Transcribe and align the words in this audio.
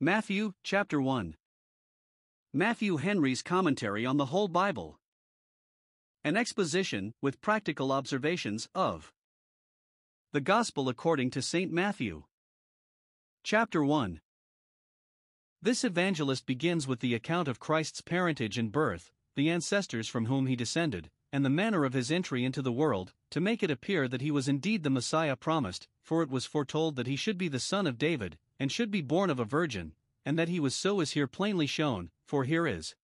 Matthew, 0.00 0.52
chapter 0.62 1.00
1. 1.00 1.36
Matthew 2.52 2.98
Henry's 2.98 3.40
Commentary 3.40 4.04
on 4.04 4.18
the 4.18 4.26
Whole 4.26 4.46
Bible. 4.46 5.00
An 6.22 6.36
exposition, 6.36 7.14
with 7.22 7.40
practical 7.40 7.90
observations, 7.90 8.68
of 8.74 9.10
the 10.32 10.42
Gospel 10.42 10.90
according 10.90 11.30
to 11.30 11.40
St. 11.40 11.72
Matthew. 11.72 12.24
Chapter 13.42 13.82
1. 13.82 14.20
This 15.62 15.82
evangelist 15.82 16.44
begins 16.44 16.86
with 16.86 17.00
the 17.00 17.14
account 17.14 17.48
of 17.48 17.58
Christ's 17.58 18.02
parentage 18.02 18.58
and 18.58 18.70
birth, 18.70 19.10
the 19.34 19.48
ancestors 19.48 20.08
from 20.08 20.26
whom 20.26 20.46
he 20.46 20.56
descended, 20.56 21.08
and 21.32 21.42
the 21.42 21.48
manner 21.48 21.86
of 21.86 21.94
his 21.94 22.10
entry 22.10 22.44
into 22.44 22.60
the 22.60 22.70
world, 22.70 23.14
to 23.30 23.40
make 23.40 23.62
it 23.62 23.70
appear 23.70 24.08
that 24.08 24.20
he 24.20 24.30
was 24.30 24.46
indeed 24.46 24.82
the 24.82 24.90
Messiah 24.90 25.36
promised, 25.36 25.88
for 26.02 26.22
it 26.22 26.28
was 26.28 26.44
foretold 26.44 26.96
that 26.96 27.06
he 27.06 27.16
should 27.16 27.38
be 27.38 27.48
the 27.48 27.58
son 27.58 27.86
of 27.86 27.96
David, 27.96 28.36
and 28.58 28.72
should 28.72 28.90
be 28.90 29.02
born 29.02 29.30
of 29.30 29.38
a 29.38 29.44
virgin, 29.44 29.92
and 30.24 30.38
that 30.38 30.48
he 30.48 30.60
was 30.60 30.74
so 30.74 31.00
is 31.00 31.12
here 31.12 31.26
plainly 31.26 31.66
shown, 31.66 32.10
for 32.24 32.44
here 32.44 32.66
is 32.66 32.94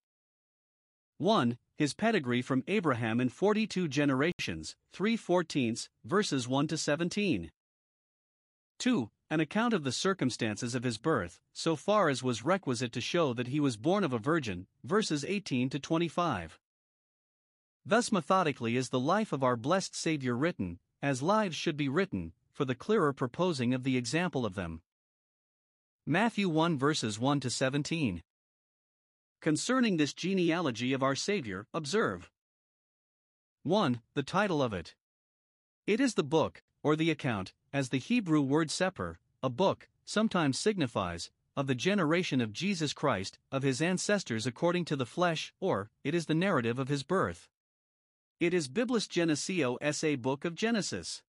1. 1.19 1.59
His 1.77 1.95
pedigree 1.95 2.43
from 2.43 2.65
Abraham 2.69 3.21
in 3.21 3.29
42 3.29 3.89
generations, 3.89 4.77
3 4.93 5.17
fourteenths, 5.17 5.89
verses 6.05 6.47
1 6.47 6.69
to 6.69 6.77
17. 6.77 7.51
2. 8.79 9.11
An 9.31 9.41
account 9.41 9.73
of 9.73 9.83
the 9.85 9.93
circumstances 9.93 10.75
of 10.75 10.83
his 10.83 10.99
birth, 10.99 11.41
so 11.53 11.75
far 11.75 12.09
as 12.09 12.23
was 12.23 12.45
requisite 12.45 12.93
to 12.93 13.01
show 13.01 13.33
that 13.33 13.49
he 13.49 13.61
was 13.61 13.77
born 13.77 14.05
of 14.05 14.13
a 14.13 14.19
virgin, 14.19 14.67
verses 14.85 15.25
18 15.25 15.71
to 15.71 15.79
25. 15.79 16.59
Thus, 17.87 18.13
methodically, 18.13 18.77
is 18.77 18.91
the 18.91 19.01
life 19.01 19.33
of 19.33 19.43
our 19.43 19.57
blessed 19.57 19.97
Saviour 19.97 20.37
written, 20.37 20.79
as 21.01 21.23
lives 21.23 21.57
should 21.57 21.77
be 21.77 21.89
written, 21.89 22.33
for 22.53 22.65
the 22.65 22.75
clearer 22.75 23.13
proposing 23.13 23.73
of 23.73 23.83
the 23.83 23.97
example 23.97 24.45
of 24.45 24.55
them. 24.55 24.83
Matthew 26.07 26.49
1 26.49 26.79
verses 26.79 27.21
1 27.21 27.39
to 27.39 27.49
17. 27.49 28.25
Concerning 29.41 29.99
this 29.99 30.13
genealogy 30.13 30.93
of 30.93 31.01
our 31.01 31.15
Savior, 31.15 31.69
observe 31.73 32.29
1. 33.63 34.01
The 34.15 34.25
title 34.25 34.61
of 34.61 34.73
it. 34.73 34.97
It 35.87 36.01
is 36.01 36.15
the 36.15 36.25
book, 36.25 36.65
or 36.83 36.97
the 36.97 37.13
account, 37.13 37.53
as 37.73 37.91
the 37.91 37.99
Hebrew 37.99 38.41
word 38.41 38.71
sepher, 38.71 39.19
a 39.45 39.49
book, 39.49 39.89
sometimes 40.05 40.59
signifies, 40.59 41.31
of 41.57 41.69
the 41.69 41.75
generation 41.77 42.41
of 42.41 42.53
Jesus 42.53 42.93
Christ, 42.93 43.39
of 43.53 43.63
his 43.63 43.81
ancestors 43.81 44.45
according 44.45 44.87
to 44.87 44.97
the 44.97 45.07
flesh, 45.07 45.55
or, 45.61 45.89
it 46.03 46.17
is 46.17 46.27
the 46.27 46.35
narrative 46.35 46.81
of 46.81 46.89
his 46.89 47.05
birth. 47.05 47.49
It 48.41 48.53
is 48.53 48.69
Biblos 48.69 49.09
Geneseos 49.09 50.03
a 50.03 50.17
Book 50.17 50.45
of 50.45 50.57
Genesis. 50.57 51.23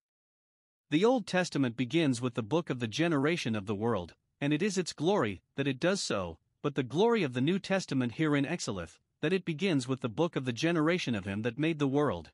The 0.90 1.04
Old 1.04 1.28
Testament 1.28 1.76
begins 1.76 2.20
with 2.20 2.34
the 2.34 2.42
book 2.42 2.70
of 2.70 2.80
the 2.80 2.88
generation 2.88 3.54
of 3.54 3.66
the 3.66 3.74
world, 3.76 4.16
and 4.40 4.52
it 4.52 4.62
is 4.62 4.78
its 4.78 4.92
glory 4.92 5.42
that 5.56 5.66
it 5.66 5.80
does 5.80 6.02
so, 6.02 6.38
but 6.62 6.74
the 6.74 6.82
glory 6.82 7.22
of 7.22 7.32
the 7.34 7.40
New 7.40 7.58
Testament 7.58 8.12
herein 8.12 8.46
excelleth, 8.46 8.98
that 9.20 9.32
it 9.32 9.44
begins 9.44 9.86
with 9.86 10.00
the 10.00 10.08
book 10.08 10.36
of 10.36 10.44
the 10.44 10.52
generation 10.52 11.14
of 11.14 11.24
him 11.24 11.42
that 11.42 11.58
made 11.58 11.78
the 11.78 11.86
world. 11.86 12.30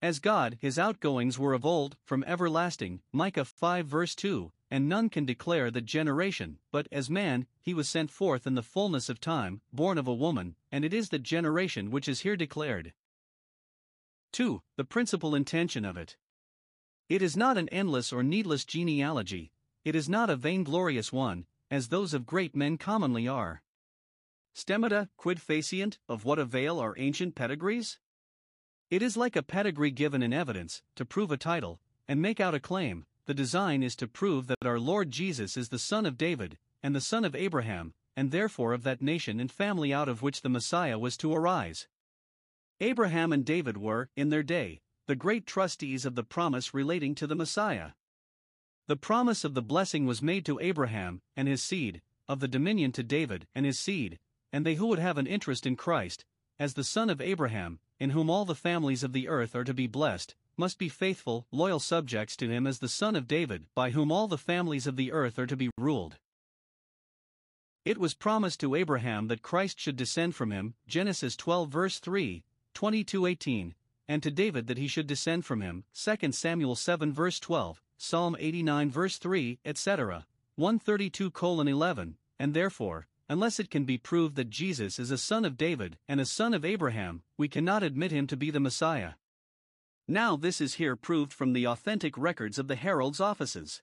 As 0.00 0.18
God, 0.18 0.58
his 0.60 0.78
outgoings 0.78 1.38
were 1.38 1.52
of 1.52 1.64
old, 1.64 1.96
from 2.04 2.24
everlasting, 2.24 3.02
Micah 3.12 3.44
5 3.44 3.86
verse 3.86 4.16
2, 4.16 4.52
and 4.68 4.88
none 4.88 5.08
can 5.08 5.24
declare 5.24 5.70
the 5.70 5.80
generation, 5.80 6.58
but 6.72 6.88
as 6.90 7.08
man, 7.08 7.46
he 7.60 7.74
was 7.74 7.88
sent 7.88 8.10
forth 8.10 8.46
in 8.46 8.54
the 8.54 8.62
fullness 8.62 9.08
of 9.08 9.20
time, 9.20 9.60
born 9.72 9.98
of 9.98 10.08
a 10.08 10.14
woman, 10.14 10.56
and 10.72 10.84
it 10.84 10.92
is 10.92 11.10
that 11.10 11.22
generation 11.22 11.90
which 11.90 12.08
is 12.08 12.22
here 12.22 12.36
declared. 12.36 12.92
2. 14.32 14.62
The 14.76 14.84
principal 14.84 15.34
intention 15.34 15.84
of 15.84 15.96
it. 15.96 16.16
It 17.08 17.22
is 17.22 17.36
not 17.36 17.58
an 17.58 17.68
endless 17.68 18.12
or 18.12 18.22
needless 18.22 18.64
genealogy, 18.64 19.52
it 19.84 19.94
is 19.94 20.08
not 20.08 20.30
a 20.30 20.36
vainglorious 20.36 21.12
one, 21.12 21.46
as 21.70 21.88
those 21.88 22.14
of 22.14 22.26
great 22.26 22.54
men 22.54 22.78
commonly 22.78 23.26
are. 23.26 23.62
Stemmata, 24.54 25.08
quid 25.16 25.38
faciant, 25.38 25.98
of 26.08 26.24
what 26.24 26.38
avail 26.38 26.78
are 26.78 26.94
ancient 26.98 27.34
pedigrees? 27.34 27.98
It 28.90 29.02
is 29.02 29.16
like 29.16 29.36
a 29.36 29.42
pedigree 29.42 29.90
given 29.90 30.22
in 30.22 30.32
evidence, 30.32 30.82
to 30.96 31.06
prove 31.06 31.30
a 31.30 31.36
title, 31.36 31.80
and 32.06 32.20
make 32.20 32.40
out 32.40 32.54
a 32.54 32.60
claim. 32.60 33.06
The 33.24 33.34
design 33.34 33.82
is 33.82 33.96
to 33.96 34.08
prove 34.08 34.48
that 34.48 34.66
our 34.66 34.78
Lord 34.78 35.10
Jesus 35.10 35.56
is 35.56 35.70
the 35.70 35.78
son 35.78 36.04
of 36.04 36.18
David, 36.18 36.58
and 36.82 36.94
the 36.94 37.00
son 37.00 37.24
of 37.24 37.34
Abraham, 37.34 37.94
and 38.16 38.30
therefore 38.30 38.72
of 38.72 38.82
that 38.82 39.00
nation 39.00 39.40
and 39.40 39.50
family 39.50 39.94
out 39.94 40.08
of 40.08 40.20
which 40.20 40.42
the 40.42 40.48
Messiah 40.48 40.98
was 40.98 41.16
to 41.18 41.32
arise. 41.32 41.88
Abraham 42.80 43.32
and 43.32 43.44
David 43.44 43.78
were, 43.78 44.10
in 44.16 44.28
their 44.28 44.42
day, 44.42 44.80
the 45.06 45.16
great 45.16 45.46
trustees 45.46 46.04
of 46.04 46.14
the 46.14 46.24
promise 46.24 46.74
relating 46.74 47.14
to 47.14 47.26
the 47.26 47.34
Messiah. 47.34 47.92
The 48.88 48.96
promise 48.96 49.44
of 49.44 49.54
the 49.54 49.62
blessing 49.62 50.06
was 50.06 50.20
made 50.20 50.44
to 50.46 50.58
Abraham 50.58 51.22
and 51.36 51.46
his 51.46 51.62
seed, 51.62 52.02
of 52.28 52.40
the 52.40 52.48
dominion 52.48 52.90
to 52.92 53.02
David 53.02 53.46
and 53.54 53.64
his 53.64 53.78
seed, 53.78 54.18
and 54.52 54.66
they 54.66 54.74
who 54.74 54.86
would 54.86 54.98
have 54.98 55.18
an 55.18 55.26
interest 55.26 55.66
in 55.66 55.76
Christ, 55.76 56.24
as 56.58 56.74
the 56.74 56.84
son 56.84 57.08
of 57.08 57.20
Abraham, 57.20 57.78
in 58.00 58.10
whom 58.10 58.28
all 58.28 58.44
the 58.44 58.54
families 58.54 59.04
of 59.04 59.12
the 59.12 59.28
earth 59.28 59.54
are 59.54 59.64
to 59.64 59.72
be 59.72 59.86
blessed, 59.86 60.34
must 60.56 60.78
be 60.78 60.88
faithful, 60.88 61.46
loyal 61.50 61.78
subjects 61.78 62.36
to 62.36 62.48
him 62.48 62.66
as 62.66 62.80
the 62.80 62.88
son 62.88 63.14
of 63.14 63.28
David, 63.28 63.66
by 63.74 63.90
whom 63.90 64.10
all 64.10 64.28
the 64.28 64.36
families 64.36 64.86
of 64.86 64.96
the 64.96 65.12
earth 65.12 65.38
are 65.38 65.46
to 65.46 65.56
be 65.56 65.70
ruled. 65.78 66.18
It 67.84 67.98
was 67.98 68.14
promised 68.14 68.60
to 68.60 68.74
Abraham 68.74 69.28
that 69.28 69.42
Christ 69.42 69.80
should 69.80 69.96
descend 69.96 70.34
from 70.34 70.50
him, 70.50 70.74
Genesis 70.86 71.36
12 71.36 71.70
verse 71.70 71.98
3, 71.98 72.44
22:18, 72.74 73.74
and 74.08 74.22
to 74.22 74.30
David 74.30 74.66
that 74.66 74.78
he 74.78 74.88
should 74.88 75.06
descend 75.06 75.44
from 75.44 75.60
him, 75.60 75.84
2 75.94 76.32
Samuel 76.32 76.76
7 76.76 77.12
verse 77.12 77.40
12, 77.40 77.82
Psalm 78.04 78.34
89 78.36 78.90
verse 78.90 79.16
3, 79.16 79.60
etc., 79.64 80.26
132 80.56 81.30
colon 81.30 81.68
11, 81.68 82.16
and 82.36 82.52
therefore, 82.52 83.06
unless 83.28 83.60
it 83.60 83.70
can 83.70 83.84
be 83.84 83.96
proved 83.96 84.34
that 84.34 84.50
Jesus 84.50 84.98
is 84.98 85.12
a 85.12 85.16
son 85.16 85.44
of 85.44 85.56
David 85.56 85.98
and 86.08 86.20
a 86.20 86.26
son 86.26 86.52
of 86.52 86.64
Abraham, 86.64 87.22
we 87.38 87.46
cannot 87.46 87.84
admit 87.84 88.10
him 88.10 88.26
to 88.26 88.36
be 88.36 88.50
the 88.50 88.58
Messiah. 88.58 89.12
Now, 90.08 90.34
this 90.34 90.60
is 90.60 90.74
here 90.74 90.96
proved 90.96 91.32
from 91.32 91.52
the 91.52 91.64
authentic 91.64 92.18
records 92.18 92.58
of 92.58 92.66
the 92.66 92.74
heralds' 92.74 93.20
offices. 93.20 93.82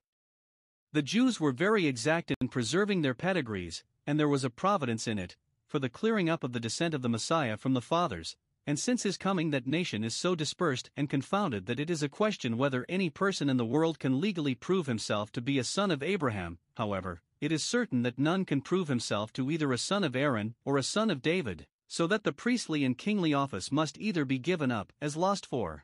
The 0.92 1.02
Jews 1.02 1.40
were 1.40 1.54
very 1.54 1.88
exact 1.88 2.34
in 2.42 2.50
preserving 2.50 3.04
their 3.04 3.14
pedigrees, 3.14 3.86
and 4.06 4.20
there 4.20 4.28
was 4.28 4.44
a 4.44 4.50
providence 4.50 5.08
in 5.08 5.18
it, 5.18 5.38
for 5.66 5.80
the 5.80 5.88
clearing 5.88 6.30
up 6.30 6.44
of 6.44 6.52
the 6.52 6.60
descent 6.60 6.94
of 6.94 7.04
the 7.04 7.08
Messiah 7.08 7.56
from 7.56 7.74
the 7.74 7.82
fathers, 7.82 8.36
and 8.70 8.78
since 8.78 9.02
his 9.02 9.18
coming, 9.18 9.50
that 9.50 9.66
nation 9.66 10.04
is 10.04 10.14
so 10.14 10.36
dispersed 10.36 10.92
and 10.96 11.10
confounded 11.10 11.66
that 11.66 11.80
it 11.80 11.90
is 11.90 12.04
a 12.04 12.08
question 12.08 12.56
whether 12.56 12.86
any 12.88 13.10
person 13.10 13.50
in 13.50 13.58
the 13.58 13.66
world 13.66 13.98
can 13.98 14.22
legally 14.22 14.54
prove 14.54 14.86
himself 14.86 15.32
to 15.32 15.42
be 15.42 15.58
a 15.58 15.64
son 15.64 15.90
of 15.90 16.04
Abraham. 16.04 16.60
However, 16.78 17.24
it 17.42 17.52
is 17.52 17.64
certain 17.64 18.04
that 18.04 18.20
none 18.20 18.46
can 18.46 18.62
prove 18.62 18.88
himself 18.88 19.34
to 19.34 19.50
either 19.50 19.74
a 19.74 19.78
son 19.80 20.04
of 20.04 20.16
Aaron 20.16 20.54
or 20.66 20.78
a 20.78 20.84
son 20.84 21.10
of 21.10 21.24
David, 21.24 21.66
so 21.88 22.06
that 22.06 22.24
the 22.24 22.32
priestly 22.32 22.86
and 22.86 22.96
kingly 22.96 23.34
office 23.34 23.72
must 23.72 23.98
either 23.98 24.24
be 24.24 24.38
given 24.38 24.70
up 24.70 24.94
as 25.02 25.18
lost 25.18 25.48
for 25.48 25.84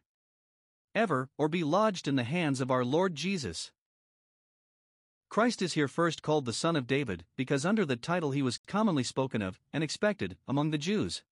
ever 0.94 1.28
or 1.40 1.50
be 1.50 1.64
lodged 1.64 2.08
in 2.08 2.18
the 2.18 2.24
hands 2.24 2.62
of 2.62 2.70
our 2.70 2.86
Lord 2.86 3.16
Jesus. 3.16 3.72
Christ 5.30 5.64
is 5.64 5.74
here 5.74 5.88
first 5.88 6.22
called 6.22 6.46
the 6.46 6.54
Son 6.54 6.76
of 6.76 6.86
David, 6.86 7.26
because 7.36 7.66
under 7.66 7.84
that 7.84 8.04
title 8.04 8.30
he 8.30 8.44
was 8.44 8.60
commonly 8.60 9.04
spoken 9.04 9.42
of 9.42 9.60
and 9.74 9.84
expected 9.84 10.38
among 10.48 10.70
the 10.70 10.78
Jews. 10.78 11.24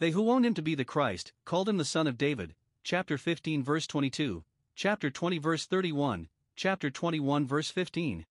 They 0.00 0.12
who 0.12 0.30
owned 0.30 0.46
him 0.46 0.54
to 0.54 0.62
be 0.62 0.76
the 0.76 0.84
Christ 0.84 1.32
called 1.44 1.68
him 1.68 1.76
the 1.76 1.84
Son 1.84 2.06
of 2.06 2.16
David, 2.16 2.54
chapter 2.84 3.18
15, 3.18 3.64
verse 3.64 3.86
22, 3.86 4.44
chapter 4.76 5.10
20, 5.10 5.38
verse 5.38 5.66
31, 5.66 6.28
chapter 6.54 6.88
21, 6.88 7.46
verse 7.46 7.70
15. 7.70 8.24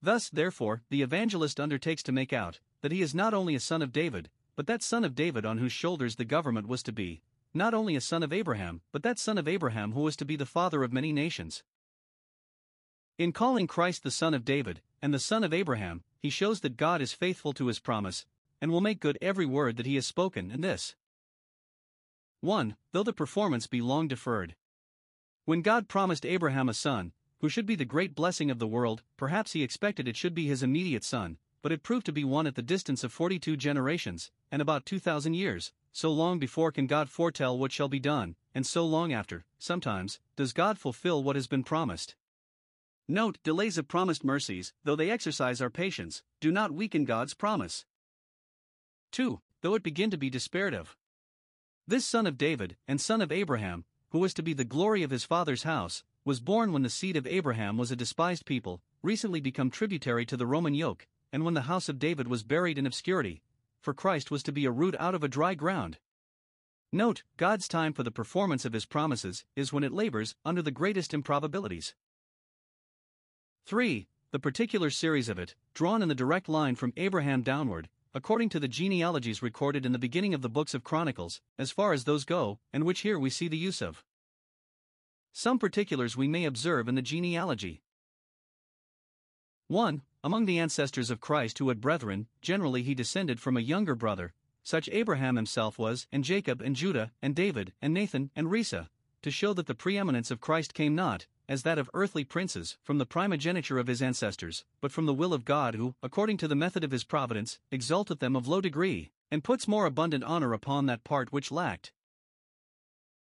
Thus, 0.00 0.28
therefore, 0.28 0.82
the 0.88 1.02
evangelist 1.02 1.58
undertakes 1.58 2.04
to 2.04 2.12
make 2.12 2.32
out 2.32 2.60
that 2.82 2.92
he 2.92 3.02
is 3.02 3.16
not 3.16 3.34
only 3.34 3.56
a 3.56 3.60
son 3.60 3.82
of 3.82 3.92
David, 3.92 4.30
but 4.54 4.68
that 4.68 4.82
son 4.82 5.04
of 5.04 5.16
David 5.16 5.44
on 5.44 5.58
whose 5.58 5.72
shoulders 5.72 6.16
the 6.16 6.24
government 6.24 6.68
was 6.68 6.84
to 6.84 6.92
be, 6.92 7.20
not 7.52 7.74
only 7.74 7.96
a 7.96 8.00
son 8.00 8.22
of 8.22 8.32
Abraham, 8.32 8.80
but 8.92 9.02
that 9.02 9.18
son 9.18 9.38
of 9.38 9.48
Abraham 9.48 9.92
who 9.92 10.02
was 10.02 10.14
to 10.16 10.24
be 10.24 10.36
the 10.36 10.46
father 10.46 10.84
of 10.84 10.92
many 10.92 11.12
nations. 11.12 11.64
In 13.18 13.32
calling 13.32 13.66
Christ 13.66 14.04
the 14.04 14.12
son 14.12 14.34
of 14.34 14.44
David 14.44 14.82
and 15.02 15.12
the 15.12 15.18
son 15.18 15.42
of 15.42 15.52
Abraham, 15.52 16.04
he 16.20 16.30
shows 16.30 16.60
that 16.60 16.76
God 16.76 17.00
is 17.00 17.12
faithful 17.12 17.52
to 17.54 17.66
his 17.66 17.80
promise 17.80 18.24
and 18.60 18.70
will 18.70 18.80
make 18.80 19.00
good 19.00 19.18
every 19.20 19.46
word 19.46 19.76
that 19.76 19.86
he 19.86 19.94
has 19.96 20.06
spoken 20.06 20.50
in 20.50 20.60
this. 20.60 20.94
1. 22.40 22.76
Though 22.92 23.02
the 23.02 23.12
performance 23.12 23.66
be 23.66 23.80
long 23.80 24.08
deferred. 24.08 24.54
When 25.44 25.62
God 25.62 25.88
promised 25.88 26.26
Abraham 26.26 26.68
a 26.68 26.74
son, 26.74 27.12
who 27.40 27.48
should 27.48 27.66
be 27.66 27.76
the 27.76 27.84
great 27.84 28.14
blessing 28.14 28.50
of 28.50 28.58
the 28.58 28.66
world, 28.66 29.02
perhaps 29.16 29.52
he 29.52 29.62
expected 29.62 30.08
it 30.08 30.16
should 30.16 30.34
be 30.34 30.46
his 30.46 30.62
immediate 30.62 31.04
son, 31.04 31.38
but 31.62 31.72
it 31.72 31.82
proved 31.82 32.06
to 32.06 32.12
be 32.12 32.24
one 32.24 32.46
at 32.46 32.54
the 32.54 32.62
distance 32.62 33.04
of 33.04 33.12
42 33.12 33.56
generations, 33.56 34.30
and 34.50 34.62
about 34.62 34.86
2,000 34.86 35.34
years. 35.34 35.72
So 35.92 36.12
long 36.12 36.38
before 36.38 36.72
can 36.72 36.86
God 36.86 37.08
foretell 37.08 37.58
what 37.58 37.72
shall 37.72 37.88
be 37.88 37.98
done, 37.98 38.36
and 38.54 38.66
so 38.66 38.84
long 38.84 39.12
after, 39.12 39.44
sometimes, 39.58 40.20
does 40.36 40.52
God 40.52 40.78
fulfill 40.78 41.22
what 41.22 41.36
has 41.36 41.46
been 41.46 41.64
promised. 41.64 42.16
Note 43.08 43.38
delays 43.42 43.78
of 43.78 43.88
promised 43.88 44.24
mercies, 44.24 44.72
though 44.84 44.96
they 44.96 45.10
exercise 45.10 45.60
our 45.60 45.70
patience, 45.70 46.22
do 46.40 46.50
not 46.52 46.72
weaken 46.72 47.04
God's 47.04 47.34
promise. 47.34 47.84
2. 49.12 49.40
Though 49.62 49.74
it 49.74 49.82
begin 49.82 50.10
to 50.10 50.16
be 50.16 50.30
despaired 50.30 50.74
of. 50.74 50.96
This 51.86 52.04
son 52.04 52.26
of 52.26 52.38
David, 52.38 52.76
and 52.86 53.00
son 53.00 53.20
of 53.20 53.32
Abraham, 53.32 53.84
who 54.10 54.18
was 54.18 54.34
to 54.34 54.42
be 54.42 54.52
the 54.52 54.64
glory 54.64 55.02
of 55.02 55.10
his 55.10 55.24
father's 55.24 55.62
house, 55.62 56.04
was 56.24 56.40
born 56.40 56.72
when 56.72 56.82
the 56.82 56.90
seed 56.90 57.16
of 57.16 57.26
Abraham 57.26 57.76
was 57.76 57.90
a 57.90 57.96
despised 57.96 58.44
people, 58.44 58.82
recently 59.02 59.40
become 59.40 59.70
tributary 59.70 60.26
to 60.26 60.36
the 60.36 60.46
Roman 60.46 60.74
yoke, 60.74 61.06
and 61.32 61.44
when 61.44 61.54
the 61.54 61.62
house 61.62 61.88
of 61.88 61.98
David 61.98 62.28
was 62.28 62.42
buried 62.42 62.78
in 62.78 62.86
obscurity, 62.86 63.42
for 63.80 63.94
Christ 63.94 64.30
was 64.30 64.42
to 64.42 64.52
be 64.52 64.64
a 64.64 64.70
root 64.70 64.96
out 64.98 65.14
of 65.14 65.22
a 65.22 65.28
dry 65.28 65.54
ground. 65.54 65.98
Note, 66.92 67.22
God's 67.36 67.68
time 67.68 67.92
for 67.92 68.02
the 68.02 68.10
performance 68.10 68.64
of 68.64 68.72
his 68.72 68.86
promises 68.86 69.44
is 69.54 69.72
when 69.72 69.84
it 69.84 69.92
labors 69.92 70.34
under 70.44 70.62
the 70.62 70.70
greatest 70.70 71.14
improbabilities. 71.14 71.94
3. 73.66 74.08
The 74.32 74.38
particular 74.38 74.90
series 74.90 75.28
of 75.28 75.38
it, 75.38 75.54
drawn 75.74 76.02
in 76.02 76.08
the 76.08 76.14
direct 76.14 76.48
line 76.48 76.74
from 76.74 76.92
Abraham 76.96 77.42
downward, 77.42 77.88
according 78.16 78.48
to 78.48 78.58
the 78.58 78.66
genealogies 78.66 79.42
recorded 79.42 79.84
in 79.84 79.92
the 79.92 79.98
beginning 79.98 80.32
of 80.32 80.40
the 80.40 80.48
books 80.48 80.72
of 80.72 80.82
Chronicles, 80.82 81.42
as 81.58 81.70
far 81.70 81.92
as 81.92 82.04
those 82.04 82.24
go, 82.24 82.58
and 82.72 82.84
which 82.84 83.00
here 83.00 83.18
we 83.18 83.28
see 83.28 83.46
the 83.46 83.58
use 83.58 83.82
of. 83.82 84.02
Some 85.34 85.58
particulars 85.58 86.16
we 86.16 86.26
may 86.26 86.46
observe 86.46 86.88
in 86.88 86.94
the 86.94 87.02
genealogy. 87.02 87.82
1. 89.68 90.00
Among 90.24 90.46
the 90.46 90.58
ancestors 90.58 91.10
of 91.10 91.20
Christ 91.20 91.58
who 91.58 91.68
had 91.68 91.82
brethren, 91.82 92.26
generally 92.40 92.82
he 92.82 92.94
descended 92.94 93.38
from 93.38 93.54
a 93.54 93.60
younger 93.60 93.94
brother, 93.94 94.32
such 94.62 94.88
Abraham 94.92 95.36
himself 95.36 95.78
was, 95.78 96.06
and 96.10 96.24
Jacob 96.24 96.62
and 96.62 96.74
Judah, 96.74 97.12
and 97.20 97.36
David, 97.36 97.74
and 97.82 97.92
Nathan, 97.92 98.30
and 98.34 98.46
Rhesa, 98.46 98.88
to 99.20 99.30
show 99.30 99.52
that 99.52 99.66
the 99.66 99.74
preeminence 99.74 100.30
of 100.30 100.40
Christ 100.40 100.72
came 100.72 100.94
not, 100.94 101.26
as 101.48 101.62
that 101.62 101.78
of 101.78 101.90
earthly 101.94 102.24
princes, 102.24 102.76
from 102.82 102.98
the 102.98 103.06
primogeniture 103.06 103.78
of 103.78 103.86
his 103.86 104.02
ancestors, 104.02 104.64
but 104.80 104.92
from 104.92 105.06
the 105.06 105.14
will 105.14 105.32
of 105.32 105.44
God, 105.44 105.74
who, 105.74 105.94
according 106.02 106.36
to 106.38 106.48
the 106.48 106.54
method 106.54 106.82
of 106.82 106.90
his 106.90 107.04
providence, 107.04 107.58
exalteth 107.70 108.18
them 108.18 108.34
of 108.34 108.48
low 108.48 108.60
degree, 108.60 109.10
and 109.30 109.44
puts 109.44 109.68
more 109.68 109.86
abundant 109.86 110.24
honor 110.24 110.52
upon 110.52 110.86
that 110.86 111.04
part 111.04 111.32
which 111.32 111.52
lacked. 111.52 111.92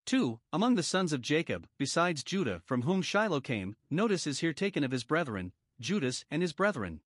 2. 0.06 0.38
Among 0.52 0.76
the 0.76 0.84
sons 0.84 1.12
of 1.12 1.20
Jacob, 1.20 1.66
besides 1.78 2.22
Judah, 2.22 2.62
from 2.64 2.82
whom 2.82 3.02
Shiloh 3.02 3.40
came, 3.40 3.74
notice 3.90 4.26
is 4.26 4.38
here 4.38 4.52
taken 4.52 4.84
of 4.84 4.92
his 4.92 5.02
brethren, 5.02 5.52
Judas 5.80 6.24
and 6.30 6.42
his 6.42 6.52
brethren. 6.52 7.00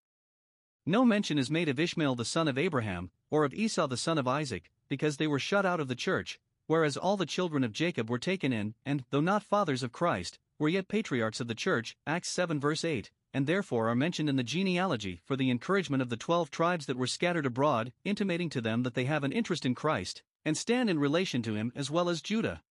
No 0.85 1.05
mention 1.05 1.39
is 1.39 1.51
made 1.51 1.69
of 1.69 1.81
Ishmael 1.81 2.15
the 2.15 2.25
son 2.25 2.47
of 2.47 2.59
Abraham, 2.59 3.11
or 3.31 3.45
of 3.45 3.55
Esau 3.55 3.87
the 3.87 3.97
son 3.97 4.19
of 4.19 4.29
Isaac, 4.29 4.71
because 4.89 5.17
they 5.17 5.27
were 5.27 5.39
shut 5.39 5.65
out 5.65 5.81
of 5.81 5.89
the 5.89 5.95
church, 5.95 6.41
whereas 6.67 6.97
all 6.97 7.17
the 7.17 7.27
children 7.27 7.65
of 7.65 7.73
Jacob 7.73 8.11
were 8.11 8.19
taken 8.19 8.53
in, 8.53 8.75
and, 8.85 9.05
though 9.11 9.21
not 9.21 9.43
fathers 9.43 9.83
of 9.83 9.93
Christ, 9.93 10.39
were 10.61 10.69
yet 10.69 10.87
patriarchs 10.87 11.41
of 11.41 11.49
the 11.49 11.55
church, 11.55 11.97
Acts 12.07 12.29
7 12.29 12.61
verse 12.61 12.85
8, 12.85 13.11
and 13.33 13.47
therefore 13.47 13.89
are 13.89 13.95
mentioned 13.95 14.29
in 14.29 14.37
the 14.37 14.43
genealogy 14.45 15.21
for 15.25 15.35
the 15.35 15.51
encouragement 15.51 16.03
of 16.03 16.11
the 16.11 16.17
twelve 16.17 16.51
tribes 16.51 16.85
that 16.87 16.99
were 16.99 17.07
scattered 17.07 17.47
abroad, 17.47 17.93
intimating 18.05 18.51
to 18.51 18.61
them 18.61 18.83
that 18.83 18.95
they 18.95 19.07
have 19.07 19.25
an 19.25 19.33
interest 19.33 19.65
in 19.65 19.75
Christ, 19.75 20.23
and 20.45 20.57
stand 20.57 20.91
in 20.91 20.99
relation 20.99 21.41
to 21.43 21.55
him 21.55 21.73
as 21.75 21.91
well 21.91 22.11
as 22.11 22.21
Judah. 22.21 22.63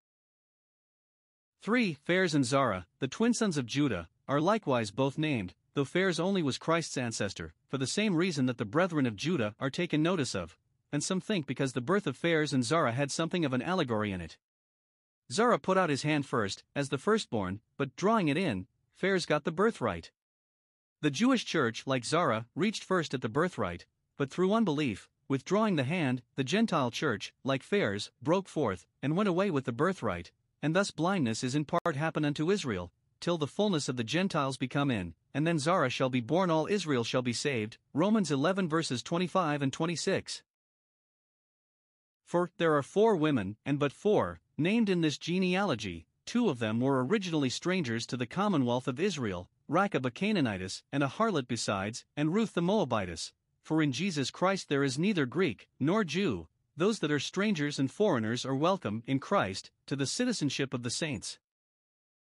3. 1.63 1.97
Phares 2.05 2.35
and 2.35 2.45
Zara, 2.45 2.85
the 2.99 3.07
twin 3.07 3.33
sons 3.33 3.57
of 3.57 3.65
Judah, 3.65 4.07
are 4.27 4.39
likewise 4.39 4.91
both 4.91 5.17
named, 5.17 5.55
though 5.73 5.83
Phares 5.83 6.19
only 6.19 6.43
was 6.43 6.57
Christ's 6.59 6.97
ancestor, 6.97 7.53
for 7.67 7.79
the 7.79 7.87
same 7.87 8.15
reason 8.15 8.45
that 8.45 8.59
the 8.59 8.65
brethren 8.65 9.05
of 9.07 9.15
Judah 9.15 9.55
are 9.59 9.69
taken 9.69 10.03
notice 10.03 10.35
of, 10.35 10.55
and 10.91 11.03
some 11.03 11.19
think 11.19 11.47
because 11.47 11.73
the 11.73 11.81
birth 11.81 12.07
of 12.07 12.15
Phares 12.15 12.53
and 12.53 12.63
Zara 12.63 12.91
had 12.91 13.11
something 13.11 13.43
of 13.43 13.53
an 13.53 13.61
allegory 13.61 14.11
in 14.11 14.21
it. 14.21 14.37
Zara 15.31 15.59
put 15.59 15.77
out 15.77 15.89
his 15.89 16.03
hand 16.03 16.25
first, 16.25 16.63
as 16.75 16.89
the 16.89 16.97
firstborn, 16.97 17.61
but 17.77 17.95
drawing 17.95 18.29
it 18.29 18.37
in, 18.37 18.67
Phares 18.95 19.25
got 19.25 19.43
the 19.43 19.51
birthright. 19.51 20.11
The 21.01 21.11
Jewish 21.11 21.45
church, 21.45 21.85
like 21.85 22.03
Zara, 22.03 22.47
reached 22.55 22.83
first 22.83 23.13
at 23.13 23.21
the 23.21 23.29
birthright, 23.29 23.85
but 24.17 24.29
through 24.29 24.53
unbelief, 24.53 25.07
withdrawing 25.27 25.75
the 25.75 25.83
hand, 25.83 26.23
the 26.35 26.43
Gentile 26.43 26.91
church, 26.91 27.33
like 27.43 27.63
Phares, 27.63 28.11
broke 28.21 28.49
forth, 28.49 28.87
and 29.01 29.15
went 29.15 29.29
away 29.29 29.51
with 29.51 29.65
the 29.65 29.71
birthright, 29.71 30.31
and 30.61 30.75
thus 30.75 30.91
blindness 30.91 31.43
is 31.43 31.55
in 31.55 31.63
part 31.63 31.95
happen 31.95 32.25
unto 32.25 32.51
Israel, 32.51 32.91
till 33.19 33.37
the 33.37 33.47
fullness 33.47 33.87
of 33.87 33.97
the 33.97 34.03
Gentiles 34.03 34.57
become 34.57 34.89
in, 34.89 35.13
and 35.33 35.45
then 35.45 35.59
Zara 35.59 35.89
shall 35.89 36.09
be 36.09 36.21
born, 36.21 36.49
all 36.49 36.67
Israel 36.67 37.03
shall 37.03 37.21
be 37.21 37.33
saved. 37.33 37.77
Romans 37.93 38.31
11 38.31 38.67
verses 38.67 39.03
25 39.03 39.61
and 39.61 39.71
26. 39.71 40.41
For 42.25 42.51
there 42.57 42.75
are 42.75 42.83
four 42.83 43.15
women, 43.15 43.55
and 43.65 43.79
but 43.79 43.91
four, 43.91 44.41
named 44.59 44.89
in 44.89 45.01
this 45.01 45.17
genealogy, 45.17 46.05
two 46.25 46.49
of 46.49 46.59
them 46.59 46.79
were 46.79 47.03
originally 47.03 47.49
strangers 47.49 48.05
to 48.05 48.17
the 48.17 48.27
commonwealth 48.27 48.87
of 48.87 48.99
Israel, 48.99 49.49
Rachab 49.69 50.05
a 50.05 50.11
Canaanitess, 50.11 50.83
and 50.91 51.01
a 51.01 51.07
harlot 51.07 51.47
besides, 51.47 52.05
and 52.17 52.33
Ruth 52.33 52.53
the 52.53 52.61
Moabitess. 52.61 53.31
For 53.63 53.81
in 53.81 53.91
Jesus 53.91 54.31
Christ 54.31 54.69
there 54.69 54.83
is 54.83 54.99
neither 54.99 55.25
Greek, 55.25 55.67
nor 55.79 56.03
Jew, 56.03 56.47
those 56.75 56.99
that 56.99 57.11
are 57.11 57.19
strangers 57.19 57.77
and 57.77 57.91
foreigners 57.91 58.45
are 58.45 58.55
welcome, 58.55 59.03
in 59.05 59.19
Christ, 59.19 59.71
to 59.87 59.95
the 59.95 60.05
citizenship 60.05 60.73
of 60.73 60.83
the 60.83 60.89
saints. 60.89 61.39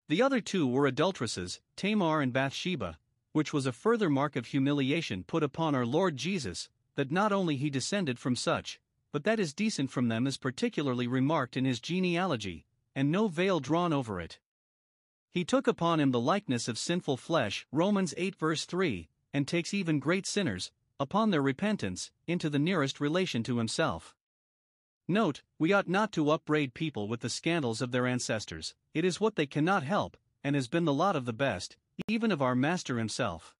The 0.08 0.22
other 0.22 0.40
two 0.40 0.66
were 0.66 0.86
adulteresses, 0.86 1.60
Tamar 1.76 2.22
and 2.22 2.32
Bathsheba, 2.32 2.98
which 3.32 3.52
was 3.52 3.66
a 3.66 3.72
further 3.72 4.08
mark 4.08 4.36
of 4.36 4.46
humiliation 4.46 5.22
put 5.22 5.42
upon 5.42 5.74
our 5.74 5.84
Lord 5.84 6.16
Jesus, 6.16 6.70
that 6.94 7.12
not 7.12 7.30
only 7.30 7.56
he 7.56 7.68
descended 7.68 8.18
from 8.18 8.34
such, 8.34 8.80
but 9.12 9.24
that 9.24 9.40
is 9.40 9.54
decent 9.54 9.90
from 9.90 10.08
them 10.08 10.26
is 10.26 10.36
particularly 10.36 11.06
remarked 11.06 11.56
in 11.56 11.64
his 11.64 11.80
genealogy, 11.80 12.66
and 12.94 13.10
no 13.10 13.28
veil 13.28 13.60
drawn 13.60 13.92
over 13.92 14.20
it. 14.20 14.38
He 15.30 15.44
took 15.44 15.66
upon 15.66 16.00
him 16.00 16.10
the 16.10 16.20
likeness 16.20 16.68
of 16.68 16.78
sinful 16.78 17.16
flesh, 17.16 17.66
Romans 17.70 18.14
8 18.16 18.34
verse 18.34 18.64
3, 18.64 19.08
and 19.32 19.46
takes 19.46 19.74
even 19.74 20.00
great 20.00 20.26
sinners, 20.26 20.72
upon 20.98 21.30
their 21.30 21.42
repentance, 21.42 22.10
into 22.26 22.50
the 22.50 22.58
nearest 22.58 23.00
relation 23.00 23.42
to 23.44 23.58
himself. 23.58 24.14
Note, 25.06 25.42
we 25.58 25.72
ought 25.72 25.88
not 25.88 26.12
to 26.12 26.30
upbraid 26.30 26.74
people 26.74 27.08
with 27.08 27.20
the 27.20 27.30
scandals 27.30 27.80
of 27.80 27.92
their 27.92 28.06
ancestors, 28.06 28.74
it 28.94 29.04
is 29.04 29.20
what 29.20 29.36
they 29.36 29.46
cannot 29.46 29.82
help, 29.82 30.16
and 30.44 30.54
has 30.54 30.68
been 30.68 30.84
the 30.84 30.92
lot 30.92 31.16
of 31.16 31.24
the 31.24 31.32
best, 31.32 31.76
even 32.08 32.30
of 32.30 32.42
our 32.42 32.54
Master 32.54 32.98
himself. 32.98 33.54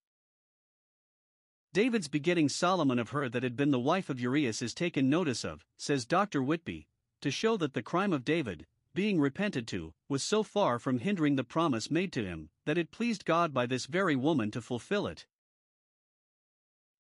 David's 1.78 2.08
begetting 2.08 2.48
Solomon 2.48 2.98
of 2.98 3.10
her 3.10 3.28
that 3.28 3.44
had 3.44 3.54
been 3.54 3.70
the 3.70 3.78
wife 3.78 4.10
of 4.10 4.19
Urias 4.19 4.62
is 4.62 4.75
taken 4.75 5.08
notice 5.08 5.44
of, 5.44 5.64
says 5.76 6.04
Dr. 6.04 6.42
Whitby, 6.42 6.88
to 7.20 7.30
show 7.30 7.56
that 7.56 7.72
the 7.72 7.84
crime 7.84 8.12
of 8.12 8.25
David, 8.25 8.66
being 8.94 9.20
repented 9.20 9.69
to, 9.69 9.94
was 10.08 10.25
so 10.25 10.42
far 10.42 10.80
from 10.80 10.98
hindering 10.98 11.36
the 11.36 11.44
promise 11.44 11.88
made 11.88 12.12
to 12.14 12.25
him, 12.25 12.50
that 12.64 12.78
it 12.78 12.90
pleased 12.90 13.25
God 13.25 13.54
by 13.54 13.64
this 13.64 13.86
very 13.86 14.16
woman 14.16 14.50
to 14.50 14.60
fulfill 14.60 15.06
it. 15.06 15.25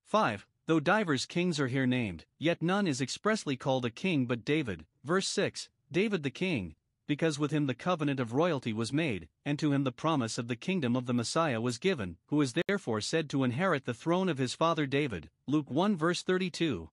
5. 0.04 0.46
Though 0.66 0.78
divers 0.78 1.26
kings 1.26 1.58
are 1.58 1.66
here 1.66 1.84
named, 1.84 2.24
yet 2.38 2.62
none 2.62 2.86
is 2.86 3.00
expressly 3.00 3.56
called 3.56 3.84
a 3.84 3.90
king 3.90 4.26
but 4.26 4.44
David. 4.44 4.84
Verse 5.02 5.26
6 5.26 5.68
David 5.90 6.22
the 6.22 6.30
king, 6.30 6.76
because 7.08 7.38
with 7.38 7.50
him 7.50 7.66
the 7.66 7.74
covenant 7.74 8.20
of 8.20 8.34
royalty 8.34 8.72
was 8.72 8.92
made, 8.92 9.28
and 9.44 9.58
to 9.58 9.72
him 9.72 9.82
the 9.82 9.90
promise 9.90 10.38
of 10.38 10.46
the 10.46 10.54
kingdom 10.54 10.94
of 10.94 11.06
the 11.06 11.14
Messiah 11.14 11.60
was 11.60 11.78
given, 11.78 12.18
who 12.26 12.40
is 12.40 12.52
therefore 12.52 13.00
said 13.00 13.28
to 13.30 13.42
inherit 13.42 13.86
the 13.86 13.94
throne 13.94 14.28
of 14.28 14.38
his 14.38 14.54
father 14.54 14.86
David. 14.86 15.30
Luke 15.46 15.70
1 15.70 15.96
verse 15.96 16.22
32. 16.22 16.90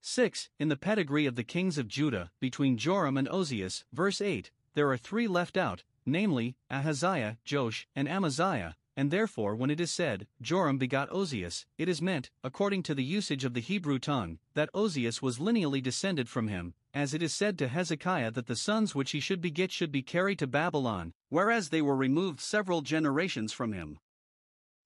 6. 0.00 0.48
In 0.58 0.68
the 0.68 0.76
pedigree 0.76 1.26
of 1.26 1.36
the 1.36 1.44
kings 1.44 1.76
of 1.76 1.86
Judah, 1.86 2.30
between 2.40 2.78
Joram 2.78 3.18
and 3.18 3.28
Ozias, 3.28 3.84
verse 3.92 4.20
8, 4.20 4.50
there 4.74 4.90
are 4.90 4.96
three 4.96 5.28
left 5.28 5.56
out, 5.56 5.84
namely, 6.06 6.56
Ahaziah, 6.70 7.36
Joash, 7.48 7.86
and 7.94 8.08
Amaziah, 8.08 8.76
and 8.98 9.12
therefore 9.12 9.54
when 9.54 9.70
it 9.70 9.78
is 9.78 9.92
said, 9.92 10.26
Joram 10.42 10.76
begot 10.76 11.08
Ozias, 11.10 11.64
it 11.78 11.88
is 11.88 12.02
meant, 12.02 12.32
according 12.42 12.82
to 12.82 12.96
the 12.96 13.04
usage 13.04 13.44
of 13.44 13.54
the 13.54 13.60
Hebrew 13.60 14.00
tongue, 14.00 14.40
that 14.54 14.72
Ozias 14.74 15.22
was 15.22 15.38
lineally 15.38 15.80
descended 15.80 16.28
from 16.28 16.48
him, 16.48 16.74
as 16.92 17.14
it 17.14 17.22
is 17.22 17.32
said 17.32 17.56
to 17.58 17.68
Hezekiah 17.68 18.32
that 18.32 18.48
the 18.48 18.56
sons 18.56 18.96
which 18.96 19.12
he 19.12 19.20
should 19.20 19.40
beget 19.40 19.70
should 19.70 19.92
be 19.92 20.02
carried 20.02 20.40
to 20.40 20.48
Babylon, 20.48 21.12
whereas 21.28 21.68
they 21.68 21.80
were 21.80 21.94
removed 21.94 22.40
several 22.40 22.80
generations 22.80 23.52
from 23.52 23.72
him. 23.72 24.00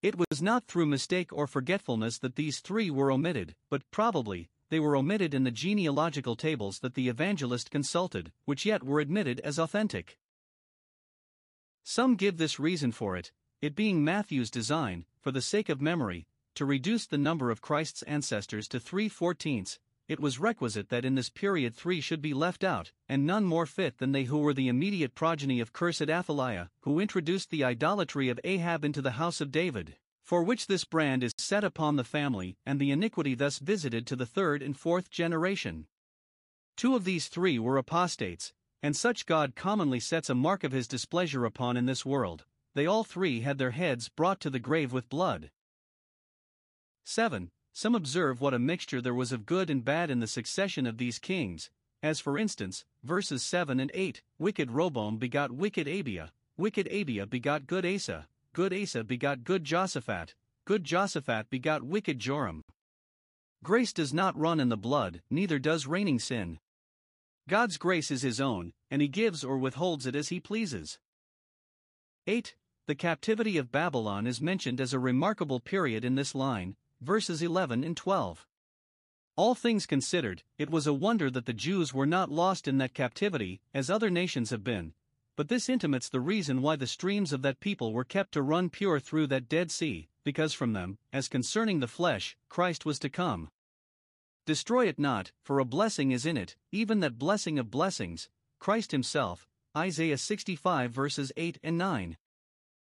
It 0.02 0.16
was 0.18 0.42
not 0.42 0.66
through 0.66 0.86
mistake 0.86 1.32
or 1.32 1.46
forgetfulness 1.46 2.18
that 2.18 2.36
these 2.36 2.60
three 2.60 2.90
were 2.90 3.10
omitted, 3.10 3.54
but 3.70 3.90
probably, 3.90 4.50
they 4.68 4.78
were 4.78 4.94
omitted 4.94 5.32
in 5.32 5.44
the 5.44 5.50
genealogical 5.50 6.36
tables 6.36 6.80
that 6.80 6.92
the 6.92 7.08
evangelist 7.08 7.70
consulted, 7.70 8.30
which 8.44 8.66
yet 8.66 8.82
were 8.82 9.00
admitted 9.00 9.40
as 9.40 9.58
authentic. 9.58 10.18
Some 11.82 12.16
give 12.16 12.36
this 12.36 12.60
reason 12.60 12.92
for 12.92 13.16
it, 13.16 13.32
it 13.62 13.76
being 13.76 14.04
Matthew's 14.04 14.50
design, 14.50 15.04
for 15.20 15.30
the 15.30 15.40
sake 15.40 15.68
of 15.68 15.80
memory, 15.80 16.26
to 16.56 16.64
reduce 16.64 17.06
the 17.06 17.16
number 17.16 17.48
of 17.48 17.62
Christ's 17.62 18.02
ancestors 18.02 18.66
to 18.66 18.80
three 18.80 19.08
fourteenths, 19.08 19.78
it 20.08 20.18
was 20.18 20.40
requisite 20.40 20.88
that 20.88 21.04
in 21.04 21.14
this 21.14 21.30
period 21.30 21.72
three 21.72 22.00
should 22.00 22.20
be 22.20 22.34
left 22.34 22.64
out, 22.64 22.90
and 23.08 23.24
none 23.24 23.44
more 23.44 23.64
fit 23.64 23.98
than 23.98 24.10
they 24.10 24.24
who 24.24 24.38
were 24.38 24.52
the 24.52 24.66
immediate 24.66 25.14
progeny 25.14 25.60
of 25.60 25.72
cursed 25.72 26.10
Athaliah, 26.10 26.70
who 26.80 26.98
introduced 26.98 27.50
the 27.50 27.62
idolatry 27.62 28.28
of 28.28 28.40
Ahab 28.42 28.84
into 28.84 29.00
the 29.00 29.12
house 29.12 29.40
of 29.40 29.52
David, 29.52 29.96
for 30.24 30.42
which 30.42 30.66
this 30.66 30.84
brand 30.84 31.22
is 31.22 31.32
set 31.38 31.62
upon 31.62 31.94
the 31.94 32.04
family, 32.04 32.56
and 32.66 32.80
the 32.80 32.90
iniquity 32.90 33.36
thus 33.36 33.60
visited 33.60 34.08
to 34.08 34.16
the 34.16 34.26
third 34.26 34.60
and 34.60 34.76
fourth 34.76 35.08
generation. 35.08 35.86
Two 36.76 36.96
of 36.96 37.04
these 37.04 37.28
three 37.28 37.60
were 37.60 37.76
apostates, 37.76 38.52
and 38.82 38.96
such 38.96 39.24
God 39.24 39.54
commonly 39.54 40.00
sets 40.00 40.28
a 40.28 40.34
mark 40.34 40.64
of 40.64 40.72
his 40.72 40.88
displeasure 40.88 41.44
upon 41.44 41.76
in 41.76 41.86
this 41.86 42.04
world. 42.04 42.44
They 42.74 42.86
all 42.86 43.04
three 43.04 43.40
had 43.40 43.58
their 43.58 43.72
heads 43.72 44.08
brought 44.08 44.40
to 44.40 44.50
the 44.50 44.58
grave 44.58 44.92
with 44.92 45.08
blood. 45.08 45.50
7. 47.04 47.50
Some 47.72 47.94
observe 47.94 48.40
what 48.40 48.54
a 48.54 48.58
mixture 48.58 49.00
there 49.00 49.14
was 49.14 49.32
of 49.32 49.46
good 49.46 49.70
and 49.70 49.84
bad 49.84 50.10
in 50.10 50.20
the 50.20 50.26
succession 50.26 50.86
of 50.86 50.98
these 50.98 51.18
kings, 51.18 51.70
as 52.02 52.20
for 52.20 52.38
instance, 52.38 52.84
verses 53.02 53.42
7 53.42 53.78
and 53.78 53.90
8 53.94 54.22
Wicked 54.38 54.70
Roboam 54.70 55.18
begot 55.18 55.52
wicked 55.52 55.86
Abia, 55.86 56.30
wicked 56.56 56.86
Abia 56.88 57.28
begot 57.28 57.66
good 57.66 57.86
Asa, 57.86 58.26
good 58.52 58.72
Asa 58.72 59.04
begot 59.04 59.44
good 59.44 59.64
Josaphat, 59.64 60.34
good 60.64 60.84
Josaphat 60.84 61.48
begot 61.48 61.82
wicked 61.82 62.18
Joram. 62.18 62.62
Grace 63.62 63.92
does 63.92 64.12
not 64.12 64.38
run 64.38 64.60
in 64.60 64.68
the 64.68 64.76
blood, 64.76 65.22
neither 65.30 65.58
does 65.58 65.86
reigning 65.86 66.18
sin. 66.18 66.58
God's 67.48 67.76
grace 67.76 68.10
is 68.10 68.22
his 68.22 68.40
own, 68.40 68.72
and 68.90 69.00
he 69.00 69.08
gives 69.08 69.44
or 69.44 69.58
withholds 69.58 70.06
it 70.06 70.16
as 70.16 70.28
he 70.28 70.40
pleases. 70.40 70.98
8. 72.26 72.54
The 72.86 72.94
captivity 72.96 73.58
of 73.58 73.70
Babylon 73.70 74.26
is 74.26 74.40
mentioned 74.40 74.80
as 74.80 74.92
a 74.92 74.98
remarkable 74.98 75.60
period 75.60 76.04
in 76.04 76.16
this 76.16 76.34
line, 76.34 76.74
verses 77.00 77.40
11 77.40 77.84
and 77.84 77.96
12. 77.96 78.44
All 79.36 79.54
things 79.54 79.86
considered, 79.86 80.42
it 80.58 80.68
was 80.68 80.88
a 80.88 80.92
wonder 80.92 81.30
that 81.30 81.46
the 81.46 81.52
Jews 81.52 81.94
were 81.94 82.06
not 82.06 82.28
lost 82.28 82.66
in 82.66 82.78
that 82.78 82.92
captivity, 82.92 83.60
as 83.72 83.88
other 83.88 84.10
nations 84.10 84.50
have 84.50 84.64
been. 84.64 84.94
But 85.36 85.48
this 85.48 85.68
intimates 85.68 86.08
the 86.08 86.20
reason 86.20 86.60
why 86.60 86.74
the 86.74 86.88
streams 86.88 87.32
of 87.32 87.42
that 87.42 87.60
people 87.60 87.92
were 87.92 88.04
kept 88.04 88.32
to 88.32 88.42
run 88.42 88.68
pure 88.68 88.98
through 88.98 89.28
that 89.28 89.48
Dead 89.48 89.70
Sea, 89.70 90.08
because 90.24 90.52
from 90.52 90.72
them, 90.72 90.98
as 91.12 91.28
concerning 91.28 91.78
the 91.78 91.86
flesh, 91.86 92.36
Christ 92.48 92.84
was 92.84 92.98
to 92.98 93.08
come. 93.08 93.48
Destroy 94.44 94.88
it 94.88 94.98
not, 94.98 95.30
for 95.44 95.60
a 95.60 95.64
blessing 95.64 96.10
is 96.10 96.26
in 96.26 96.36
it, 96.36 96.56
even 96.72 96.98
that 96.98 97.16
blessing 97.16 97.60
of 97.60 97.70
blessings, 97.70 98.28
Christ 98.58 98.90
Himself. 98.90 99.46
Isaiah 99.76 100.18
65 100.18 100.90
verses 100.90 101.32
8 101.36 101.58
and 101.62 101.78
9. 101.78 102.18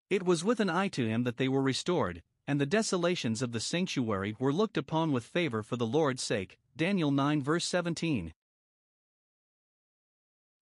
It 0.10 0.24
was 0.24 0.44
with 0.44 0.62
an 0.62 0.70
eye 0.70 0.88
to 0.90 1.06
Him 1.06 1.24
that 1.24 1.38
they 1.38 1.50
were 1.50 1.62
restored, 1.62 2.24
and 2.48 2.62
the 2.62 2.66
desolations 2.66 3.42
of 3.42 3.52
the 3.52 3.60
sanctuary 3.60 4.36
were 4.40 4.54
looked 4.54 4.78
upon 4.78 5.12
with 5.12 5.26
favor 5.26 5.64
for 5.64 5.76
the 5.76 5.86
Lord's 5.86 6.24
sake. 6.24 6.58
Daniel 6.78 7.12
9 7.12 7.44
verse 7.44 7.66
17. 7.66 8.34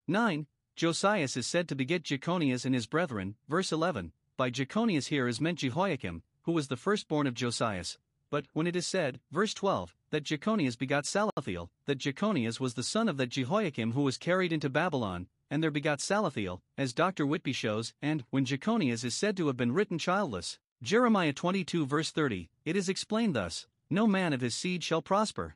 9. 0.07 0.47
Josias 0.75 1.37
is 1.37 1.45
said 1.45 1.67
to 1.69 1.75
beget 1.75 2.03
Jeconias 2.03 2.65
and 2.65 2.73
his 2.73 2.87
brethren, 2.87 3.35
verse 3.47 3.71
11. 3.71 4.13
By 4.35 4.49
Jeconias 4.49 5.07
here 5.07 5.27
is 5.27 5.39
meant 5.39 5.59
Jehoiakim, 5.59 6.23
who 6.43 6.51
was 6.51 6.67
the 6.67 6.75
firstborn 6.75 7.27
of 7.27 7.35
Josias. 7.35 7.97
But 8.31 8.45
when 8.53 8.67
it 8.67 8.75
is 8.75 8.87
said, 8.87 9.19
verse 9.31 9.53
12, 9.53 9.95
that 10.09 10.23
Jeconias 10.23 10.75
begot 10.75 11.05
Salathiel, 11.05 11.69
that 11.85 11.99
Jeconias 11.99 12.59
was 12.59 12.73
the 12.73 12.83
son 12.83 13.07
of 13.07 13.17
that 13.17 13.29
Jehoiakim 13.29 13.93
who 13.93 14.01
was 14.01 14.17
carried 14.17 14.51
into 14.51 14.69
Babylon, 14.69 15.27
and 15.49 15.61
there 15.61 15.71
begot 15.71 15.99
Salathiel, 15.99 16.61
as 16.77 16.93
Dr. 16.93 17.25
Whitby 17.25 17.53
shows, 17.53 17.93
and 18.01 18.23
when 18.29 18.45
Jeconias 18.45 19.03
is 19.03 19.15
said 19.15 19.37
to 19.37 19.47
have 19.47 19.57
been 19.57 19.71
written 19.71 19.97
childless, 19.97 20.59
Jeremiah 20.81 21.33
22 21.33 21.85
verse 21.85 22.11
30, 22.11 22.49
it 22.65 22.75
is 22.75 22.89
explained 22.89 23.35
thus 23.35 23.67
No 23.89 24.07
man 24.07 24.33
of 24.33 24.41
his 24.41 24.55
seed 24.55 24.83
shall 24.83 25.01
prosper. 25.01 25.55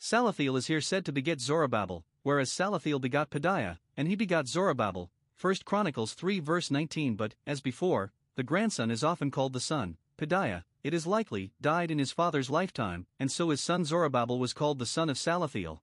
Salathiel 0.00 0.56
is 0.56 0.66
here 0.66 0.80
said 0.80 1.04
to 1.04 1.12
beget 1.12 1.38
Zorobabel, 1.38 2.02
whereas 2.22 2.50
Salathiel 2.50 3.00
begot 3.00 3.30
Pedaiah, 3.30 3.78
and 3.96 4.08
he 4.08 4.14
begot 4.14 4.46
Zorobabel, 4.46 5.08
1 5.40 5.54
Chronicles 5.64 6.14
3 6.14 6.40
verse 6.40 6.70
19. 6.70 7.14
But, 7.14 7.34
as 7.46 7.60
before, 7.60 8.12
the 8.34 8.42
grandson 8.42 8.90
is 8.90 9.04
often 9.04 9.30
called 9.30 9.52
the 9.52 9.60
son, 9.60 9.96
Pedaiah, 10.18 10.64
it 10.82 10.94
is 10.94 11.06
likely, 11.06 11.52
died 11.60 11.90
in 11.90 11.98
his 11.98 12.12
father's 12.12 12.48
lifetime, 12.48 13.06
and 13.18 13.30
so 13.30 13.50
his 13.50 13.60
son 13.60 13.84
Zorobabel 13.84 14.38
was 14.38 14.52
called 14.52 14.78
the 14.78 14.86
son 14.86 15.10
of 15.10 15.16
Salathiel. 15.16 15.80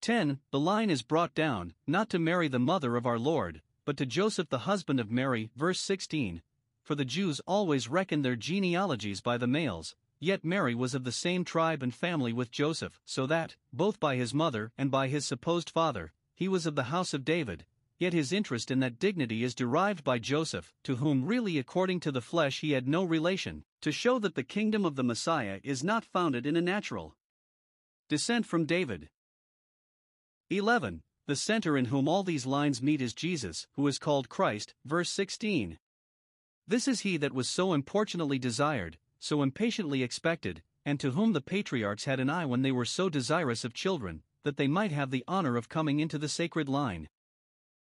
10. 0.00 0.40
The 0.50 0.60
line 0.60 0.90
is 0.90 1.02
brought 1.02 1.34
down, 1.34 1.74
not 1.86 2.08
to 2.10 2.18
Mary 2.18 2.48
the 2.48 2.58
mother 2.58 2.96
of 2.96 3.06
our 3.06 3.18
Lord, 3.18 3.62
but 3.84 3.96
to 3.96 4.06
Joseph 4.06 4.48
the 4.48 4.60
husband 4.60 5.00
of 5.00 5.10
Mary, 5.10 5.50
verse 5.56 5.80
16. 5.80 6.42
For 6.82 6.94
the 6.94 7.04
Jews 7.04 7.40
always 7.46 7.88
reckoned 7.88 8.24
their 8.24 8.36
genealogies 8.36 9.20
by 9.20 9.38
the 9.38 9.46
males, 9.46 9.96
yet 10.20 10.44
Mary 10.44 10.74
was 10.74 10.94
of 10.94 11.04
the 11.04 11.12
same 11.12 11.44
tribe 11.44 11.82
and 11.82 11.94
family 11.94 12.32
with 12.32 12.50
Joseph, 12.50 13.00
so 13.04 13.26
that, 13.26 13.56
both 13.72 14.00
by 14.00 14.16
his 14.16 14.32
mother 14.32 14.72
and 14.78 14.90
by 14.90 15.08
his 15.08 15.26
supposed 15.26 15.70
father, 15.70 16.12
he 16.34 16.48
was 16.48 16.66
of 16.66 16.74
the 16.76 16.84
house 16.84 17.12
of 17.12 17.24
David, 17.24 17.66
yet 17.98 18.12
his 18.12 18.32
interest 18.32 18.70
in 18.70 18.80
that 18.80 18.98
dignity 18.98 19.42
is 19.42 19.54
derived 19.54 20.04
by 20.04 20.18
Joseph, 20.18 20.72
to 20.84 20.96
whom 20.96 21.26
really 21.26 21.58
according 21.58 22.00
to 22.00 22.12
the 22.12 22.20
flesh 22.20 22.60
he 22.60 22.72
had 22.72 22.86
no 22.86 23.02
relation, 23.04 23.64
to 23.80 23.90
show 23.90 24.18
that 24.18 24.34
the 24.34 24.44
kingdom 24.44 24.84
of 24.84 24.96
the 24.96 25.04
Messiah 25.04 25.60
is 25.64 25.82
not 25.82 26.04
founded 26.04 26.46
in 26.46 26.56
a 26.56 26.60
natural 26.60 27.16
descent 28.08 28.46
from 28.46 28.64
David. 28.64 29.08
11. 30.50 31.02
The 31.26 31.36
center 31.36 31.76
in 31.76 31.86
whom 31.86 32.08
all 32.08 32.22
these 32.22 32.46
lines 32.46 32.80
meet 32.80 33.02
is 33.02 33.12
Jesus, 33.12 33.66
who 33.74 33.86
is 33.86 33.98
called 33.98 34.30
Christ, 34.30 34.74
verse 34.82 35.10
16. 35.10 35.78
This 36.66 36.88
is 36.88 37.00
he 37.00 37.18
that 37.18 37.34
was 37.34 37.50
so 37.50 37.74
importunately 37.74 38.38
desired, 38.38 38.96
so 39.18 39.42
impatiently 39.42 40.02
expected, 40.02 40.62
and 40.86 40.98
to 41.00 41.10
whom 41.10 41.34
the 41.34 41.42
patriarchs 41.42 42.06
had 42.06 42.18
an 42.18 42.30
eye 42.30 42.46
when 42.46 42.62
they 42.62 42.72
were 42.72 42.86
so 42.86 43.10
desirous 43.10 43.62
of 43.62 43.74
children, 43.74 44.22
that 44.42 44.56
they 44.56 44.66
might 44.66 44.90
have 44.90 45.10
the 45.10 45.24
honor 45.28 45.58
of 45.58 45.68
coming 45.68 46.00
into 46.00 46.16
the 46.16 46.30
sacred 46.30 46.66
line. 46.66 47.10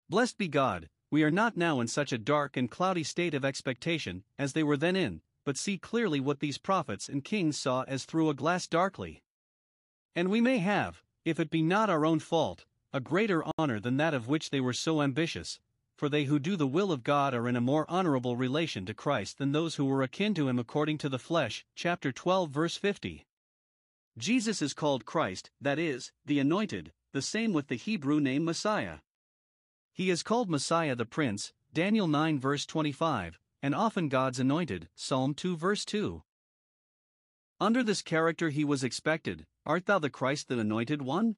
Blessed 0.09 0.37
be 0.37 0.49
God, 0.49 0.89
we 1.09 1.23
are 1.23 1.31
not 1.31 1.55
now 1.55 1.79
in 1.79 1.87
such 1.87 2.11
a 2.11 2.17
dark 2.17 2.57
and 2.57 2.69
cloudy 2.69 3.03
state 3.03 3.33
of 3.33 3.45
expectation 3.45 4.25
as 4.37 4.51
they 4.51 4.63
were 4.63 4.75
then 4.75 4.97
in, 4.97 5.21
but 5.45 5.55
see 5.55 5.77
clearly 5.77 6.19
what 6.19 6.41
these 6.41 6.57
prophets 6.57 7.07
and 7.07 7.23
kings 7.23 7.57
saw 7.57 7.83
as 7.83 8.03
through 8.03 8.29
a 8.29 8.33
glass 8.33 8.67
darkly. 8.67 9.23
And 10.13 10.27
we 10.29 10.41
may 10.41 10.57
have, 10.57 11.01
if 11.29 11.39
it 11.39 11.49
be 11.49 11.61
not 11.61 11.89
our 11.89 12.05
own 12.05 12.19
fault, 12.19 12.65
a 12.91 12.99
greater 12.99 13.43
honor 13.57 13.79
than 13.79 13.97
that 13.97 14.13
of 14.13 14.27
which 14.27 14.49
they 14.49 14.59
were 14.59 14.73
so 14.73 15.01
ambitious, 15.01 15.59
for 15.95 16.09
they 16.09 16.23
who 16.23 16.39
do 16.39 16.55
the 16.55 16.67
will 16.67 16.91
of 16.91 17.03
God 17.03 17.33
are 17.33 17.47
in 17.47 17.55
a 17.55 17.61
more 17.61 17.85
honorable 17.89 18.35
relation 18.35 18.85
to 18.85 18.93
Christ 18.93 19.37
than 19.37 19.51
those 19.51 19.75
who 19.75 19.85
were 19.85 20.01
akin 20.01 20.33
to 20.35 20.47
him 20.47 20.57
according 20.57 20.97
to 20.99 21.09
the 21.09 21.19
flesh. 21.19 21.65
Chapter 21.75 22.11
12, 22.11 22.49
verse 22.49 22.77
50. 22.77 23.25
Jesus 24.17 24.61
is 24.61 24.73
called 24.73 25.05
Christ, 25.05 25.51
that 25.61 25.77
is, 25.77 26.11
the 26.25 26.39
Anointed, 26.39 26.93
the 27.11 27.21
same 27.21 27.53
with 27.53 27.67
the 27.67 27.75
Hebrew 27.75 28.19
name 28.19 28.45
Messiah. 28.45 28.99
He 29.91 30.09
is 30.09 30.23
called 30.23 30.49
Messiah 30.49 30.95
the 30.95 31.05
Prince, 31.05 31.53
Daniel 31.73 32.07
9 32.07 32.39
verse 32.39 32.65
25, 32.65 33.39
and 33.61 33.75
often 33.75 34.07
God's 34.07 34.39
anointed, 34.39 34.87
Psalm 34.95 35.33
2 35.33 35.57
verse 35.57 35.83
2. 35.85 36.23
Under 37.61 37.83
this 37.83 38.01
character 38.01 38.49
he 38.49 38.63
was 38.63 38.85
expected, 38.85 39.45
Art 39.65 39.85
thou 39.85 39.99
the 39.99 40.09
Christ 40.09 40.47
the 40.47 40.57
anointed 40.57 41.01
one? 41.01 41.35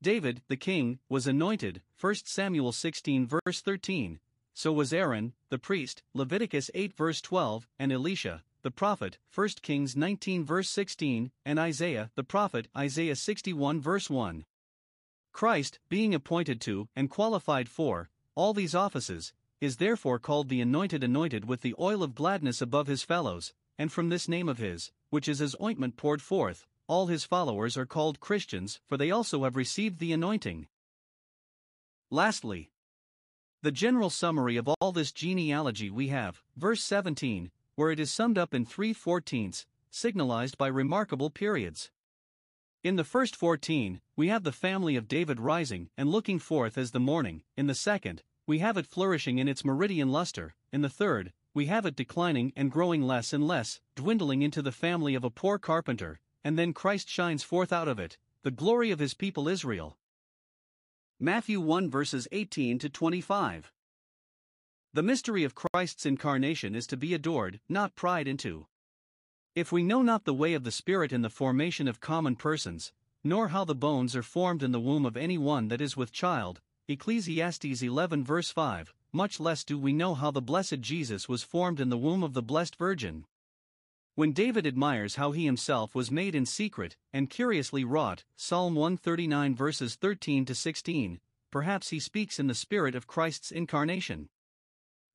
David, 0.00 0.40
the 0.48 0.56
king, 0.56 0.98
was 1.10 1.26
anointed, 1.26 1.82
1 2.00 2.14
Samuel 2.24 2.72
16 2.72 3.26
verse 3.26 3.60
13. 3.60 4.18
So 4.54 4.72
was 4.72 4.94
Aaron, 4.94 5.34
the 5.50 5.58
priest, 5.58 6.02
Leviticus 6.14 6.70
8 6.74 6.94
verse 6.94 7.20
12, 7.20 7.68
and 7.78 7.92
Elisha, 7.92 8.44
the 8.62 8.70
prophet, 8.70 9.18
1 9.34 9.48
Kings 9.60 9.94
19 9.94 10.42
verse 10.42 10.70
16, 10.70 11.30
and 11.44 11.58
Isaiah, 11.58 12.10
the 12.14 12.24
prophet, 12.24 12.68
Isaiah 12.74 13.16
61 13.16 13.82
verse 13.82 14.08
1. 14.08 14.46
Christ, 15.32 15.78
being 15.90 16.14
appointed 16.14 16.62
to, 16.62 16.88
and 16.96 17.10
qualified 17.10 17.68
for, 17.68 18.08
all 18.34 18.54
these 18.54 18.74
offices, 18.74 19.34
is 19.60 19.76
therefore 19.76 20.18
called 20.18 20.48
the 20.48 20.62
Anointed 20.62 21.04
Anointed 21.04 21.44
with 21.44 21.60
the 21.60 21.74
oil 21.78 22.02
of 22.02 22.14
gladness 22.14 22.62
above 22.62 22.86
his 22.86 23.02
fellows, 23.02 23.52
and 23.78 23.92
from 23.92 24.08
this 24.08 24.28
name 24.28 24.48
of 24.48 24.58
his, 24.58 24.92
which 25.16 25.28
is 25.28 25.38
his 25.38 25.56
ointment 25.62 25.96
poured 25.96 26.20
forth, 26.20 26.66
all 26.88 27.06
his 27.06 27.24
followers 27.24 27.74
are 27.74 27.86
called 27.86 28.20
Christians, 28.20 28.80
for 28.84 28.98
they 28.98 29.10
also 29.10 29.44
have 29.44 29.56
received 29.56 29.98
the 29.98 30.12
anointing. 30.12 30.66
Lastly, 32.10 32.70
the 33.62 33.72
general 33.72 34.10
summary 34.10 34.58
of 34.58 34.68
all 34.68 34.92
this 34.92 35.12
genealogy 35.12 35.88
we 35.88 36.08
have, 36.08 36.42
verse 36.54 36.82
17, 36.82 37.50
where 37.76 37.90
it 37.90 37.98
is 37.98 38.12
summed 38.12 38.36
up 38.36 38.52
in 38.52 38.66
three 38.66 38.92
fourteenths, 38.92 39.64
signalized 39.90 40.58
by 40.58 40.66
remarkable 40.66 41.30
periods. 41.30 41.90
In 42.84 42.96
the 42.96 43.02
first 43.02 43.34
14, 43.34 44.02
we 44.16 44.28
have 44.28 44.42
the 44.42 44.52
family 44.52 44.96
of 44.96 45.08
David 45.08 45.40
rising 45.40 45.88
and 45.96 46.10
looking 46.10 46.38
forth 46.38 46.76
as 46.76 46.90
the 46.90 47.00
morning. 47.00 47.42
In 47.56 47.68
the 47.68 47.74
second, 47.74 48.22
we 48.46 48.58
have 48.58 48.76
it 48.76 48.86
flourishing 48.86 49.38
in 49.38 49.48
its 49.48 49.64
meridian 49.64 50.12
luster. 50.12 50.56
In 50.74 50.82
the 50.82 50.90
third, 50.90 51.32
we 51.56 51.66
have 51.66 51.86
it 51.86 51.96
declining 51.96 52.52
and 52.54 52.70
growing 52.70 53.00
less 53.00 53.32
and 53.32 53.48
less, 53.48 53.80
dwindling 53.94 54.42
into 54.42 54.60
the 54.60 54.70
family 54.70 55.14
of 55.14 55.24
a 55.24 55.30
poor 55.30 55.58
carpenter, 55.58 56.20
and 56.44 56.58
then 56.58 56.74
Christ 56.74 57.08
shines 57.08 57.42
forth 57.42 57.72
out 57.72 57.88
of 57.88 57.98
it, 57.98 58.18
the 58.42 58.50
glory 58.50 58.90
of 58.90 58.98
his 58.98 59.14
people 59.14 59.48
Israel. 59.48 59.96
Matthew 61.18 61.58
1 61.58 61.88
verses 61.88 62.28
18 62.30 62.78
to 62.80 62.90
25. 62.90 63.72
The 64.92 65.02
mystery 65.02 65.44
of 65.44 65.54
Christ's 65.54 66.04
incarnation 66.04 66.74
is 66.74 66.86
to 66.88 66.96
be 66.98 67.14
adored, 67.14 67.58
not 67.70 67.96
pried 67.96 68.28
into. 68.28 68.66
If 69.54 69.72
we 69.72 69.82
know 69.82 70.02
not 70.02 70.26
the 70.26 70.34
way 70.34 70.52
of 70.52 70.62
the 70.62 70.70
Spirit 70.70 71.10
in 71.10 71.22
the 71.22 71.30
formation 71.30 71.88
of 71.88 72.00
common 72.00 72.36
persons, 72.36 72.92
nor 73.24 73.48
how 73.48 73.64
the 73.64 73.74
bones 73.74 74.14
are 74.14 74.22
formed 74.22 74.62
in 74.62 74.72
the 74.72 74.80
womb 74.80 75.06
of 75.06 75.16
any 75.16 75.38
one 75.38 75.68
that 75.68 75.80
is 75.80 75.96
with 75.96 76.12
child, 76.12 76.60
Ecclesiastes 76.86 77.80
11 77.80 78.24
verse 78.24 78.50
5, 78.50 78.92
much 79.16 79.40
less 79.40 79.64
do 79.64 79.78
we 79.78 79.94
know 79.94 80.14
how 80.14 80.30
the 80.30 80.42
blessed 80.42 80.82
Jesus 80.82 81.26
was 81.26 81.42
formed 81.42 81.80
in 81.80 81.88
the 81.88 81.96
womb 81.96 82.22
of 82.22 82.34
the 82.34 82.42
blessed 82.42 82.76
Virgin. 82.76 83.24
When 84.14 84.32
David 84.32 84.66
admires 84.66 85.14
how 85.14 85.32
he 85.32 85.46
himself 85.46 85.94
was 85.94 86.10
made 86.10 86.34
in 86.34 86.44
secret 86.44 86.96
and 87.14 87.30
curiously 87.30 87.82
wrought, 87.82 88.24
Psalm 88.36 88.74
139 88.74 89.54
verses 89.54 89.94
13 89.94 90.44
to 90.44 90.54
16, 90.54 91.18
perhaps 91.50 91.88
he 91.88 91.98
speaks 91.98 92.38
in 92.38 92.46
the 92.46 92.54
spirit 92.54 92.94
of 92.94 93.06
Christ's 93.06 93.50
incarnation. 93.50 94.28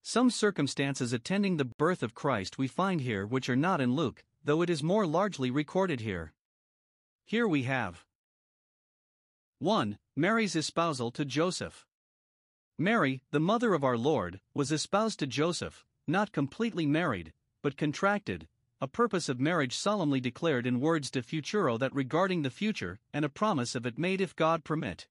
Some 0.01 0.31
circumstances 0.31 1.13
attending 1.13 1.57
the 1.57 1.65
birth 1.65 2.01
of 2.01 2.15
Christ 2.15 2.57
we 2.57 2.67
find 2.67 3.01
here 3.01 3.27
which 3.27 3.49
are 3.49 3.55
not 3.55 3.79
in 3.79 3.95
Luke, 3.95 4.23
though 4.43 4.63
it 4.63 4.69
is 4.71 4.81
more 4.81 5.05
largely 5.05 5.51
recorded 5.51 5.99
here. 5.99 6.33
Here 7.23 7.47
we 7.47 7.63
have 7.63 8.03
1. 9.59 9.99
Mary's 10.15 10.55
espousal 10.55 11.11
to 11.11 11.23
Joseph. 11.23 11.85
Mary, 12.81 13.21
the 13.29 13.39
mother 13.39 13.75
of 13.75 13.83
our 13.83 13.95
Lord, 13.95 14.41
was 14.55 14.71
espoused 14.71 15.19
to 15.19 15.27
Joseph, 15.27 15.85
not 16.07 16.31
completely 16.31 16.87
married, 16.87 17.31
but 17.61 17.77
contracted, 17.77 18.47
a 18.81 18.87
purpose 18.87 19.29
of 19.29 19.39
marriage 19.39 19.77
solemnly 19.77 20.19
declared 20.19 20.65
in 20.65 20.79
words 20.79 21.11
de 21.11 21.21
futuro 21.21 21.77
that 21.77 21.93
regarding 21.93 22.41
the 22.41 22.49
future, 22.49 22.99
and 23.13 23.23
a 23.23 23.29
promise 23.29 23.75
of 23.75 23.85
it 23.85 23.99
made 23.99 24.19
if 24.19 24.35
God 24.35 24.63
permit. 24.63 25.07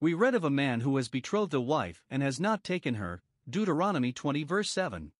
We 0.00 0.12
read 0.12 0.34
of 0.34 0.42
a 0.42 0.50
man 0.50 0.80
who 0.80 0.96
has 0.96 1.08
betrothed 1.08 1.54
a 1.54 1.60
wife 1.60 2.02
and 2.10 2.20
has 2.20 2.40
not 2.40 2.64
taken 2.64 2.94
her, 2.94 3.22
Deuteronomy 3.48 4.12
20 4.12 4.42
verse 4.42 4.68
7. 4.68 5.12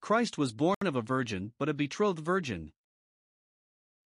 Christ 0.00 0.36
was 0.36 0.52
born 0.52 0.74
of 0.80 0.96
a 0.96 1.00
virgin 1.00 1.52
but 1.58 1.68
a 1.68 1.74
betrothed 1.74 2.24
virgin. 2.24 2.72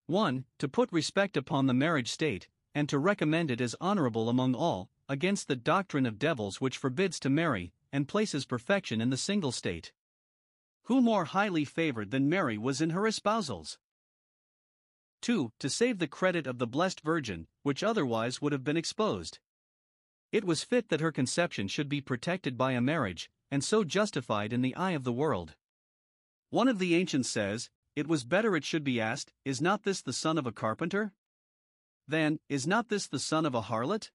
1. 0.05 0.45
To 0.59 0.67
put 0.67 0.91
respect 0.91 1.35
upon 1.35 1.65
the 1.65 1.73
marriage 1.73 2.11
state, 2.11 2.47
and 2.75 2.87
to 2.87 2.99
recommend 2.99 3.49
it 3.49 3.61
as 3.61 3.75
honorable 3.81 4.29
among 4.29 4.53
all, 4.53 4.91
against 5.09 5.47
the 5.47 5.55
doctrine 5.55 6.05
of 6.05 6.19
devils 6.19 6.59
which 6.59 6.77
forbids 6.77 7.19
to 7.19 7.29
marry, 7.29 7.73
and 7.91 8.07
places 8.07 8.45
perfection 8.45 9.01
in 9.01 9.09
the 9.09 9.17
single 9.17 9.51
state. 9.51 9.93
Who 10.83 11.01
more 11.01 11.25
highly 11.25 11.65
favored 11.65 12.11
than 12.11 12.29
Mary 12.29 12.57
was 12.57 12.81
in 12.81 12.91
her 12.91 13.01
espousals? 13.01 13.77
2. 15.21 15.51
To 15.59 15.69
save 15.69 15.99
the 15.99 16.07
credit 16.07 16.47
of 16.47 16.59
the 16.59 16.67
Blessed 16.67 17.01
Virgin, 17.01 17.47
which 17.63 17.83
otherwise 17.83 18.41
would 18.41 18.51
have 18.51 18.63
been 18.63 18.77
exposed. 18.77 19.39
It 20.31 20.43
was 20.43 20.63
fit 20.63 20.89
that 20.89 21.01
her 21.01 21.11
conception 21.11 21.67
should 21.67 21.89
be 21.89 22.01
protected 22.01 22.57
by 22.57 22.73
a 22.73 22.81
marriage, 22.81 23.29
and 23.49 23.63
so 23.63 23.83
justified 23.83 24.53
in 24.53 24.61
the 24.61 24.75
eye 24.75 24.91
of 24.91 25.03
the 25.03 25.13
world. 25.13 25.55
One 26.49 26.67
of 26.67 26.79
the 26.79 26.95
ancients 26.95 27.29
says, 27.29 27.69
It 27.95 28.07
was 28.07 28.23
better 28.23 28.55
it 28.55 28.63
should 28.63 28.83
be 28.83 29.01
asked, 29.01 29.33
Is 29.43 29.61
not 29.61 29.83
this 29.83 30.01
the 30.01 30.13
son 30.13 30.37
of 30.37 30.45
a 30.45 30.51
carpenter? 30.51 31.13
Than, 32.07 32.39
Is 32.47 32.67
not 32.67 32.89
this 32.89 33.07
the 33.07 33.19
son 33.19 33.45
of 33.45 33.55
a 33.55 33.63
harlot? 33.63 34.11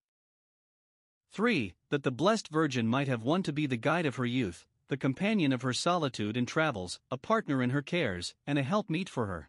3. 1.32 1.72
That 1.88 2.02
the 2.02 2.10
Blessed 2.10 2.48
Virgin 2.48 2.86
might 2.86 3.08
have 3.08 3.22
one 3.22 3.42
to 3.44 3.54
be 3.54 3.66
the 3.66 3.78
guide 3.78 4.04
of 4.04 4.16
her 4.16 4.26
youth, 4.26 4.66
the 4.88 4.98
companion 4.98 5.50
of 5.50 5.62
her 5.62 5.72
solitude 5.72 6.36
and 6.36 6.46
travels, 6.46 7.00
a 7.10 7.16
partner 7.16 7.62
in 7.62 7.70
her 7.70 7.80
cares, 7.80 8.34
and 8.46 8.58
a 8.58 8.62
helpmeet 8.62 9.08
for 9.08 9.24
her. 9.24 9.48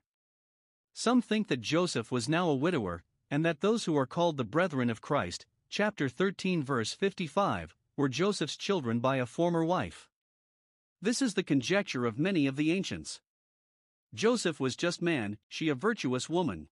Some 0.94 1.22
think 1.22 1.50
that 1.50 1.60
Joseph 1.60 2.10
was 2.10 2.30
now 2.30 2.48
a 2.48 2.56
widower, 2.56 3.04
and 3.30 3.44
that 3.44 3.60
those 3.60 3.84
who 3.84 3.98
are 3.98 4.06
called 4.06 4.38
the 4.38 4.46
brethren 4.46 4.90
of 4.90 5.02
Christ, 5.02 5.46
chapter 5.68 6.08
13, 6.08 6.64
verse 6.64 6.94
55, 6.94 7.76
were 7.98 8.08
Joseph's 8.08 8.56
children 8.56 9.02
by 9.02 9.18
a 9.18 9.26
former 9.26 9.66
wife. 9.66 10.08
This 11.02 11.22
is 11.22 11.34
the 11.34 11.44
conjecture 11.44 12.06
of 12.06 12.18
many 12.18 12.48
of 12.48 12.56
the 12.56 12.72
ancients. 12.72 13.20
Joseph 14.14 14.58
was 14.58 14.78
just 14.78 15.02
man, 15.02 15.38
she 15.50 15.68
a 15.68 15.76
virtuous 15.76 16.30
woman. 16.30 16.70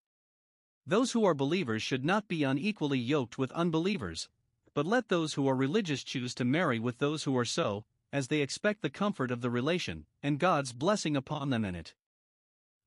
Those 0.87 1.11
who 1.11 1.25
are 1.25 1.33
believers 1.33 1.83
should 1.83 2.05
not 2.05 2.29
be 2.29 2.43
unequally 2.43 2.99
yoked 2.99 3.37
with 3.37 3.51
unbelievers, 3.51 4.29
but 4.73 4.85
let 4.85 5.09
those 5.09 5.33
who 5.33 5.47
are 5.47 5.55
religious 5.55 6.03
choose 6.03 6.33
to 6.35 6.45
marry 6.45 6.79
with 6.79 6.97
those 6.99 7.23
who 7.23 7.37
are 7.37 7.45
so, 7.45 7.85
as 8.13 8.27
they 8.27 8.41
expect 8.41 8.81
the 8.81 8.89
comfort 8.89 9.31
of 9.31 9.41
the 9.41 9.49
relation, 9.49 10.05
and 10.21 10.39
God's 10.39 10.73
blessing 10.73 11.15
upon 11.15 11.49
them 11.49 11.65
in 11.65 11.75
it. 11.75 11.93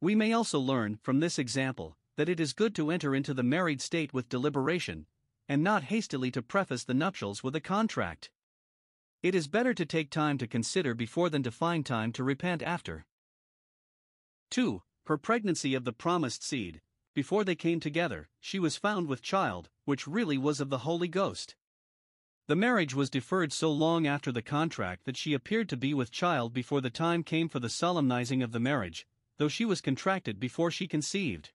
We 0.00 0.14
may 0.14 0.32
also 0.32 0.58
learn, 0.58 0.98
from 1.02 1.20
this 1.20 1.38
example, 1.38 1.96
that 2.16 2.28
it 2.28 2.40
is 2.40 2.52
good 2.52 2.74
to 2.76 2.90
enter 2.90 3.14
into 3.14 3.34
the 3.34 3.42
married 3.42 3.80
state 3.80 4.12
with 4.12 4.28
deliberation, 4.28 5.06
and 5.48 5.62
not 5.62 5.84
hastily 5.84 6.30
to 6.30 6.42
preface 6.42 6.84
the 6.84 6.94
nuptials 6.94 7.42
with 7.42 7.56
a 7.56 7.60
contract. 7.60 8.30
It 9.22 9.34
is 9.34 9.48
better 9.48 9.72
to 9.74 9.86
take 9.86 10.10
time 10.10 10.38
to 10.38 10.46
consider 10.46 10.94
before 10.94 11.30
than 11.30 11.42
to 11.42 11.50
find 11.50 11.84
time 11.84 12.12
to 12.12 12.24
repent 12.24 12.62
after. 12.62 13.06
2. 14.50 14.82
Her 15.06 15.18
pregnancy 15.18 15.74
of 15.74 15.84
the 15.84 15.92
promised 15.92 16.42
seed, 16.42 16.80
before 17.14 17.44
they 17.44 17.54
came 17.54 17.78
together, 17.78 18.28
she 18.40 18.58
was 18.58 18.76
found 18.76 19.06
with 19.06 19.22
child, 19.22 19.70
which 19.84 20.06
really 20.06 20.36
was 20.36 20.60
of 20.60 20.68
the 20.68 20.78
Holy 20.78 21.08
Ghost. 21.08 21.54
The 22.46 22.56
marriage 22.56 22.94
was 22.94 23.08
deferred 23.08 23.54
so 23.54 23.72
long 23.72 24.06
after 24.06 24.30
the 24.30 24.42
contract 24.42 25.06
that 25.06 25.16
she 25.16 25.32
appeared 25.32 25.66
to 25.70 25.78
be 25.78 25.94
with 25.94 26.10
child 26.10 26.52
before 26.52 26.82
the 26.82 26.90
time 26.90 27.22
came 27.22 27.48
for 27.48 27.58
the 27.58 27.70
solemnizing 27.70 28.42
of 28.42 28.52
the 28.52 28.60
marriage, 28.60 29.06
though 29.38 29.48
she 29.48 29.64
was 29.64 29.80
contracted 29.80 30.38
before 30.38 30.70
she 30.70 30.86
conceived. 30.86 31.52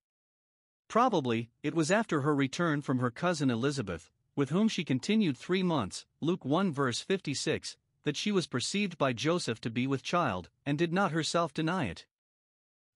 Probably, 0.87 1.51
it 1.61 1.75
was 1.75 1.91
after 1.91 2.21
her 2.21 2.33
return 2.33 2.81
from 2.81 2.97
her 2.97 3.11
cousin 3.11 3.51
Elizabeth, 3.51 4.09
with 4.35 4.49
whom 4.49 4.67
she 4.67 4.83
continued 4.83 5.37
three 5.37 5.61
months, 5.61 6.07
Luke 6.21 6.43
1 6.43 6.71
verse 6.71 7.01
56, 7.01 7.77
that 8.03 8.17
she 8.17 8.31
was 8.31 8.47
perceived 8.47 8.97
by 8.97 9.13
Joseph 9.13 9.61
to 9.61 9.69
be 9.69 9.85
with 9.85 10.01
child, 10.01 10.49
and 10.65 10.75
did 10.75 10.91
not 10.91 11.11
herself 11.11 11.53
deny 11.53 11.85
it. 11.85 12.07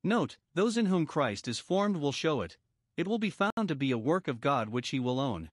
Note, 0.03 0.37
those 0.55 0.77
in 0.77 0.87
whom 0.87 1.05
Christ 1.05 1.47
is 1.47 1.59
formed 1.59 1.97
will 1.97 2.11
show 2.11 2.41
it, 2.41 2.57
it 2.97 3.07
will 3.07 3.19
be 3.19 3.29
found 3.29 3.67
to 3.67 3.75
be 3.75 3.91
a 3.91 3.99
work 3.99 4.27
of 4.27 4.41
God 4.41 4.69
which 4.69 4.89
he 4.89 4.99
will 4.99 5.19
own. 5.19 5.51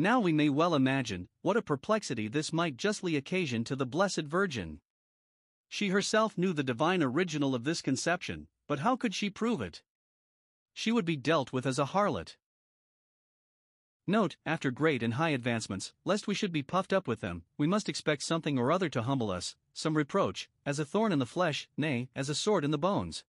Now 0.00 0.18
we 0.18 0.32
may 0.32 0.48
well 0.48 0.74
imagine 0.74 1.28
what 1.42 1.58
a 1.58 1.62
perplexity 1.62 2.26
this 2.26 2.54
might 2.54 2.78
justly 2.78 3.16
occasion 3.16 3.64
to 3.64 3.76
the 3.76 3.84
Blessed 3.84 4.22
Virgin. 4.22 4.80
She 5.68 5.88
herself 5.88 6.38
knew 6.38 6.54
the 6.54 6.62
divine 6.62 7.02
original 7.02 7.54
of 7.54 7.64
this 7.64 7.82
conception, 7.82 8.48
but 8.66 8.78
how 8.78 8.96
could 8.96 9.14
she 9.14 9.28
prove 9.28 9.60
it? 9.60 9.82
She 10.72 10.90
would 10.90 11.04
be 11.04 11.16
dealt 11.16 11.52
with 11.52 11.66
as 11.66 11.78
a 11.78 11.84
harlot. 11.84 12.38
Note, 14.06 14.36
after 14.46 14.70
great 14.70 15.02
and 15.02 15.14
high 15.14 15.36
advancements, 15.36 15.92
lest 16.06 16.26
we 16.26 16.34
should 16.34 16.50
be 16.50 16.62
puffed 16.62 16.94
up 16.94 17.06
with 17.06 17.20
them, 17.20 17.44
we 17.58 17.66
must 17.66 17.86
expect 17.86 18.22
something 18.22 18.58
or 18.58 18.72
other 18.72 18.88
to 18.88 19.02
humble 19.02 19.30
us, 19.30 19.54
some 19.74 19.98
reproach, 19.98 20.48
as 20.64 20.78
a 20.78 20.86
thorn 20.86 21.12
in 21.12 21.18
the 21.18 21.26
flesh, 21.26 21.68
nay, 21.76 22.08
as 22.16 22.30
a 22.30 22.34
sword 22.34 22.64
in 22.64 22.70
the 22.70 22.78
bones. 22.78 23.22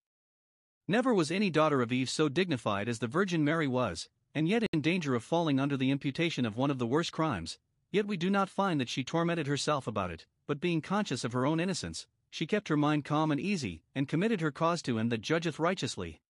Never 0.88 1.14
was 1.14 1.32
any 1.32 1.50
daughter 1.50 1.82
of 1.82 1.92
Eve 1.92 2.10
so 2.10 2.30
dignified 2.30 2.88
as 2.88 3.00
the 3.00 3.08
Virgin 3.08 3.44
Mary 3.44 3.68
was, 3.68 4.08
and 4.34 4.48
yet 4.48 4.64
in 4.72 4.82
danger 4.82 5.16
of 5.16 5.24
falling 5.24 5.60
under 5.60 5.78
the 5.78 5.92
imputation 5.92 6.46
of 6.46 6.58
one 6.58 6.72
of 6.72 6.80
the 6.80 6.88
worst 6.88 7.12
crimes, 7.12 7.58
yet 7.92 8.08
we 8.08 8.18
do 8.18 8.30
not 8.30 8.50
find 8.50 8.80
that 8.80 8.90
she 8.90 9.04
tormented 9.04 9.48
herself 9.48 9.88
about 9.88 10.12
it, 10.12 10.26
but 10.48 10.62
being 10.62 10.82
conscious 10.82 11.24
of 11.24 11.34
her 11.34 11.46
own 11.46 11.60
innocence, 11.60 12.08
she 12.30 12.48
kept 12.48 12.70
her 12.70 12.78
mind 12.78 13.04
calm 13.06 13.32
and 13.32 13.40
easy, 13.40 13.84
and 13.94 14.08
committed 14.08 14.42
her 14.42 14.52
cause 14.52 14.82
to 14.82 14.98
him 14.98 15.10
that 15.10 15.22
judgeth 15.22 15.60
righteously. 15.60 16.22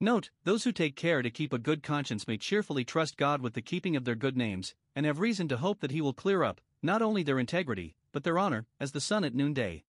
Note, 0.00 0.30
those 0.44 0.62
who 0.62 0.70
take 0.70 0.94
care 0.94 1.22
to 1.22 1.30
keep 1.30 1.52
a 1.52 1.58
good 1.58 1.82
conscience 1.82 2.28
may 2.28 2.36
cheerfully 2.36 2.84
trust 2.84 3.16
God 3.16 3.42
with 3.42 3.54
the 3.54 3.62
keeping 3.62 3.96
of 3.96 4.04
their 4.04 4.14
good 4.14 4.36
names, 4.36 4.74
and 4.94 5.04
have 5.04 5.18
reason 5.18 5.48
to 5.48 5.56
hope 5.56 5.80
that 5.80 5.90
He 5.90 6.00
will 6.00 6.12
clear 6.12 6.44
up, 6.44 6.60
not 6.82 7.02
only 7.02 7.24
their 7.24 7.40
integrity, 7.40 7.96
but 8.12 8.22
their 8.22 8.38
honor, 8.38 8.66
as 8.78 8.92
the 8.92 9.00
sun 9.00 9.24
at 9.24 9.34
noonday. 9.34 9.82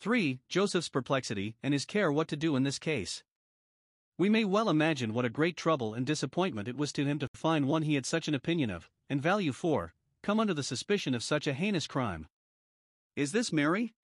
3. 0.00 0.38
Joseph's 0.48 0.88
perplexity 0.88 1.56
and 1.62 1.74
his 1.74 1.84
care 1.84 2.12
what 2.12 2.28
to 2.28 2.36
do 2.36 2.54
in 2.54 2.62
this 2.62 2.78
case. 2.78 3.24
We 4.18 4.28
may 4.28 4.44
well 4.44 4.68
imagine 4.68 5.14
what 5.14 5.24
a 5.24 5.30
great 5.30 5.56
trouble 5.56 5.94
and 5.94 6.04
disappointment 6.04 6.66
it 6.66 6.76
was 6.76 6.92
to 6.94 7.04
him 7.04 7.20
to 7.20 7.28
find 7.34 7.68
one 7.68 7.82
he 7.82 7.94
had 7.94 8.04
such 8.04 8.26
an 8.26 8.34
opinion 8.34 8.68
of, 8.68 8.90
and 9.08 9.22
value 9.22 9.52
for, 9.52 9.94
come 10.22 10.40
under 10.40 10.52
the 10.52 10.64
suspicion 10.64 11.14
of 11.14 11.22
such 11.22 11.46
a 11.46 11.54
heinous 11.54 11.86
crime. 11.86 12.26
Is 13.14 13.30
this 13.30 13.52
Mary? 13.52 13.94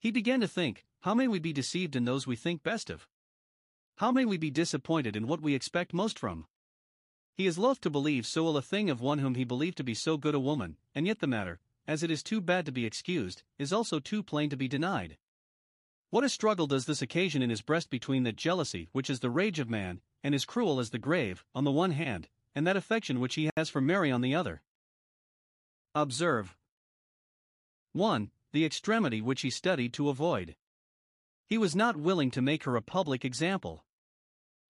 He 0.00 0.10
began 0.10 0.40
to 0.40 0.48
think, 0.48 0.86
how 1.00 1.14
may 1.14 1.28
we 1.28 1.38
be 1.38 1.52
deceived 1.52 1.94
in 1.94 2.06
those 2.06 2.26
we 2.26 2.34
think 2.34 2.62
best 2.62 2.88
of? 2.88 3.06
How 3.96 4.10
may 4.10 4.24
we 4.24 4.38
be 4.38 4.50
disappointed 4.50 5.16
in 5.16 5.26
what 5.26 5.42
we 5.42 5.54
expect 5.54 5.92
most 5.92 6.18
from? 6.18 6.46
He 7.34 7.46
is 7.46 7.58
loath 7.58 7.82
to 7.82 7.90
believe 7.90 8.26
so 8.26 8.46
ill 8.46 8.56
a 8.56 8.62
thing 8.62 8.88
of 8.88 9.02
one 9.02 9.18
whom 9.18 9.34
he 9.34 9.44
believed 9.44 9.76
to 9.76 9.84
be 9.84 9.94
so 9.94 10.16
good 10.16 10.34
a 10.34 10.40
woman, 10.40 10.78
and 10.94 11.06
yet 11.06 11.18
the 11.18 11.26
matter, 11.26 11.60
as 11.86 12.02
it 12.02 12.10
is 12.10 12.22
too 12.22 12.40
bad 12.40 12.64
to 12.64 12.72
be 12.72 12.86
excused, 12.86 13.42
is 13.58 13.72
also 13.72 14.00
too 14.00 14.22
plain 14.22 14.48
to 14.48 14.56
be 14.56 14.66
denied. 14.66 15.18
What 16.10 16.24
a 16.24 16.28
struggle 16.28 16.66
does 16.66 16.86
this 16.86 17.02
occasion 17.02 17.42
in 17.42 17.50
his 17.50 17.62
breast 17.62 17.90
between 17.90 18.22
that 18.22 18.36
jealousy 18.36 18.88
which 18.92 19.10
is 19.10 19.20
the 19.20 19.30
rage 19.30 19.58
of 19.58 19.68
man, 19.68 20.00
and 20.22 20.34
is 20.34 20.44
cruel 20.44 20.78
as 20.78 20.90
the 20.90 20.98
grave, 20.98 21.44
on 21.54 21.64
the 21.64 21.72
one 21.72 21.90
hand, 21.90 22.28
and 22.54 22.66
that 22.66 22.76
affection 22.76 23.18
which 23.18 23.34
he 23.34 23.50
has 23.56 23.68
for 23.68 23.80
Mary 23.80 24.10
on 24.10 24.20
the 24.20 24.34
other. 24.34 24.62
Observe 25.94 26.56
1. 27.92 28.30
The 28.52 28.64
extremity 28.64 29.20
which 29.20 29.40
he 29.40 29.50
studied 29.50 29.92
to 29.94 30.08
avoid. 30.08 30.54
He 31.48 31.58
was 31.58 31.74
not 31.74 31.96
willing 31.96 32.30
to 32.32 32.42
make 32.42 32.64
her 32.64 32.76
a 32.76 32.82
public 32.82 33.24
example. 33.24 33.84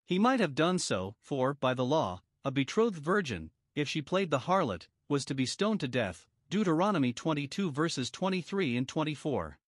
He 0.06 0.18
might 0.18 0.40
have 0.40 0.54
done 0.54 0.78
so, 0.78 1.16
for, 1.20 1.54
by 1.54 1.74
the 1.74 1.84
law, 1.84 2.22
a 2.44 2.50
betrothed 2.50 2.98
virgin, 2.98 3.50
if 3.74 3.88
she 3.88 4.02
played 4.02 4.30
the 4.30 4.40
harlot, 4.40 4.88
was 5.08 5.24
to 5.24 5.34
be 5.34 5.46
stoned 5.46 5.80
to 5.80 5.88
death. 5.88 6.26
Deuteronomy 6.50 7.12
22 7.12 7.70
verses 7.70 8.10
23 8.10 8.76
and 8.76 8.86
24. 8.86 9.58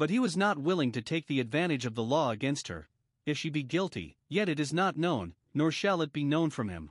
But 0.00 0.08
he 0.08 0.18
was 0.18 0.34
not 0.34 0.56
willing 0.56 0.92
to 0.92 1.02
take 1.02 1.26
the 1.26 1.40
advantage 1.40 1.84
of 1.84 1.94
the 1.94 2.02
law 2.02 2.30
against 2.30 2.68
her. 2.68 2.88
If 3.26 3.36
she 3.36 3.50
be 3.50 3.62
guilty, 3.62 4.16
yet 4.30 4.48
it 4.48 4.58
is 4.58 4.72
not 4.72 4.96
known, 4.96 5.34
nor 5.52 5.70
shall 5.70 6.00
it 6.00 6.10
be 6.10 6.24
known 6.24 6.48
from 6.48 6.70
him. 6.70 6.90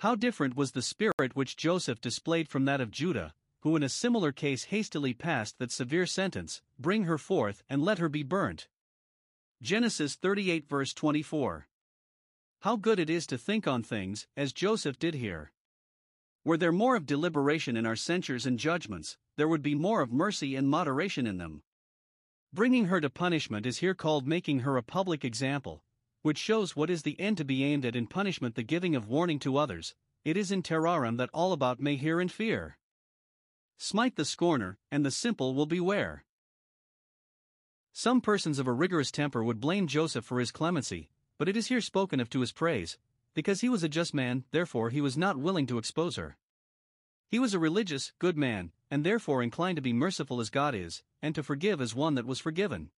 How 0.00 0.16
different 0.16 0.56
was 0.56 0.72
the 0.72 0.82
spirit 0.82 1.36
which 1.36 1.56
Joseph 1.56 2.00
displayed 2.00 2.48
from 2.48 2.64
that 2.64 2.80
of 2.80 2.90
Judah, 2.90 3.34
who 3.60 3.76
in 3.76 3.84
a 3.84 3.88
similar 3.88 4.32
case 4.32 4.64
hastily 4.64 5.14
passed 5.14 5.60
that 5.60 5.70
severe 5.70 6.06
sentence 6.06 6.60
Bring 6.76 7.04
her 7.04 7.18
forth 7.18 7.62
and 7.68 7.84
let 7.84 8.00
her 8.00 8.08
be 8.08 8.24
burnt. 8.24 8.66
Genesis 9.62 10.16
38 10.16 10.68
verse 10.68 10.92
24. 10.92 11.68
How 12.62 12.74
good 12.74 12.98
it 12.98 13.08
is 13.08 13.28
to 13.28 13.38
think 13.38 13.68
on 13.68 13.84
things, 13.84 14.26
as 14.36 14.52
Joseph 14.52 14.98
did 14.98 15.14
here. 15.14 15.52
Were 16.42 16.56
there 16.56 16.72
more 16.72 16.96
of 16.96 17.06
deliberation 17.06 17.76
in 17.76 17.86
our 17.86 17.94
censures 17.94 18.44
and 18.44 18.58
judgments, 18.58 19.16
there 19.36 19.46
would 19.46 19.62
be 19.62 19.76
more 19.76 20.00
of 20.00 20.10
mercy 20.10 20.56
and 20.56 20.68
moderation 20.68 21.24
in 21.24 21.38
them. 21.38 21.62
Bringing 22.52 22.86
her 22.86 23.00
to 23.00 23.10
punishment 23.10 23.66
is 23.66 23.78
here 23.78 23.94
called 23.94 24.26
making 24.26 24.60
her 24.60 24.76
a 24.76 24.82
public 24.82 25.24
example, 25.24 25.84
which 26.22 26.38
shows 26.38 26.74
what 26.74 26.88
is 26.88 27.02
the 27.02 27.18
end 27.20 27.36
to 27.36 27.44
be 27.44 27.62
aimed 27.62 27.84
at 27.84 27.94
in 27.94 28.06
punishment 28.06 28.54
the 28.54 28.62
giving 28.62 28.96
of 28.96 29.06
warning 29.06 29.38
to 29.40 29.58
others, 29.58 29.94
it 30.24 30.36
is 30.36 30.50
in 30.50 30.62
terrorem 30.62 31.16
that 31.18 31.30
all 31.34 31.52
about 31.52 31.78
may 31.78 31.96
hear 31.96 32.20
and 32.20 32.32
fear. 32.32 32.78
Smite 33.76 34.16
the 34.16 34.24
scorner, 34.24 34.78
and 34.90 35.04
the 35.04 35.10
simple 35.10 35.54
will 35.54 35.66
beware. 35.66 36.24
Some 37.92 38.20
persons 38.20 38.58
of 38.58 38.66
a 38.66 38.72
rigorous 38.72 39.10
temper 39.10 39.44
would 39.44 39.60
blame 39.60 39.86
Joseph 39.86 40.24
for 40.24 40.40
his 40.40 40.50
clemency, 40.50 41.10
but 41.36 41.48
it 41.48 41.56
is 41.56 41.68
here 41.68 41.80
spoken 41.80 42.18
of 42.18 42.30
to 42.30 42.40
his 42.40 42.52
praise, 42.52 42.98
because 43.34 43.60
he 43.60 43.68
was 43.68 43.82
a 43.82 43.88
just 43.88 44.14
man, 44.14 44.44
therefore 44.50 44.90
he 44.90 45.00
was 45.00 45.16
not 45.16 45.36
willing 45.36 45.66
to 45.66 45.78
expose 45.78 46.16
her. 46.16 46.38
He 47.28 47.38
was 47.38 47.54
a 47.54 47.58
religious, 47.58 48.12
good 48.18 48.36
man, 48.36 48.72
and 48.90 49.04
therefore 49.04 49.42
inclined 49.42 49.76
to 49.76 49.82
be 49.82 49.92
merciful 49.92 50.40
as 50.40 50.48
God 50.48 50.74
is, 50.74 51.02
and 51.22 51.34
to 51.34 51.42
forgive 51.42 51.80
as 51.80 51.94
one 51.94 52.14
that 52.14 52.26
was 52.26 52.38
forgiven. 52.38 52.90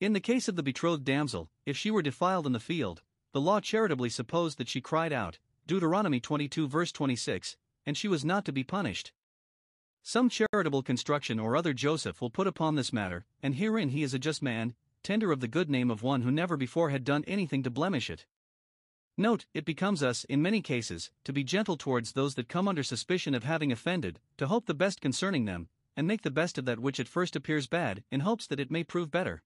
In 0.00 0.12
the 0.12 0.20
case 0.20 0.48
of 0.48 0.56
the 0.56 0.62
betrothed 0.62 1.04
damsel, 1.04 1.50
if 1.66 1.76
she 1.76 1.90
were 1.90 2.02
defiled 2.02 2.46
in 2.46 2.52
the 2.52 2.60
field, 2.60 3.02
the 3.32 3.40
law 3.40 3.60
charitably 3.60 4.08
supposed 4.08 4.58
that 4.58 4.68
she 4.68 4.80
cried 4.80 5.12
out, 5.12 5.38
Deuteronomy 5.66 6.20
22 6.20 6.68
verse 6.68 6.92
26, 6.92 7.56
and 7.84 7.96
she 7.96 8.08
was 8.08 8.24
not 8.24 8.44
to 8.44 8.52
be 8.52 8.64
punished. 8.64 9.12
Some 10.02 10.30
charitable 10.30 10.82
construction 10.82 11.38
or 11.38 11.56
other 11.56 11.74
Joseph 11.74 12.20
will 12.20 12.30
put 12.30 12.46
upon 12.46 12.76
this 12.76 12.92
matter, 12.92 13.26
and 13.42 13.56
herein 13.56 13.90
he 13.90 14.02
is 14.02 14.14
a 14.14 14.18
just 14.18 14.42
man, 14.42 14.74
tender 15.02 15.32
of 15.32 15.40
the 15.40 15.48
good 15.48 15.68
name 15.68 15.90
of 15.90 16.02
one 16.02 16.22
who 16.22 16.30
never 16.30 16.56
before 16.56 16.90
had 16.90 17.04
done 17.04 17.24
anything 17.26 17.62
to 17.62 17.70
blemish 17.70 18.08
it. 18.08 18.24
Note, 19.16 19.46
it 19.52 19.64
becomes 19.64 20.02
us, 20.02 20.24
in 20.24 20.40
many 20.40 20.62
cases, 20.62 21.10
to 21.24 21.32
be 21.32 21.42
gentle 21.42 21.76
towards 21.76 22.12
those 22.12 22.36
that 22.36 22.48
come 22.48 22.68
under 22.68 22.84
suspicion 22.84 23.34
of 23.34 23.44
having 23.44 23.72
offended, 23.72 24.20
to 24.36 24.46
hope 24.46 24.66
the 24.66 24.74
best 24.74 25.00
concerning 25.00 25.44
them, 25.44 25.68
and 25.98 26.06
make 26.06 26.22
the 26.22 26.30
best 26.30 26.58
of 26.58 26.64
that 26.64 26.78
which 26.78 27.00
at 27.00 27.08
first 27.08 27.34
appears 27.34 27.66
bad, 27.66 28.04
in 28.08 28.20
hopes 28.20 28.46
that 28.46 28.60
it 28.60 28.70
may 28.70 28.84
prove 28.84 29.10
better. 29.10 29.42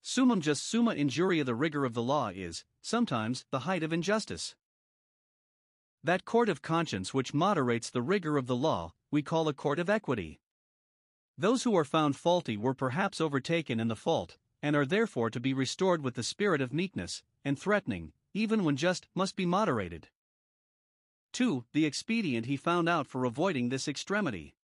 Summum 0.00 0.40
jus 0.40 0.62
summa 0.62 0.94
injuria 0.94 1.44
the 1.44 1.56
rigor 1.56 1.84
of 1.84 1.92
the 1.92 2.04
law 2.04 2.28
is, 2.28 2.64
sometimes, 2.82 3.44
the 3.50 3.66
height 3.66 3.82
of 3.82 3.92
injustice. 3.92 4.54
That 6.04 6.24
court 6.24 6.48
of 6.48 6.62
conscience 6.62 7.12
which 7.12 7.34
moderates 7.34 7.90
the 7.90 8.00
rigor 8.00 8.36
of 8.36 8.46
the 8.46 8.54
law, 8.54 8.92
we 9.10 9.22
call 9.22 9.48
a 9.48 9.52
court 9.52 9.80
of 9.80 9.90
equity. 9.90 10.38
Those 11.36 11.64
who 11.64 11.76
are 11.76 11.84
found 11.84 12.14
faulty 12.14 12.56
were 12.56 12.72
perhaps 12.72 13.20
overtaken 13.20 13.80
in 13.80 13.88
the 13.88 13.96
fault, 13.96 14.38
and 14.62 14.76
are 14.76 14.86
therefore 14.86 15.30
to 15.30 15.40
be 15.40 15.52
restored 15.52 16.00
with 16.00 16.14
the 16.14 16.22
spirit 16.22 16.60
of 16.60 16.72
meekness, 16.72 17.24
and 17.44 17.58
threatening, 17.58 18.12
even 18.32 18.62
when 18.62 18.76
just, 18.76 19.08
must 19.16 19.34
be 19.34 19.44
moderated. 19.44 20.10
2. 21.32 21.64
The 21.72 21.86
expedient 21.86 22.46
he 22.46 22.56
found 22.56 22.88
out 22.88 23.08
for 23.08 23.24
avoiding 23.24 23.70
this 23.70 23.88
extremity. 23.88 24.54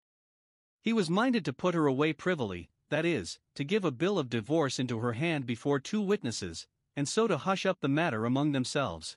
He 0.83 0.93
was 0.93 1.09
minded 1.09 1.45
to 1.45 1.53
put 1.53 1.75
her 1.75 1.87
away 1.87 2.13
privily, 2.13 2.69
that 2.91 3.05
is, 3.05 3.39
to 3.55 3.65
give 3.65 3.85
a 3.85 3.93
bill 3.93 4.19
of 4.19 4.29
divorce 4.29 4.79
into 4.81 4.99
her 4.99 5.13
hand 5.13 5.47
before 5.47 5.79
two 5.79 6.01
witnesses, 6.01 6.67
and 6.97 7.09
so 7.09 7.29
to 7.29 7.39
hush 7.39 7.65
up 7.65 7.81
the 7.81 7.89
matter 7.89 8.25
among 8.25 8.51
themselves. 8.51 9.17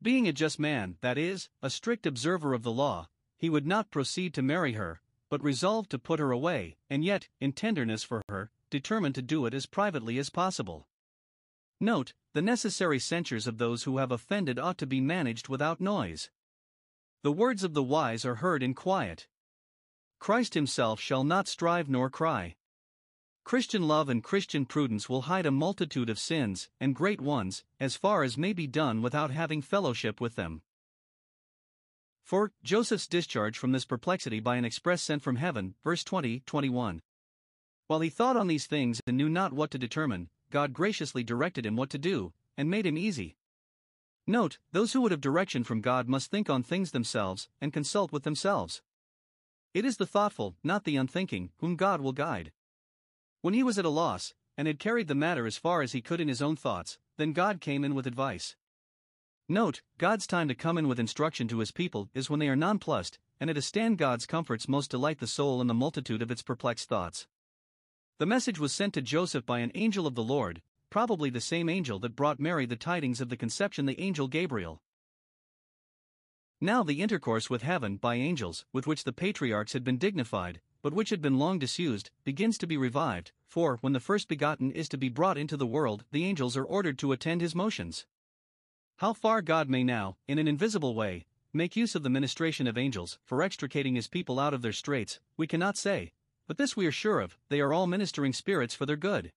Being 0.00 0.26
a 0.26 0.32
just 0.32 0.58
man, 0.58 0.96
that 1.02 1.18
is, 1.18 1.50
a 1.60 1.70
strict 1.70 2.06
observer 2.06 2.54
of 2.54 2.62
the 2.62 2.72
law, 2.72 3.08
he 3.36 3.50
would 3.50 3.66
not 3.66 3.90
proceed 3.90 4.32
to 4.34 4.42
marry 4.42 4.72
her, 4.72 5.02
but 5.28 5.44
resolved 5.44 5.90
to 5.90 5.98
put 5.98 6.18
her 6.18 6.30
away, 6.30 6.76
and 6.88 7.04
yet, 7.04 7.28
in 7.38 7.52
tenderness 7.52 8.02
for 8.02 8.22
her, 8.28 8.50
determined 8.70 9.14
to 9.14 9.22
do 9.22 9.44
it 9.46 9.52
as 9.54 9.66
privately 9.66 10.18
as 10.18 10.30
possible. 10.30 10.88
Note, 11.78 12.14
the 12.32 12.42
necessary 12.42 12.98
censures 12.98 13.46
of 13.46 13.58
those 13.58 13.82
who 13.82 13.98
have 13.98 14.10
offended 14.10 14.58
ought 14.58 14.78
to 14.78 14.86
be 14.86 15.00
managed 15.00 15.48
without 15.48 15.80
noise. 15.80 16.30
The 17.22 17.32
words 17.32 17.62
of 17.62 17.74
the 17.74 17.82
wise 17.82 18.24
are 18.24 18.36
heard 18.36 18.62
in 18.62 18.74
quiet. 18.74 19.28
Christ 20.22 20.54
himself 20.54 21.00
shall 21.00 21.24
not 21.24 21.48
strive 21.48 21.88
nor 21.90 22.08
cry. 22.08 22.54
Christian 23.42 23.88
love 23.88 24.08
and 24.08 24.22
Christian 24.22 24.64
prudence 24.64 25.08
will 25.08 25.22
hide 25.22 25.46
a 25.46 25.50
multitude 25.50 26.08
of 26.08 26.16
sins, 26.16 26.70
and 26.78 26.94
great 26.94 27.20
ones, 27.20 27.64
as 27.80 27.96
far 27.96 28.22
as 28.22 28.38
may 28.38 28.52
be 28.52 28.68
done 28.68 29.02
without 29.02 29.32
having 29.32 29.60
fellowship 29.60 30.20
with 30.20 30.36
them. 30.36 30.62
For 32.22 32.52
Joseph's 32.62 33.08
discharge 33.08 33.58
from 33.58 33.72
this 33.72 33.84
perplexity 33.84 34.38
by 34.38 34.54
an 34.54 34.64
express 34.64 35.02
sent 35.02 35.22
from 35.22 35.34
heaven, 35.34 35.74
verse 35.82 36.04
20 36.04 36.44
21. 36.46 37.02
While 37.88 37.98
he 37.98 38.08
thought 38.08 38.36
on 38.36 38.46
these 38.46 38.66
things 38.66 39.00
and 39.04 39.16
knew 39.16 39.28
not 39.28 39.52
what 39.52 39.72
to 39.72 39.76
determine, 39.76 40.30
God 40.50 40.72
graciously 40.72 41.24
directed 41.24 41.66
him 41.66 41.74
what 41.74 41.90
to 41.90 41.98
do, 41.98 42.32
and 42.56 42.70
made 42.70 42.86
him 42.86 42.96
easy. 42.96 43.34
Note, 44.28 44.58
those 44.70 44.92
who 44.92 45.00
would 45.00 45.10
have 45.10 45.20
direction 45.20 45.64
from 45.64 45.80
God 45.80 46.08
must 46.08 46.30
think 46.30 46.48
on 46.48 46.62
things 46.62 46.92
themselves, 46.92 47.48
and 47.60 47.72
consult 47.72 48.12
with 48.12 48.22
themselves. 48.22 48.82
It 49.74 49.86
is 49.86 49.96
the 49.96 50.06
thoughtful, 50.06 50.56
not 50.62 50.84
the 50.84 50.96
unthinking, 50.96 51.50
whom 51.58 51.76
God 51.76 52.02
will 52.02 52.12
guide. 52.12 52.52
When 53.40 53.54
he 53.54 53.62
was 53.62 53.78
at 53.78 53.86
a 53.86 53.90
loss, 53.90 54.34
and 54.56 54.68
had 54.68 54.78
carried 54.78 55.08
the 55.08 55.14
matter 55.14 55.46
as 55.46 55.56
far 55.56 55.80
as 55.80 55.92
he 55.92 56.02
could 56.02 56.20
in 56.20 56.28
his 56.28 56.42
own 56.42 56.56
thoughts, 56.56 56.98
then 57.16 57.32
God 57.32 57.60
came 57.60 57.82
in 57.82 57.94
with 57.94 58.06
advice. 58.06 58.54
Note, 59.48 59.80
God's 59.96 60.26
time 60.26 60.46
to 60.48 60.54
come 60.54 60.76
in 60.76 60.88
with 60.88 61.00
instruction 61.00 61.48
to 61.48 61.60
his 61.60 61.72
people 61.72 62.10
is 62.12 62.28
when 62.28 62.38
they 62.38 62.48
are 62.48 62.56
nonplussed, 62.56 63.18
and 63.40 63.48
at 63.48 63.56
a 63.56 63.62
stand 63.62 63.96
God's 63.96 64.26
comforts 64.26 64.68
most 64.68 64.90
delight 64.90 65.18
the 65.20 65.26
soul 65.26 65.60
in 65.60 65.66
the 65.66 65.74
multitude 65.74 66.20
of 66.20 66.30
its 66.30 66.42
perplexed 66.42 66.88
thoughts. 66.88 67.26
The 68.18 68.26
message 68.26 68.58
was 68.58 68.72
sent 68.72 68.92
to 68.94 69.02
Joseph 69.02 69.46
by 69.46 69.60
an 69.60 69.72
angel 69.74 70.06
of 70.06 70.14
the 70.14 70.22
Lord, 70.22 70.60
probably 70.90 71.30
the 71.30 71.40
same 71.40 71.70
angel 71.70 71.98
that 72.00 72.14
brought 72.14 72.38
Mary 72.38 72.66
the 72.66 72.76
tidings 72.76 73.22
of 73.22 73.30
the 73.30 73.36
conception, 73.38 73.86
the 73.86 74.00
angel 74.00 74.28
Gabriel. 74.28 74.82
Now, 76.64 76.84
the 76.84 77.02
intercourse 77.02 77.50
with 77.50 77.62
heaven 77.62 77.96
by 77.96 78.14
angels, 78.14 78.64
with 78.72 78.86
which 78.86 79.02
the 79.02 79.12
patriarchs 79.12 79.72
had 79.72 79.82
been 79.82 79.98
dignified, 79.98 80.60
but 80.80 80.94
which 80.94 81.10
had 81.10 81.20
been 81.20 81.36
long 81.36 81.58
disused, 81.58 82.10
begins 82.22 82.56
to 82.58 82.68
be 82.68 82.76
revived, 82.76 83.32
for, 83.48 83.78
when 83.80 83.94
the 83.94 83.98
first 83.98 84.28
begotten 84.28 84.70
is 84.70 84.88
to 84.90 84.96
be 84.96 85.08
brought 85.08 85.36
into 85.36 85.56
the 85.56 85.66
world, 85.66 86.04
the 86.12 86.24
angels 86.24 86.56
are 86.56 86.62
ordered 86.62 87.00
to 87.00 87.10
attend 87.10 87.40
his 87.40 87.56
motions. 87.56 88.06
How 88.98 89.12
far 89.12 89.42
God 89.42 89.68
may 89.68 89.82
now, 89.82 90.18
in 90.28 90.38
an 90.38 90.46
invisible 90.46 90.94
way, 90.94 91.26
make 91.52 91.74
use 91.74 91.96
of 91.96 92.04
the 92.04 92.08
ministration 92.08 92.68
of 92.68 92.78
angels 92.78 93.18
for 93.24 93.42
extricating 93.42 93.96
his 93.96 94.06
people 94.06 94.38
out 94.38 94.54
of 94.54 94.62
their 94.62 94.72
straits, 94.72 95.18
we 95.36 95.48
cannot 95.48 95.76
say, 95.76 96.12
but 96.46 96.58
this 96.58 96.76
we 96.76 96.86
are 96.86 96.92
sure 96.92 97.18
of, 97.18 97.36
they 97.48 97.60
are 97.60 97.72
all 97.72 97.88
ministering 97.88 98.32
spirits 98.32 98.72
for 98.72 98.86
their 98.86 98.94
good. 98.94 99.32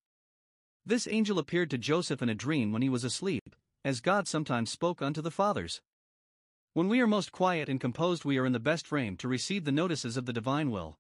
This 0.86 1.08
angel 1.08 1.40
appeared 1.40 1.72
to 1.72 1.80
Joseph 1.80 2.22
in 2.22 2.30
a 2.30 2.36
dream 2.36 2.72
when 2.72 2.84
he 2.84 2.90
was 2.90 3.04
asleep, 3.04 3.56
as 3.84 4.00
God 4.00 4.28
sometimes 4.28 4.70
spoke 4.70 5.02
unto 5.02 5.24
the 5.24 5.32
fathers. 5.32 5.82
When 6.76 6.90
we 6.90 7.00
are 7.00 7.08
most 7.08 7.32
quiet 7.32 7.70
and 7.70 7.80
composed, 7.80 8.26
we 8.26 8.38
are 8.38 8.46
in 8.46 8.52
the 8.52 8.60
best 8.60 8.86
frame 8.86 9.16
to 9.18 9.30
receive 9.30 9.64
the 9.64 9.72
notices 9.72 10.18
of 10.18 10.26
the 10.26 10.34
divine 10.34 10.72
will. 10.72 11.00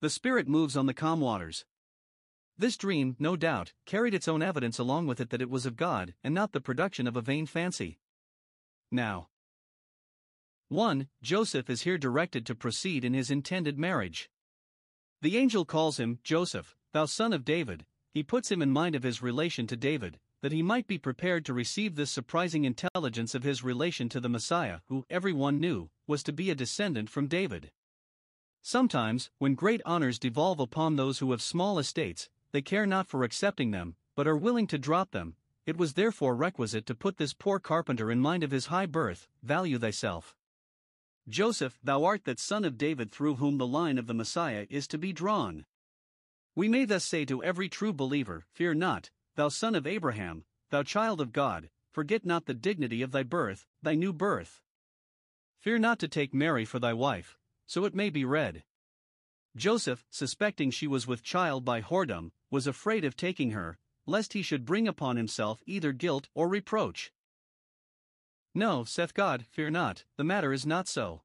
The 0.00 0.10
Spirit 0.10 0.48
moves 0.48 0.76
on 0.76 0.86
the 0.86 0.92
calm 0.92 1.20
waters. 1.20 1.64
This 2.58 2.76
dream, 2.76 3.14
no 3.20 3.36
doubt, 3.36 3.72
carried 3.86 4.14
its 4.14 4.26
own 4.26 4.42
evidence 4.42 4.80
along 4.80 5.06
with 5.06 5.20
it 5.20 5.30
that 5.30 5.40
it 5.40 5.48
was 5.48 5.64
of 5.64 5.76
God 5.76 6.14
and 6.24 6.34
not 6.34 6.50
the 6.50 6.60
production 6.60 7.06
of 7.06 7.16
a 7.16 7.20
vain 7.20 7.46
fancy. 7.46 8.00
Now, 8.90 9.28
1. 10.70 11.06
Joseph 11.22 11.70
is 11.70 11.82
here 11.82 11.96
directed 11.96 12.44
to 12.46 12.56
proceed 12.56 13.04
in 13.04 13.14
his 13.14 13.30
intended 13.30 13.78
marriage. 13.78 14.28
The 15.22 15.38
angel 15.38 15.64
calls 15.64 16.00
him, 16.00 16.18
Joseph, 16.24 16.74
thou 16.92 17.04
son 17.04 17.32
of 17.32 17.44
David, 17.44 17.86
he 18.12 18.24
puts 18.24 18.50
him 18.50 18.60
in 18.60 18.72
mind 18.72 18.96
of 18.96 19.04
his 19.04 19.22
relation 19.22 19.68
to 19.68 19.76
David, 19.76 20.18
that 20.42 20.52
he 20.52 20.62
might 20.62 20.86
be 20.86 20.98
prepared 20.98 21.44
to 21.44 21.52
receive 21.52 21.94
this 21.94 22.10
surprising 22.10 22.64
intelligence 22.64 23.34
of 23.34 23.42
his 23.42 23.62
relation 23.62 24.08
to 24.08 24.20
the 24.20 24.28
Messiah, 24.28 24.80
who, 24.88 25.04
every 25.10 25.32
one 25.32 25.60
knew, 25.60 25.90
was 26.06 26.22
to 26.22 26.32
be 26.32 26.50
a 26.50 26.54
descendant 26.54 27.10
from 27.10 27.26
David. 27.26 27.70
Sometimes, 28.62 29.30
when 29.38 29.54
great 29.54 29.80
honors 29.84 30.18
devolve 30.18 30.60
upon 30.60 30.96
those 30.96 31.18
who 31.18 31.30
have 31.30 31.42
small 31.42 31.78
estates, 31.78 32.28
they 32.52 32.62
care 32.62 32.86
not 32.86 33.06
for 33.06 33.24
accepting 33.24 33.70
them, 33.70 33.96
but 34.14 34.26
are 34.26 34.36
willing 34.36 34.66
to 34.66 34.78
drop 34.78 35.12
them. 35.12 35.36
It 35.66 35.76
was 35.76 35.92
therefore 35.92 36.34
requisite 36.34 36.86
to 36.86 36.94
put 36.94 37.16
this 37.16 37.32
poor 37.32 37.58
carpenter 37.58 38.10
in 38.10 38.20
mind 38.20 38.42
of 38.42 38.50
his 38.50 38.66
high 38.66 38.86
birth, 38.86 39.28
value 39.42 39.78
thyself. 39.78 40.34
Joseph, 41.28 41.78
thou 41.82 42.04
art 42.04 42.24
that 42.24 42.40
son 42.40 42.64
of 42.64 42.76
David 42.76 43.12
through 43.12 43.36
whom 43.36 43.58
the 43.58 43.66
line 43.66 43.98
of 43.98 44.06
the 44.06 44.14
Messiah 44.14 44.66
is 44.68 44.88
to 44.88 44.98
be 44.98 45.12
drawn. 45.12 45.64
We 46.56 46.68
may 46.68 46.84
thus 46.84 47.04
say 47.04 47.24
to 47.26 47.42
every 47.44 47.68
true 47.68 47.92
believer 47.92 48.46
Fear 48.52 48.74
not, 48.74 49.10
thou 49.40 49.48
son 49.48 49.74
of 49.74 49.86
Abraham, 49.86 50.44
thou 50.68 50.82
child 50.82 51.18
of 51.18 51.32
God, 51.32 51.70
forget 51.90 52.26
not 52.26 52.44
the 52.44 52.52
dignity 52.52 53.00
of 53.00 53.10
thy 53.10 53.22
birth, 53.22 53.66
thy 53.82 53.94
new 53.94 54.12
birth. 54.12 54.60
Fear 55.58 55.78
not 55.78 55.98
to 56.00 56.08
take 56.08 56.34
Mary 56.34 56.66
for 56.66 56.78
thy 56.78 56.92
wife, 56.92 57.38
so 57.64 57.86
it 57.86 57.94
may 57.94 58.10
be 58.10 58.22
read. 58.22 58.64
Joseph, 59.56 60.04
suspecting 60.10 60.70
she 60.70 60.86
was 60.86 61.06
with 61.06 61.22
child 61.22 61.64
by 61.64 61.80
whoredom, 61.80 62.32
was 62.50 62.66
afraid 62.66 63.02
of 63.02 63.16
taking 63.16 63.52
her, 63.52 63.78
lest 64.04 64.34
he 64.34 64.42
should 64.42 64.66
bring 64.66 64.86
upon 64.86 65.16
himself 65.16 65.62
either 65.64 65.94
guilt 65.94 66.28
or 66.34 66.46
reproach. 66.46 67.10
No, 68.54 68.84
saith 68.84 69.14
God, 69.14 69.46
fear 69.46 69.70
not, 69.70 70.04
the 70.18 70.24
matter 70.24 70.52
is 70.52 70.66
not 70.66 70.86
so. 70.86 71.22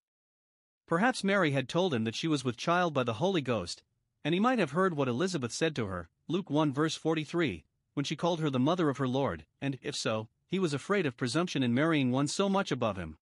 Perhaps 0.87 1.21
Mary 1.21 1.51
had 1.51 1.67
told 1.67 1.93
him 1.93 2.05
that 2.05 2.15
she 2.15 2.29
was 2.29 2.45
with 2.45 2.55
child 2.55 2.93
by 2.93 3.03
the 3.03 3.15
Holy 3.15 3.41
Ghost, 3.41 3.83
and 4.23 4.33
he 4.33 4.39
might 4.39 4.59
have 4.59 4.71
heard 4.71 4.95
what 4.95 5.09
Elizabeth 5.09 5.51
said 5.51 5.75
to 5.75 5.87
her, 5.87 6.07
Luke 6.29 6.49
1 6.49 6.71
verse 6.71 6.95
43, 6.95 7.65
when 7.95 8.05
she 8.05 8.15
called 8.15 8.39
her 8.39 8.51
the 8.51 8.59
mother 8.59 8.89
of 8.89 8.97
her 8.97 9.07
Lord, 9.07 9.45
and, 9.59 9.79
if 9.81 9.95
so, 9.95 10.27
he 10.47 10.59
was 10.59 10.73
afraid 10.73 11.05
of 11.07 11.17
presumption 11.17 11.63
in 11.63 11.73
marrying 11.73 12.11
one 12.11 12.27
so 12.27 12.47
much 12.47 12.71
above 12.71 12.97
him. 12.97 13.17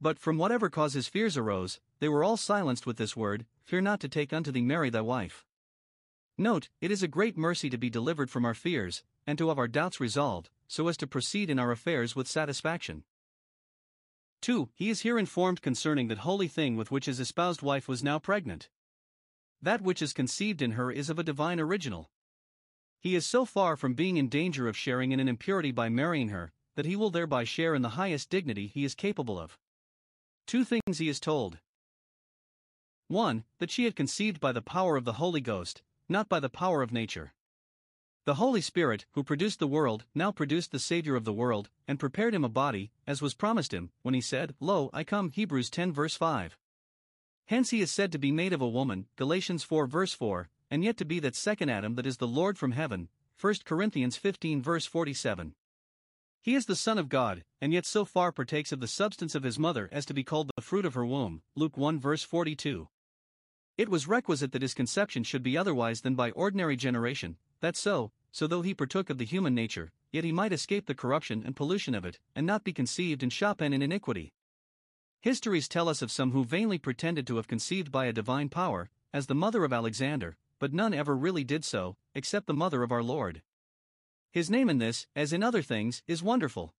But 0.00 0.18
from 0.18 0.38
whatever 0.38 0.70
cause 0.70 0.94
his 0.94 1.08
fears 1.08 1.36
arose, 1.36 1.78
they 2.00 2.08
were 2.08 2.24
all 2.24 2.36
silenced 2.36 2.86
with 2.86 2.96
this 2.96 3.16
word 3.16 3.44
Fear 3.64 3.82
not 3.82 4.00
to 4.00 4.08
take 4.08 4.32
unto 4.32 4.50
thee 4.50 4.62
Mary 4.62 4.90
thy 4.90 5.00
wife. 5.00 5.44
Note, 6.36 6.68
it 6.80 6.90
is 6.90 7.02
a 7.02 7.08
great 7.08 7.36
mercy 7.36 7.70
to 7.70 7.78
be 7.78 7.90
delivered 7.90 8.30
from 8.30 8.44
our 8.44 8.54
fears, 8.54 9.02
and 9.26 9.38
to 9.38 9.48
have 9.48 9.58
our 9.58 9.68
doubts 9.68 10.00
resolved, 10.00 10.50
so 10.66 10.88
as 10.88 10.96
to 10.96 11.06
proceed 11.06 11.48
in 11.50 11.58
our 11.58 11.70
affairs 11.70 12.16
with 12.16 12.26
satisfaction. 12.26 13.04
2. 14.40 14.70
He 14.74 14.90
is 14.90 15.02
here 15.02 15.18
informed 15.18 15.62
concerning 15.62 16.08
that 16.08 16.18
holy 16.18 16.48
thing 16.48 16.76
with 16.76 16.90
which 16.90 17.06
his 17.06 17.20
espoused 17.20 17.62
wife 17.62 17.86
was 17.86 18.02
now 18.02 18.18
pregnant. 18.18 18.68
That 19.60 19.82
which 19.82 20.02
is 20.02 20.12
conceived 20.12 20.60
in 20.60 20.72
her 20.72 20.90
is 20.90 21.08
of 21.08 21.18
a 21.18 21.22
divine 21.22 21.60
original. 21.60 22.10
He 23.02 23.16
is 23.16 23.26
so 23.26 23.44
far 23.44 23.76
from 23.76 23.94
being 23.94 24.16
in 24.16 24.28
danger 24.28 24.68
of 24.68 24.76
sharing 24.76 25.10
in 25.10 25.18
an 25.18 25.26
impurity 25.26 25.72
by 25.72 25.88
marrying 25.88 26.28
her, 26.28 26.52
that 26.76 26.86
he 26.86 26.94
will 26.94 27.10
thereby 27.10 27.42
share 27.42 27.74
in 27.74 27.82
the 27.82 27.98
highest 28.00 28.30
dignity 28.30 28.68
he 28.68 28.84
is 28.84 28.94
capable 28.94 29.40
of. 29.40 29.58
Two 30.46 30.64
things 30.64 30.98
he 30.98 31.08
is 31.08 31.18
told 31.18 31.58
1. 33.08 33.42
That 33.58 33.72
she 33.72 33.86
had 33.86 33.96
conceived 33.96 34.38
by 34.38 34.52
the 34.52 34.62
power 34.62 34.96
of 34.96 35.04
the 35.04 35.14
Holy 35.14 35.40
Ghost, 35.40 35.82
not 36.08 36.28
by 36.28 36.38
the 36.38 36.48
power 36.48 36.80
of 36.80 36.92
nature. 36.92 37.32
The 38.24 38.34
Holy 38.34 38.60
Spirit, 38.60 39.04
who 39.14 39.24
produced 39.24 39.58
the 39.58 39.66
world, 39.66 40.04
now 40.14 40.30
produced 40.30 40.70
the 40.70 40.78
Savior 40.78 41.16
of 41.16 41.24
the 41.24 41.32
world, 41.32 41.70
and 41.88 41.98
prepared 41.98 42.36
him 42.36 42.44
a 42.44 42.48
body, 42.48 42.92
as 43.04 43.20
was 43.20 43.34
promised 43.34 43.74
him, 43.74 43.90
when 44.02 44.14
he 44.14 44.20
said, 44.20 44.54
Lo, 44.60 44.90
I 44.92 45.02
come. 45.02 45.32
Hebrews 45.32 45.70
10 45.70 45.92
verse 45.92 46.14
5. 46.14 46.56
Hence 47.46 47.70
he 47.70 47.80
is 47.80 47.90
said 47.90 48.12
to 48.12 48.18
be 48.18 48.30
made 48.30 48.52
of 48.52 48.62
a 48.62 48.68
woman, 48.68 49.08
Galatians 49.16 49.64
4 49.64 49.88
verse 49.88 50.14
4, 50.14 50.48
and 50.72 50.82
yet 50.82 50.96
to 50.96 51.04
be 51.04 51.20
that 51.20 51.36
second 51.36 51.68
Adam 51.68 51.96
that 51.96 52.06
is 52.06 52.16
the 52.16 52.26
Lord 52.26 52.56
from 52.56 52.72
heaven, 52.72 53.10
1 53.38 53.56
Corinthians 53.66 54.16
15 54.16 54.62
verse 54.62 54.86
47. 54.86 55.52
He 56.40 56.54
is 56.54 56.64
the 56.64 56.74
Son 56.74 56.96
of 56.96 57.10
God, 57.10 57.44
and 57.60 57.74
yet 57.74 57.84
so 57.84 58.06
far 58.06 58.32
partakes 58.32 58.72
of 58.72 58.80
the 58.80 58.88
substance 58.88 59.34
of 59.34 59.42
his 59.42 59.58
mother 59.58 59.90
as 59.92 60.06
to 60.06 60.14
be 60.14 60.24
called 60.24 60.50
the 60.56 60.62
fruit 60.62 60.86
of 60.86 60.94
her 60.94 61.04
womb, 61.04 61.42
Luke 61.54 61.76
1 61.76 62.00
verse 62.00 62.22
42. 62.22 62.88
It 63.76 63.90
was 63.90 64.08
requisite 64.08 64.52
that 64.52 64.62
his 64.62 64.72
conception 64.72 65.24
should 65.24 65.42
be 65.42 65.58
otherwise 65.58 66.00
than 66.00 66.14
by 66.14 66.30
ordinary 66.30 66.76
generation, 66.76 67.36
that 67.60 67.76
so, 67.76 68.10
so 68.30 68.46
though 68.46 68.62
he 68.62 68.72
partook 68.72 69.10
of 69.10 69.18
the 69.18 69.26
human 69.26 69.54
nature, 69.54 69.92
yet 70.10 70.24
he 70.24 70.32
might 70.32 70.54
escape 70.54 70.86
the 70.86 70.94
corruption 70.94 71.42
and 71.44 71.54
pollution 71.54 71.94
of 71.94 72.06
it, 72.06 72.18
and 72.34 72.46
not 72.46 72.64
be 72.64 72.72
conceived 72.72 73.22
in 73.22 73.28
shapen 73.28 73.74
in 73.74 73.82
iniquity. 73.82 74.32
Histories 75.20 75.68
tell 75.68 75.90
us 75.90 76.00
of 76.00 76.10
some 76.10 76.30
who 76.30 76.46
vainly 76.46 76.78
pretended 76.78 77.26
to 77.26 77.36
have 77.36 77.46
conceived 77.46 77.92
by 77.92 78.06
a 78.06 78.12
divine 78.14 78.48
power, 78.48 78.88
as 79.12 79.26
the 79.26 79.34
mother 79.34 79.64
of 79.64 79.72
Alexander, 79.74 80.34
but 80.62 80.72
none 80.72 80.94
ever 80.94 81.16
really 81.16 81.42
did 81.42 81.64
so, 81.64 81.96
except 82.14 82.46
the 82.46 82.54
mother 82.54 82.84
of 82.84 82.92
our 82.92 83.02
Lord. 83.02 83.42
His 84.30 84.48
name 84.48 84.70
in 84.70 84.78
this, 84.78 85.08
as 85.16 85.32
in 85.32 85.42
other 85.42 85.60
things, 85.60 86.04
is 86.06 86.22
wonderful. 86.22 86.72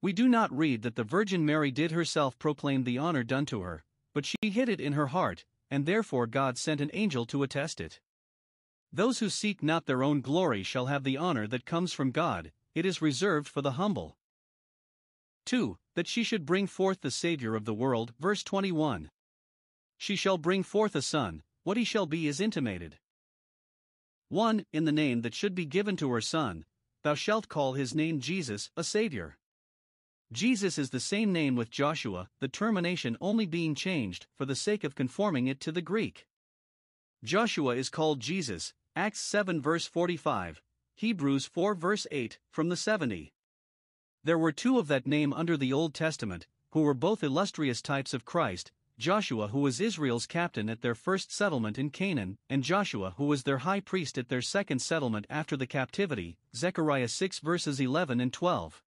We 0.00 0.14
do 0.14 0.26
not 0.26 0.50
read 0.50 0.80
that 0.80 0.96
the 0.96 1.04
Virgin 1.04 1.44
Mary 1.44 1.70
did 1.70 1.90
herself 1.90 2.38
proclaim 2.38 2.84
the 2.84 2.96
honor 2.96 3.24
done 3.24 3.44
to 3.44 3.60
her, 3.60 3.84
but 4.14 4.24
she 4.24 4.38
hid 4.40 4.70
it 4.70 4.80
in 4.80 4.94
her 4.94 5.08
heart, 5.08 5.44
and 5.70 5.84
therefore 5.84 6.26
God 6.26 6.56
sent 6.56 6.80
an 6.80 6.90
angel 6.94 7.26
to 7.26 7.42
attest 7.42 7.78
it. 7.78 8.00
Those 8.90 9.18
who 9.18 9.28
seek 9.28 9.62
not 9.62 9.84
their 9.84 10.02
own 10.02 10.22
glory 10.22 10.62
shall 10.62 10.86
have 10.86 11.04
the 11.04 11.18
honor 11.18 11.46
that 11.46 11.66
comes 11.66 11.92
from 11.92 12.10
God, 12.10 12.52
it 12.74 12.86
is 12.86 13.02
reserved 13.02 13.48
for 13.48 13.60
the 13.60 13.72
humble. 13.72 14.16
2. 15.44 15.76
That 15.94 16.08
she 16.08 16.22
should 16.22 16.46
bring 16.46 16.66
forth 16.66 17.02
the 17.02 17.10
Saviour 17.10 17.54
of 17.54 17.66
the 17.66 17.74
world, 17.74 18.14
verse 18.18 18.42
21. 18.42 19.10
She 19.98 20.16
shall 20.16 20.38
bring 20.38 20.62
forth 20.62 20.96
a 20.96 21.02
son, 21.02 21.42
what 21.62 21.76
he 21.76 21.84
shall 21.84 22.06
be 22.06 22.26
is 22.26 22.40
intimated. 22.40 22.98
1. 24.28 24.64
In 24.72 24.84
the 24.84 24.92
name 24.92 25.22
that 25.22 25.34
should 25.34 25.54
be 25.54 25.66
given 25.66 25.96
to 25.96 26.10
her 26.12 26.20
son, 26.20 26.64
thou 27.02 27.14
shalt 27.14 27.48
call 27.48 27.72
his 27.72 27.94
name 27.94 28.20
Jesus, 28.20 28.70
a 28.76 28.84
Saviour. 28.84 29.36
Jesus 30.32 30.78
is 30.78 30.90
the 30.90 31.00
same 31.00 31.32
name 31.32 31.56
with 31.56 31.70
Joshua, 31.70 32.30
the 32.40 32.46
termination 32.46 33.16
only 33.20 33.46
being 33.46 33.74
changed 33.74 34.26
for 34.38 34.44
the 34.44 34.54
sake 34.54 34.84
of 34.84 34.94
conforming 34.94 35.48
it 35.48 35.58
to 35.60 35.72
the 35.72 35.82
Greek. 35.82 36.26
Joshua 37.24 37.74
is 37.74 37.90
called 37.90 38.20
Jesus, 38.20 38.72
Acts 38.94 39.20
7 39.20 39.60
verse 39.60 39.86
45, 39.86 40.62
Hebrews 40.94 41.46
4 41.46 41.74
verse 41.74 42.06
8, 42.12 42.38
from 42.50 42.68
the 42.68 42.76
70. 42.76 43.32
There 44.22 44.38
were 44.38 44.52
two 44.52 44.78
of 44.78 44.86
that 44.88 45.06
name 45.06 45.32
under 45.32 45.56
the 45.56 45.72
Old 45.72 45.94
Testament, 45.94 46.46
who 46.70 46.82
were 46.82 46.94
both 46.94 47.24
illustrious 47.24 47.82
types 47.82 48.14
of 48.14 48.24
Christ 48.24 48.70
Joshua, 49.00 49.48
who 49.48 49.60
was 49.60 49.80
Israel's 49.80 50.26
captain 50.26 50.68
at 50.68 50.82
their 50.82 50.94
first 50.94 51.32
settlement 51.32 51.78
in 51.78 51.88
Canaan, 51.88 52.36
and 52.50 52.62
Joshua, 52.62 53.14
who 53.16 53.24
was 53.24 53.44
their 53.44 53.56
high 53.56 53.80
priest 53.80 54.18
at 54.18 54.28
their 54.28 54.42
second 54.42 54.80
settlement 54.80 55.26
after 55.30 55.56
the 55.56 55.66
captivity, 55.66 56.36
Zechariah 56.54 57.08
6 57.08 57.38
verses 57.38 57.80
11 57.80 58.20
and 58.20 58.30
12. 58.30 58.82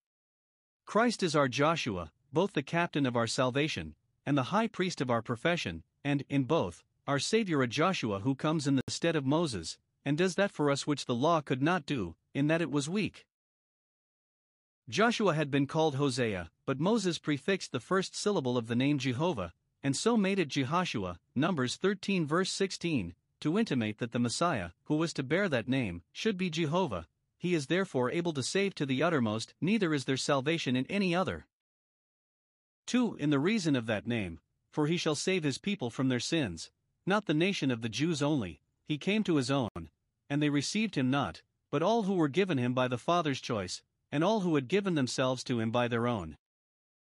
Christ 0.85 1.23
is 1.23 1.35
our 1.35 1.47
Joshua, 1.47 2.11
both 2.31 2.53
the 2.53 2.61
captain 2.61 3.07
of 3.07 3.15
our 3.15 3.25
salvation, 3.25 3.95
and 4.23 4.37
the 4.37 4.53
high 4.53 4.67
priest 4.67 5.01
of 5.01 5.09
our 5.09 5.23
profession, 5.23 5.81
and, 6.03 6.23
in 6.29 6.43
both, 6.43 6.83
our 7.07 7.17
Saviour 7.17 7.63
a 7.63 7.67
Joshua 7.67 8.19
who 8.19 8.35
comes 8.35 8.67
in 8.67 8.75
the 8.75 8.83
stead 8.89 9.15
of 9.15 9.25
Moses, 9.25 9.79
and 10.05 10.15
does 10.15 10.35
that 10.35 10.51
for 10.51 10.69
us 10.69 10.85
which 10.85 11.07
the 11.07 11.15
law 11.15 11.41
could 11.41 11.63
not 11.63 11.87
do, 11.87 12.13
in 12.35 12.45
that 12.45 12.61
it 12.61 12.69
was 12.69 12.87
weak. 12.87 13.25
Joshua 14.87 15.33
had 15.33 15.49
been 15.49 15.65
called 15.65 15.95
Hosea, 15.95 16.51
but 16.67 16.79
Moses 16.79 17.17
prefixed 17.17 17.71
the 17.71 17.79
first 17.79 18.15
syllable 18.15 18.59
of 18.59 18.67
the 18.67 18.75
name 18.75 18.99
Jehovah, 18.99 19.53
and 19.83 19.95
so 19.95 20.15
made 20.15 20.39
it 20.39 20.47
Jehoshua, 20.47 21.17
Numbers 21.35 21.75
13 21.75 22.25
verse 22.25 22.51
16, 22.51 23.13
to 23.41 23.59
intimate 23.59 23.97
that 23.97 24.13
the 24.13 24.19
Messiah, 24.19 24.69
who 24.85 24.95
was 24.95 25.13
to 25.13 25.23
bear 25.23 25.49
that 25.49 25.67
name, 25.67 26.01
should 26.13 26.37
be 26.37 26.49
Jehovah. 26.49 27.07
He 27.37 27.53
is 27.53 27.67
therefore 27.67 28.09
able 28.09 28.31
to 28.33 28.41
save 28.41 28.73
to 28.75 28.85
the 28.85 29.03
uttermost, 29.03 29.53
neither 29.59 29.93
is 29.93 30.05
there 30.05 30.15
salvation 30.15 30.77
in 30.77 30.85
any 30.85 31.13
other. 31.13 31.45
2. 32.87 33.15
In 33.15 33.29
the 33.29 33.39
reason 33.39 33.75
of 33.75 33.85
that 33.87 34.07
name, 34.07 34.39
for 34.71 34.87
he 34.87 34.95
shall 34.95 35.15
save 35.15 35.43
his 35.43 35.57
people 35.57 35.89
from 35.89 36.07
their 36.07 36.21
sins, 36.21 36.71
not 37.05 37.25
the 37.25 37.33
nation 37.33 37.69
of 37.69 37.81
the 37.81 37.89
Jews 37.89 38.21
only, 38.21 38.61
he 38.85 38.97
came 38.97 39.23
to 39.25 39.35
his 39.35 39.51
own, 39.51 39.89
and 40.29 40.41
they 40.41 40.49
received 40.49 40.95
him 40.95 41.11
not, 41.11 41.41
but 41.69 41.83
all 41.83 42.03
who 42.03 42.15
were 42.15 42.29
given 42.29 42.57
him 42.57 42.73
by 42.73 42.87
the 42.87 42.97
Father's 42.97 43.41
choice, 43.41 43.81
and 44.11 44.23
all 44.23 44.41
who 44.41 44.55
had 44.55 44.67
given 44.67 44.95
themselves 44.95 45.43
to 45.43 45.59
him 45.59 45.71
by 45.71 45.87
their 45.87 46.07
own. 46.07 46.37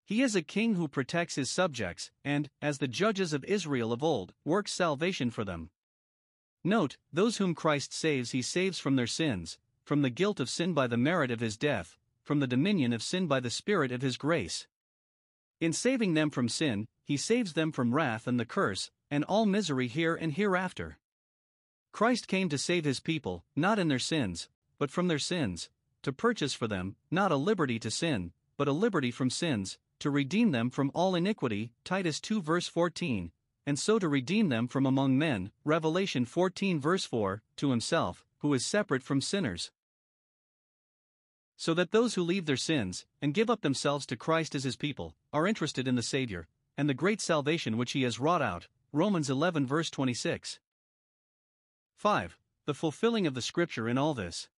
He 0.06 0.20
is 0.20 0.36
a 0.36 0.42
king 0.42 0.74
who 0.74 0.86
protects 0.86 1.36
his 1.36 1.50
subjects, 1.50 2.10
and, 2.22 2.50
as 2.60 2.78
the 2.78 2.88
judges 2.88 3.32
of 3.32 3.44
Israel 3.44 3.92
of 3.92 4.02
old, 4.02 4.34
works 4.44 4.72
salvation 4.72 5.30
for 5.30 5.44
them. 5.44 5.70
Note, 6.62 6.98
those 7.12 7.38
whom 7.38 7.54
Christ 7.54 7.92
saves, 7.92 8.32
he 8.32 8.42
saves 8.42 8.78
from 8.78 8.96
their 8.96 9.06
sins, 9.06 9.58
from 9.84 10.02
the 10.02 10.10
guilt 10.10 10.40
of 10.40 10.50
sin 10.50 10.74
by 10.74 10.86
the 10.86 10.96
merit 10.96 11.30
of 11.30 11.40
his 11.40 11.56
death, 11.56 11.96
from 12.22 12.40
the 12.40 12.46
dominion 12.46 12.92
of 12.92 13.02
sin 13.02 13.26
by 13.26 13.40
the 13.40 13.50
spirit 13.50 13.92
of 13.92 14.02
his 14.02 14.16
grace. 14.16 14.66
In 15.60 15.72
saving 15.72 16.14
them 16.14 16.30
from 16.30 16.48
sin, 16.48 16.86
he 17.02 17.16
saves 17.16 17.52
them 17.52 17.72
from 17.72 17.94
wrath 17.94 18.26
and 18.26 18.40
the 18.40 18.46
curse, 18.46 18.90
and 19.10 19.24
all 19.24 19.46
misery 19.46 19.88
here 19.88 20.14
and 20.14 20.32
hereafter. 20.32 20.98
Christ 21.92 22.28
came 22.28 22.48
to 22.48 22.58
save 22.58 22.84
his 22.84 23.00
people, 23.00 23.44
not 23.54 23.78
in 23.78 23.88
their 23.88 23.98
sins, 23.98 24.48
but 24.78 24.90
from 24.90 25.08
their 25.08 25.18
sins, 25.18 25.70
to 26.02 26.12
purchase 26.12 26.52
for 26.52 26.66
them, 26.66 26.96
not 27.10 27.30
a 27.30 27.36
liberty 27.36 27.78
to 27.78 27.90
sin, 27.90 28.32
but 28.56 28.68
a 28.68 28.72
liberty 28.72 29.10
from 29.10 29.30
sins, 29.30 29.78
to 30.00 30.10
redeem 30.10 30.50
them 30.50 30.70
from 30.70 30.90
all 30.94 31.14
iniquity, 31.14 31.72
Titus 31.84 32.20
2 32.20 32.42
verse 32.42 32.68
14, 32.68 33.32
and 33.66 33.78
so 33.78 33.98
to 33.98 34.08
redeem 34.08 34.48
them 34.48 34.68
from 34.68 34.86
among 34.86 35.16
men, 35.16 35.50
Revelation 35.64 36.24
14 36.24 36.80
verse 36.80 37.04
4, 37.04 37.42
to 37.56 37.70
himself, 37.70 38.24
who 38.38 38.52
is 38.52 38.66
separate 38.66 39.02
from 39.02 39.20
sinners. 39.20 39.70
So 41.56 41.72
that 41.74 41.92
those 41.92 42.14
who 42.14 42.22
leave 42.22 42.46
their 42.46 42.56
sins, 42.56 43.06
and 43.22 43.32
give 43.32 43.48
up 43.48 43.62
themselves 43.62 44.06
to 44.06 44.16
Christ 44.16 44.54
as 44.54 44.64
his 44.64 44.76
people, 44.76 45.14
are 45.32 45.46
interested 45.46 45.88
in 45.88 45.94
the 45.94 46.02
Saviour, 46.02 46.48
and 46.76 46.88
the 46.88 46.94
great 46.94 47.20
salvation 47.20 47.76
which 47.76 47.92
he 47.92 48.02
has 48.02 48.18
wrought 48.18 48.42
out, 48.42 48.68
Romans 48.92 49.30
11 49.30 49.66
verse 49.66 49.90
26. 49.90 50.58
5. 51.96 52.38
The 52.66 52.74
fulfilling 52.74 53.26
of 53.26 53.34
the 53.34 53.42
scripture 53.42 53.88
in 53.88 53.96
all 53.96 54.14
this. 54.14 54.48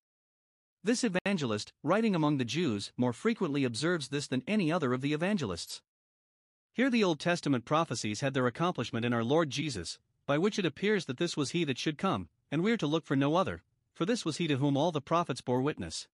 This 0.87 1.03
evangelist, 1.03 1.73
writing 1.83 2.15
among 2.15 2.37
the 2.37 2.45
Jews, 2.45 2.93
more 2.97 3.13
frequently 3.13 3.65
observes 3.65 4.07
this 4.07 4.29
than 4.29 4.45
any 4.47 4.71
other 4.71 4.93
of 4.93 5.01
the 5.01 5.15
evangelists. 5.15 5.83
Here 6.73 6.91
the 6.91 7.03
Old 7.03 7.19
Testament 7.19 7.65
prophecies 7.65 8.21
had 8.21 8.35
their 8.35 8.47
accomplishment 8.47 9.05
in 9.05 9.13
our 9.13 9.25
Lord 9.25 9.51
Jesus, 9.51 9.99
by 10.29 10.39
which 10.39 10.61
it 10.61 10.65
appears 10.65 11.07
that 11.07 11.17
this 11.17 11.37
was 11.37 11.51
he 11.51 11.65
that 11.65 11.77
should 11.77 11.99
come, 11.99 12.29
and 12.53 12.63
we 12.63 12.71
are 12.71 12.77
to 12.77 12.87
look 12.87 13.05
for 13.05 13.17
no 13.17 13.35
other, 13.35 13.65
for 13.95 14.05
this 14.05 14.25
was 14.25 14.37
he 14.37 14.47
to 14.47 14.59
whom 14.59 14.77
all 14.77 14.93
the 14.93 15.01
prophets 15.01 15.41
bore 15.41 15.61
witness. 15.61 16.07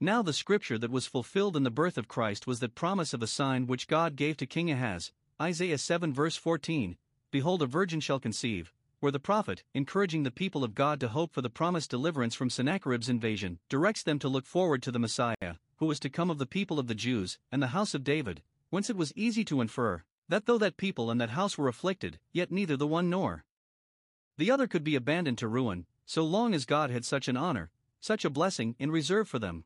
Now 0.00 0.20
the 0.20 0.32
scripture 0.32 0.78
that 0.78 0.90
was 0.90 1.06
fulfilled 1.06 1.56
in 1.56 1.62
the 1.62 1.70
birth 1.70 1.96
of 1.96 2.08
Christ 2.08 2.44
was 2.44 2.58
that 2.58 2.74
promise 2.74 3.14
of 3.14 3.22
a 3.22 3.28
sign 3.28 3.68
which 3.68 3.86
God 3.86 4.16
gave 4.16 4.36
to 4.38 4.46
King 4.46 4.68
Ahaz, 4.68 5.12
Isaiah 5.40 5.78
7 5.78 6.12
verse 6.12 6.34
14, 6.34 6.96
Behold 7.30 7.62
a 7.62 7.66
virgin 7.66 8.00
shall 8.00 8.18
conceive, 8.18 8.72
where 9.00 9.12
the 9.12 9.18
prophet, 9.18 9.62
encouraging 9.74 10.22
the 10.22 10.30
people 10.30 10.64
of 10.64 10.74
God 10.74 11.00
to 11.00 11.08
hope 11.08 11.32
for 11.32 11.42
the 11.42 11.50
promised 11.50 11.90
deliverance 11.90 12.34
from 12.34 12.50
Sennacherib's 12.50 13.08
invasion, 13.08 13.58
directs 13.68 14.02
them 14.02 14.18
to 14.18 14.28
look 14.28 14.46
forward 14.46 14.82
to 14.82 14.90
the 14.90 14.98
Messiah, 14.98 15.56
who 15.76 15.86
was 15.86 16.00
to 16.00 16.10
come 16.10 16.30
of 16.30 16.38
the 16.38 16.46
people 16.46 16.78
of 16.78 16.86
the 16.86 16.94
Jews, 16.94 17.38
and 17.52 17.62
the 17.62 17.68
house 17.68 17.94
of 17.94 18.04
David, 18.04 18.42
whence 18.70 18.88
it 18.88 18.96
was 18.96 19.12
easy 19.16 19.44
to 19.44 19.60
infer 19.60 20.02
that 20.28 20.46
though 20.46 20.58
that 20.58 20.76
people 20.76 21.10
and 21.10 21.20
that 21.20 21.30
house 21.30 21.56
were 21.56 21.68
afflicted, 21.68 22.18
yet 22.32 22.50
neither 22.50 22.76
the 22.76 22.86
one 22.86 23.08
nor 23.08 23.44
the 24.38 24.50
other 24.50 24.66
could 24.66 24.84
be 24.84 24.96
abandoned 24.96 25.38
to 25.38 25.48
ruin, 25.48 25.86
so 26.04 26.22
long 26.22 26.54
as 26.54 26.66
God 26.66 26.90
had 26.90 27.04
such 27.04 27.26
an 27.26 27.36
honor, 27.36 27.70
such 28.00 28.24
a 28.24 28.30
blessing 28.30 28.76
in 28.78 28.90
reserve 28.90 29.28
for 29.28 29.38
them. 29.38 29.64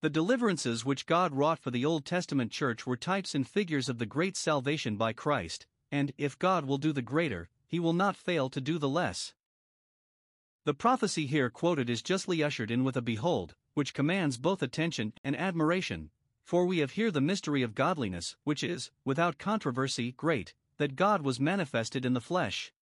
The 0.00 0.10
deliverances 0.10 0.84
which 0.84 1.06
God 1.06 1.32
wrought 1.32 1.60
for 1.60 1.70
the 1.70 1.84
Old 1.84 2.04
Testament 2.04 2.50
church 2.50 2.84
were 2.84 2.96
types 2.96 3.34
and 3.34 3.46
figures 3.46 3.88
of 3.88 3.98
the 3.98 4.06
great 4.06 4.36
salvation 4.36 4.96
by 4.96 5.12
Christ, 5.12 5.66
and, 5.92 6.12
if 6.18 6.36
God 6.38 6.64
will 6.64 6.78
do 6.78 6.92
the 6.92 7.02
greater, 7.02 7.48
he 7.72 7.80
will 7.80 7.94
not 7.94 8.14
fail 8.14 8.50
to 8.50 8.60
do 8.60 8.78
the 8.78 8.88
less. 8.88 9.32
The 10.66 10.74
prophecy 10.74 11.24
here 11.24 11.48
quoted 11.48 11.88
is 11.88 12.02
justly 12.02 12.42
ushered 12.42 12.70
in 12.70 12.84
with 12.84 12.98
a 12.98 13.00
behold, 13.00 13.54
which 13.72 13.94
commands 13.94 14.36
both 14.36 14.62
attention 14.62 15.14
and 15.24 15.34
admiration, 15.34 16.10
for 16.44 16.66
we 16.66 16.80
have 16.80 16.90
here 16.90 17.10
the 17.10 17.22
mystery 17.22 17.62
of 17.62 17.74
godliness, 17.74 18.36
which 18.44 18.62
is, 18.62 18.90
without 19.06 19.38
controversy, 19.38 20.12
great, 20.12 20.52
that 20.76 20.96
God 20.96 21.22
was 21.22 21.40
manifested 21.40 22.04
in 22.04 22.12
the 22.12 22.20
flesh. 22.20 22.74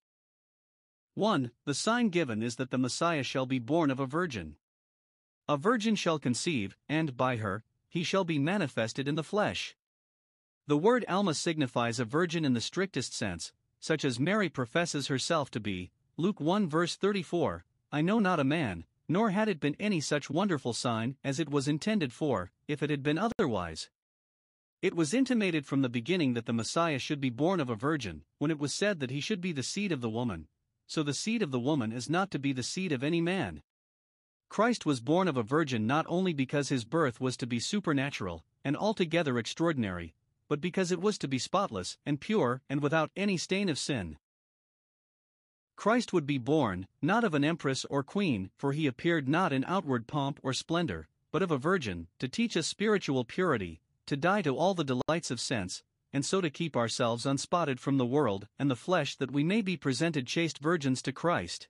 1. 1.15 1.53
The 1.67 1.75
sign 1.75 2.09
given 2.09 2.43
is 2.43 2.57
that 2.57 2.73
the 2.73 2.79
Messiah 2.79 3.23
shall 3.23 3.47
be 3.47 3.61
born 3.61 3.93
of 3.93 4.01
a 4.01 4.07
virgin. 4.07 4.57
A 5.49 5.57
virgin 5.57 5.95
shall 5.95 6.19
conceive, 6.19 6.77
and 6.89 7.17
by 7.17 7.37
her, 7.37 7.63
he 7.89 8.03
shall 8.03 8.25
be 8.25 8.41
manifested 8.41 9.07
in 9.07 9.15
the 9.15 9.23
flesh. 9.23 9.77
The 10.67 10.77
word 10.77 11.05
Almah 11.09 11.37
signifies 11.37 12.01
a 12.01 12.05
virgin 12.05 12.45
in 12.45 12.55
the 12.55 12.61
strictest 12.61 13.15
sense, 13.15 13.53
such 13.81 14.05
as 14.05 14.21
Mary 14.21 14.49
professes 14.49 15.09
herself 15.09 15.51
to 15.51 15.59
be. 15.59 15.91
Luke 16.17 16.39
1 16.41 16.69
verse 16.69 16.95
34 16.95 17.65
I 17.91 18.03
know 18.03 18.21
not 18.21 18.39
a 18.39 18.45
man, 18.45 18.85
nor 19.09 19.31
had 19.31 19.49
it 19.49 19.59
been 19.59 19.75
any 19.81 20.01
such 20.01 20.31
wonderful 20.31 20.73
sign 20.73 21.17
as 21.25 21.41
it 21.41 21.49
was 21.51 21.67
intended 21.67 22.13
for, 22.13 22.53
if 22.69 22.83
it 22.83 22.91
had 22.91 23.03
been 23.03 23.19
otherwise. 23.19 23.91
It 24.83 24.95
was 24.95 25.13
intimated 25.13 25.67
from 25.67 25.83
the 25.83 25.89
beginning 25.89 26.35
that 26.35 26.47
the 26.47 26.53
Messiah 26.53 26.99
should 26.99 27.21
be 27.21 27.31
born 27.31 27.59
of 27.59 27.69
a 27.69 27.75
virgin, 27.75 28.23
when 28.39 28.51
it 28.51 28.59
was 28.61 28.73
said 28.73 29.01
that 29.01 29.11
he 29.11 29.21
should 29.21 29.41
be 29.41 29.53
the 29.53 29.63
seed 29.63 29.91
of 29.91 30.01
the 30.01 30.09
woman, 30.09 30.47
so 30.87 31.03
the 31.03 31.13
seed 31.13 31.43
of 31.43 31.51
the 31.51 31.59
woman 31.59 31.91
is 31.91 32.09
not 32.09 32.31
to 32.31 32.39
be 32.39 32.53
the 32.53 32.63
seed 32.63 32.93
of 32.93 33.03
any 33.03 33.21
man. 33.21 33.63
Christ 34.49 34.87
was 34.87 35.01
born 35.01 35.29
of 35.29 35.37
a 35.37 35.43
virgin 35.43 35.87
not 35.87 36.07
only 36.09 36.33
because 36.33 36.69
his 36.69 36.85
birth 36.85 37.21
was 37.21 37.37
to 37.37 37.47
be 37.47 37.61
supernatural 37.61 38.45
and 38.65 38.77
altogether 38.77 39.39
extraordinary, 39.39 40.15
but 40.51 40.61
because 40.61 40.91
it 40.91 41.01
was 41.01 41.17
to 41.17 41.29
be 41.29 41.39
spotless 41.39 41.97
and 42.05 42.21
pure 42.21 42.61
and 42.69 42.83
without 42.83 43.13
any 43.15 43.37
stain 43.37 43.69
of 43.69 43.79
sin. 43.79 44.19
Christ 45.77 46.13
would 46.13 46.27
be 46.27 46.39
born, 46.39 46.89
not 47.01 47.23
of 47.23 47.35
an 47.35 47.45
empress 47.45 47.85
or 47.85 48.03
queen, 48.03 48.51
for 48.59 48.73
he 48.73 48.89
appeared 48.89 49.29
not 49.29 49.53
in 49.53 49.65
outward 49.65 50.09
pomp 50.09 50.41
or 50.43 50.53
splendor, 50.53 51.07
but 51.31 51.41
of 51.41 51.53
a 51.53 51.57
virgin, 51.57 52.09
to 52.19 52.27
teach 52.27 52.57
us 52.57 52.67
spiritual 52.67 53.25
purity, 53.25 53.81
to 54.07 54.17
die 54.17 54.43
to 54.43 54.57
all 54.57 54.75
the 54.75 54.83
delights 54.83 55.31
of 55.31 55.39
sense, 55.39 55.85
and 56.13 56.27
so 56.27 56.41
to 56.41 56.51
keep 56.51 56.77
ourselves 56.77 57.25
unspotted 57.25 57.79
from 57.79 57.97
the 57.97 58.05
world 58.05 58.49
and 58.59 58.69
the 58.69 58.75
flesh 58.75 59.15
that 59.15 59.31
we 59.31 59.45
may 59.45 59.63
be 59.63 59.77
presented 59.77 60.27
chaste 60.27 60.59
virgins 60.59 61.01
to 61.01 61.13
Christ. 61.13 61.69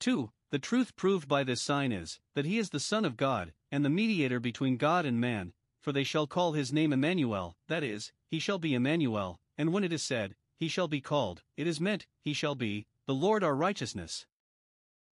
2. 0.00 0.30
The 0.48 0.58
truth 0.58 0.96
proved 0.96 1.28
by 1.28 1.44
this 1.44 1.60
sign 1.60 1.92
is 1.92 2.20
that 2.34 2.46
he 2.46 2.56
is 2.56 2.70
the 2.70 2.80
Son 2.80 3.04
of 3.04 3.18
God, 3.18 3.52
and 3.70 3.84
the 3.84 3.90
mediator 3.90 4.40
between 4.40 4.78
God 4.78 5.04
and 5.04 5.20
man, 5.20 5.52
for 5.84 5.92
they 5.92 6.02
shall 6.02 6.26
call 6.26 6.52
his 6.52 6.72
name 6.72 6.94
Emmanuel, 6.94 7.58
that 7.68 7.84
is, 7.84 8.10
he 8.26 8.38
shall 8.38 8.58
be 8.58 8.72
Emmanuel, 8.72 9.38
and 9.58 9.70
when 9.70 9.84
it 9.84 9.92
is 9.92 10.02
said, 10.02 10.34
he 10.56 10.66
shall 10.66 10.88
be 10.88 11.02
called, 11.02 11.42
it 11.58 11.66
is 11.66 11.78
meant, 11.78 12.06
he 12.22 12.32
shall 12.32 12.54
be, 12.54 12.86
the 13.04 13.14
Lord 13.14 13.44
our 13.44 13.54
righteousness. 13.54 14.24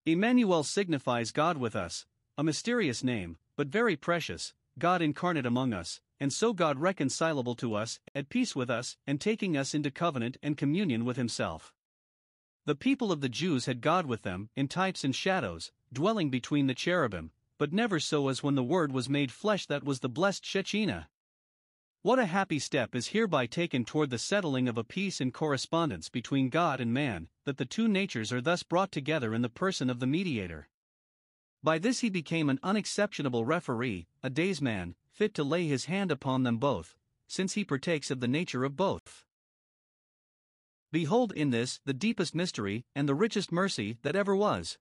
Emmanuel 0.07 0.63
signifies 0.63 1.33
God 1.33 1.59
with 1.59 1.75
us, 1.75 2.07
a 2.39 2.45
mysterious 2.45 3.03
name, 3.03 3.37
but 3.57 3.67
very 3.67 3.97
precious, 3.97 4.55
God 4.79 5.03
incarnate 5.03 5.45
among 5.45 5.73
us, 5.73 6.01
and 6.21 6.33
so 6.33 6.53
God 6.53 6.79
reconcilable 6.79 7.57
to 7.57 7.75
us, 7.75 7.99
at 8.15 8.29
peace 8.29 8.55
with 8.55 8.71
us, 8.71 8.97
and 9.09 9.21
taking 9.21 9.57
us 9.57 9.75
into 9.75 9.91
covenant 9.91 10.37
and 10.41 10.57
communion 10.57 11.05
with 11.05 11.17
Himself. 11.17 11.75
The 12.65 12.77
people 12.77 13.11
of 13.11 13.23
the 13.23 13.29
Jews 13.29 13.67
had 13.67 13.81
God 13.81 14.07
with 14.07 14.23
them, 14.23 14.51
in 14.55 14.69
types 14.69 15.03
and 15.03 15.17
shadows, 15.17 15.73
dwelling 15.93 16.31
between 16.31 16.69
the 16.69 16.75
cherubim, 16.75 17.33
but 17.61 17.75
never 17.75 18.01
so 18.01 18.29
as 18.29 18.43
when 18.43 18.55
the 18.55 18.65
Word 18.65 18.91
was 18.91 19.11
made 19.11 19.31
flesh, 19.31 19.67
that 19.67 19.85
was 19.85 20.01
the 20.01 20.09
blessed 20.09 20.47
Shekinah. 20.47 21.11
What 22.01 22.19
a 22.19 22.25
happy 22.25 22.59
step 22.59 22.95
is 22.95 23.09
hereby 23.09 23.45
taken 23.45 23.85
toward 23.85 24.09
the 24.09 24.17
settling 24.17 24.67
of 24.67 24.79
a 24.79 24.83
peace 24.83 25.21
and 25.21 25.35
correspondence 25.35 26.09
between 26.09 26.49
God 26.49 26.81
and 26.81 26.95
man, 26.95 27.29
that 27.45 27.59
the 27.59 27.67
two 27.67 27.87
natures 27.87 28.33
are 28.33 28.41
thus 28.41 28.63
brought 28.63 28.91
together 28.91 29.35
in 29.35 29.43
the 29.43 29.51
person 29.51 29.91
of 29.91 30.01
the 30.01 30.07
mediator. 30.07 30.71
By 31.63 31.79
this 31.79 32.01
he 32.01 32.09
became 32.09 32.49
an 32.49 32.61
unexceptionable 32.63 33.45
referee, 33.45 34.07
a 34.23 34.31
daysman, 34.31 34.95
fit 35.13 35.35
to 35.35 35.45
lay 35.45 35.67
his 35.67 35.85
hand 35.85 36.11
upon 36.11 36.45
them 36.45 36.57
both, 36.57 36.97
since 37.29 37.53
he 37.53 37.65
partakes 37.67 38.11
of 38.11 38.21
the 38.21 38.27
nature 38.27 38.65
of 38.65 38.75
both. 38.75 39.27
Behold 40.91 41.31
in 41.33 41.51
this 41.51 41.79
the 41.85 41.93
deepest 41.93 42.35
mystery 42.35 42.87
and 42.95 43.07
the 43.07 43.15
richest 43.15 43.53
mercy 43.53 43.99
that 44.01 44.17
ever 44.17 44.35
was. 44.35 44.79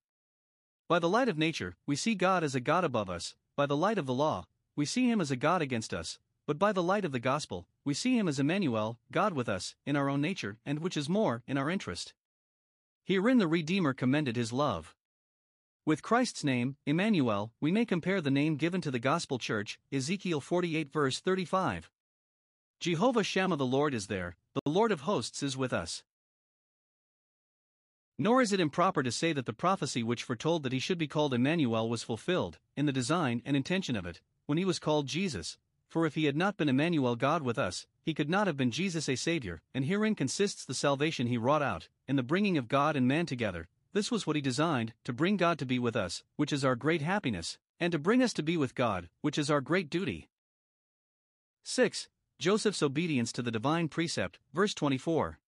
By 0.89 0.97
the 0.97 1.07
light 1.07 1.29
of 1.29 1.37
nature, 1.37 1.75
we 1.85 1.95
see 1.95 2.15
God 2.15 2.43
as 2.43 2.55
a 2.55 2.59
God 2.59 2.83
above 2.83 3.11
us, 3.11 3.35
by 3.55 3.67
the 3.67 3.77
light 3.77 3.99
of 3.99 4.07
the 4.07 4.13
law, 4.13 4.47
we 4.75 4.87
see 4.87 5.07
him 5.07 5.21
as 5.21 5.29
a 5.29 5.35
God 5.35 5.61
against 5.61 5.93
us, 5.93 6.17
but 6.47 6.57
by 6.57 6.71
the 6.71 6.81
light 6.81 7.05
of 7.05 7.11
the 7.11 7.19
gospel, 7.19 7.67
we 7.85 7.93
see 7.93 8.17
him 8.17 8.27
as 8.27 8.39
Emmanuel, 8.39 8.97
God 9.11 9.33
with 9.33 9.47
us, 9.47 9.75
in 9.85 9.95
our 9.95 10.09
own 10.09 10.19
nature, 10.19 10.57
and 10.65 10.79
which 10.79 10.97
is 10.97 11.07
more, 11.07 11.43
in 11.45 11.59
our 11.59 11.69
interest. 11.69 12.15
Herein 13.03 13.37
the 13.37 13.47
Redeemer 13.47 13.93
commended 13.93 14.35
his 14.35 14.51
love. 14.51 14.95
With 15.85 16.01
Christ's 16.01 16.43
name, 16.43 16.75
Emmanuel, 16.87 17.51
we 17.61 17.71
may 17.71 17.85
compare 17.85 18.19
the 18.19 18.31
name 18.31 18.55
given 18.55 18.81
to 18.81 18.89
the 18.89 18.97
Gospel 18.97 19.37
Church, 19.37 19.79
Ezekiel 19.91 20.41
48 20.41 20.91
verse 20.91 21.19
35. 21.19 21.91
Jehovah 22.79 23.23
Shammah 23.23 23.57
the 23.57 23.63
Lord 23.63 23.93
is 23.93 24.07
there, 24.07 24.37
the 24.55 24.71
Lord 24.71 24.91
of 24.91 25.01
hosts 25.01 25.43
is 25.43 25.55
with 25.55 25.71
us. 25.71 26.01
Nor 28.21 28.41
is 28.41 28.51
it 28.51 28.59
improper 28.59 29.01
to 29.01 29.13
say 29.13 29.31
that 29.31 29.45
the 29.45 29.53
prophecy 29.53 30.03
which 30.03 30.23
foretold 30.23 30.63
that 30.63 30.73
he 30.73 30.79
should 30.79 30.97
be 30.97 31.07
called 31.07 31.33
Emmanuel 31.33 31.87
was 31.87 32.03
fulfilled, 32.03 32.59
in 32.75 32.85
the 32.85 32.91
design 32.91 33.41
and 33.45 33.55
intention 33.55 33.95
of 33.95 34.05
it, 34.05 34.19
when 34.45 34.57
he 34.57 34.65
was 34.65 34.77
called 34.77 35.07
Jesus, 35.07 35.57
for 35.87 36.05
if 36.05 36.15
he 36.15 36.25
had 36.25 36.35
not 36.35 36.57
been 36.57 36.67
Emmanuel 36.67 37.15
God 37.15 37.43
with 37.43 37.57
us, 37.57 37.87
he 38.03 38.13
could 38.13 38.29
not 38.29 38.45
have 38.45 38.57
been 38.57 38.71
Jesus 38.71 39.07
a 39.07 39.15
Saviour, 39.15 39.61
and 39.73 39.85
herein 39.85 40.15
consists 40.15 40.65
the 40.65 40.73
salvation 40.73 41.27
he 41.27 41.37
wrought 41.37 41.61
out, 41.61 41.87
in 42.09 42.17
the 42.17 42.21
bringing 42.21 42.57
of 42.57 42.67
God 42.67 42.97
and 42.97 43.07
man 43.07 43.25
together. 43.25 43.69
This 43.93 44.11
was 44.11 44.27
what 44.27 44.35
he 44.35 44.41
designed, 44.41 44.91
to 45.05 45.13
bring 45.13 45.37
God 45.37 45.57
to 45.59 45.65
be 45.65 45.79
with 45.79 45.95
us, 45.95 46.23
which 46.35 46.51
is 46.51 46.65
our 46.65 46.75
great 46.75 47.01
happiness, 47.01 47.57
and 47.79 47.93
to 47.93 47.97
bring 47.97 48.21
us 48.21 48.33
to 48.33 48.43
be 48.43 48.57
with 48.57 48.75
God, 48.75 49.07
which 49.21 49.37
is 49.37 49.49
our 49.49 49.61
great 49.61 49.89
duty. 49.89 50.27
6. 51.63 52.09
Joseph's 52.37 52.83
obedience 52.83 53.31
to 53.31 53.41
the 53.41 53.49
divine 53.49 53.87
precept, 53.87 54.39
verse 54.53 54.73
24. 54.73 55.39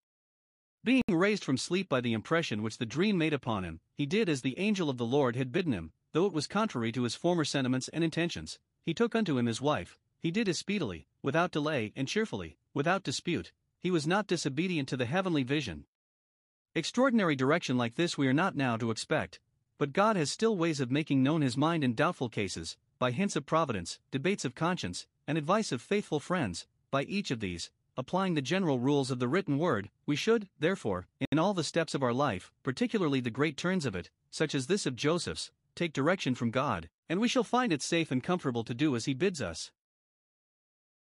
Being 0.84 1.04
raised 1.10 1.44
from 1.44 1.58
sleep 1.58 1.90
by 1.90 2.02
the 2.02 2.14
impression 2.14 2.64
which 2.64 2.80
the 2.80 2.88
dream 2.88 3.16
made 3.16 3.34
upon 3.34 3.64
him, 3.64 3.82
he 3.94 4.08
did 4.08 4.28
as 4.28 4.42
the 4.42 4.58
angel 4.58 4.90
of 4.90 4.98
the 4.98 5.06
Lord 5.06 5.36
had 5.36 5.52
bidden 5.52 5.74
him, 5.74 5.92
though 6.12 6.26
it 6.26 6.34
was 6.34 6.48
contrary 6.48 6.92
to 6.94 7.04
his 7.04 7.14
former 7.14 7.46
sentiments 7.46 7.88
and 7.90 8.04
intentions. 8.04 8.58
He 8.84 8.96
took 8.96 9.14
unto 9.14 9.38
him 9.38 9.46
his 9.46 9.62
wife, 9.62 10.00
he 10.20 10.32
did 10.32 10.50
as 10.50 10.58
speedily, 10.58 11.06
without 11.22 11.52
delay, 11.52 11.94
and 11.96 12.08
cheerfully, 12.08 12.58
without 12.74 13.04
dispute. 13.04 13.52
He 13.80 13.92
was 13.92 14.08
not 14.08 14.26
disobedient 14.26 14.90
to 14.90 14.98
the 14.98 15.06
heavenly 15.06 15.44
vision. 15.44 15.86
Extraordinary 16.74 17.36
direction 17.36 17.78
like 17.78 17.94
this 17.94 18.18
we 18.18 18.28
are 18.28 18.34
not 18.34 18.56
now 18.56 18.76
to 18.78 18.90
expect, 18.90 19.40
but 19.78 19.94
God 19.94 20.16
has 20.16 20.32
still 20.32 20.58
ways 20.58 20.80
of 20.80 20.90
making 20.90 21.22
known 21.22 21.42
his 21.42 21.58
mind 21.58 21.84
in 21.84 21.94
doubtful 21.94 22.30
cases, 22.30 22.76
by 22.98 23.12
hints 23.12 23.36
of 23.36 23.46
providence, 23.46 24.00
debates 24.10 24.46
of 24.46 24.56
conscience, 24.56 25.06
and 25.28 25.38
advice 25.38 25.72
of 25.72 25.80
faithful 25.80 26.20
friends, 26.20 26.66
by 26.90 27.04
each 27.04 27.30
of 27.30 27.40
these, 27.40 27.70
applying 27.98 28.34
the 28.34 28.42
general 28.42 28.80
rules 28.80 29.12
of 29.12 29.20
the 29.20 29.28
written 29.28 29.58
word, 29.58 29.90
we 30.06 30.16
should, 30.16 30.48
therefore, 30.60 31.08
in 31.32 31.40
all 31.40 31.54
the 31.54 31.64
steps 31.64 31.94
of 31.94 32.04
our 32.04 32.14
life, 32.14 32.52
particularly 32.64 33.20
the 33.20 33.30
great 33.30 33.58
turns 33.58 33.86
of 33.86 33.96
it, 33.96 34.10
such 34.30 34.56
as 34.56 34.68
this 34.68 34.86
of 34.86 34.96
Joseph's, 34.96 35.52
take 35.76 35.94
direction 35.94 36.36
from 36.36 36.52
God, 36.52 36.90
and 37.10 37.20
we 37.20 37.28
shall 37.28 37.44
find 37.44 37.74
it 37.74 37.82
safe 37.82 38.12
and 38.12 38.24
comfortable 38.24 38.64
to 38.64 38.74
do 38.74 38.96
as 38.96 39.06
he 39.06 39.14
bids 39.14 39.42
us. 39.42 39.72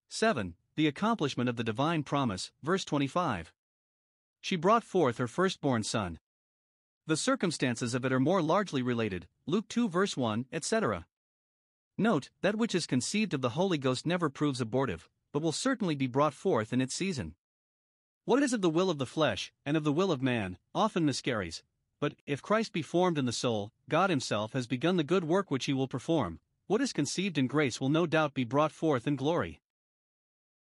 7. 0.08 0.54
The 0.76 0.86
accomplishment 0.86 1.48
of 1.48 1.56
the 1.56 1.64
divine 1.64 2.02
promise, 2.02 2.50
verse 2.62 2.84
25. 2.84 3.52
She 4.40 4.56
brought 4.56 4.82
forth 4.82 5.18
her 5.18 5.28
firstborn 5.28 5.82
son. 5.82 6.18
The 7.06 7.16
circumstances 7.16 7.94
of 7.94 8.04
it 8.04 8.12
are 8.12 8.20
more 8.20 8.40
largely 8.40 8.82
related, 8.82 9.26
Luke 9.46 9.68
2 9.68 9.88
verse 9.88 10.16
1, 10.16 10.46
etc. 10.52 11.06
Note, 11.98 12.30
that 12.40 12.56
which 12.56 12.74
is 12.74 12.86
conceived 12.86 13.34
of 13.34 13.42
the 13.42 13.50
Holy 13.50 13.76
Ghost 13.76 14.06
never 14.06 14.30
proves 14.30 14.60
abortive, 14.60 15.08
but 15.32 15.42
will 15.42 15.52
certainly 15.52 15.94
be 15.94 16.06
brought 16.06 16.34
forth 16.34 16.72
in 16.72 16.80
its 16.80 16.94
season. 16.94 17.34
What 18.24 18.42
is 18.42 18.52
of 18.52 18.60
the 18.60 18.70
will 18.70 18.90
of 18.90 18.98
the 18.98 19.06
flesh, 19.06 19.52
and 19.64 19.76
of 19.76 19.84
the 19.84 19.92
will 19.92 20.12
of 20.12 20.22
man, 20.22 20.58
often 20.74 21.04
miscarries. 21.04 21.62
But, 22.00 22.14
if 22.26 22.42
Christ 22.42 22.72
be 22.72 22.82
formed 22.82 23.18
in 23.18 23.26
the 23.26 23.32
soul, 23.32 23.72
God 23.88 24.10
Himself 24.10 24.52
has 24.52 24.66
begun 24.66 24.96
the 24.96 25.04
good 25.04 25.24
work 25.24 25.50
which 25.50 25.66
He 25.66 25.72
will 25.72 25.88
perform. 25.88 26.40
What 26.66 26.81
is 26.81 26.92
conceived 26.92 27.37
in 27.37 27.46
grace 27.46 27.81
will 27.81 27.88
no 27.88 28.06
doubt 28.06 28.33
be 28.33 28.44
brought 28.44 28.72
forth 28.72 29.06
in 29.06 29.16
glory. 29.16 29.60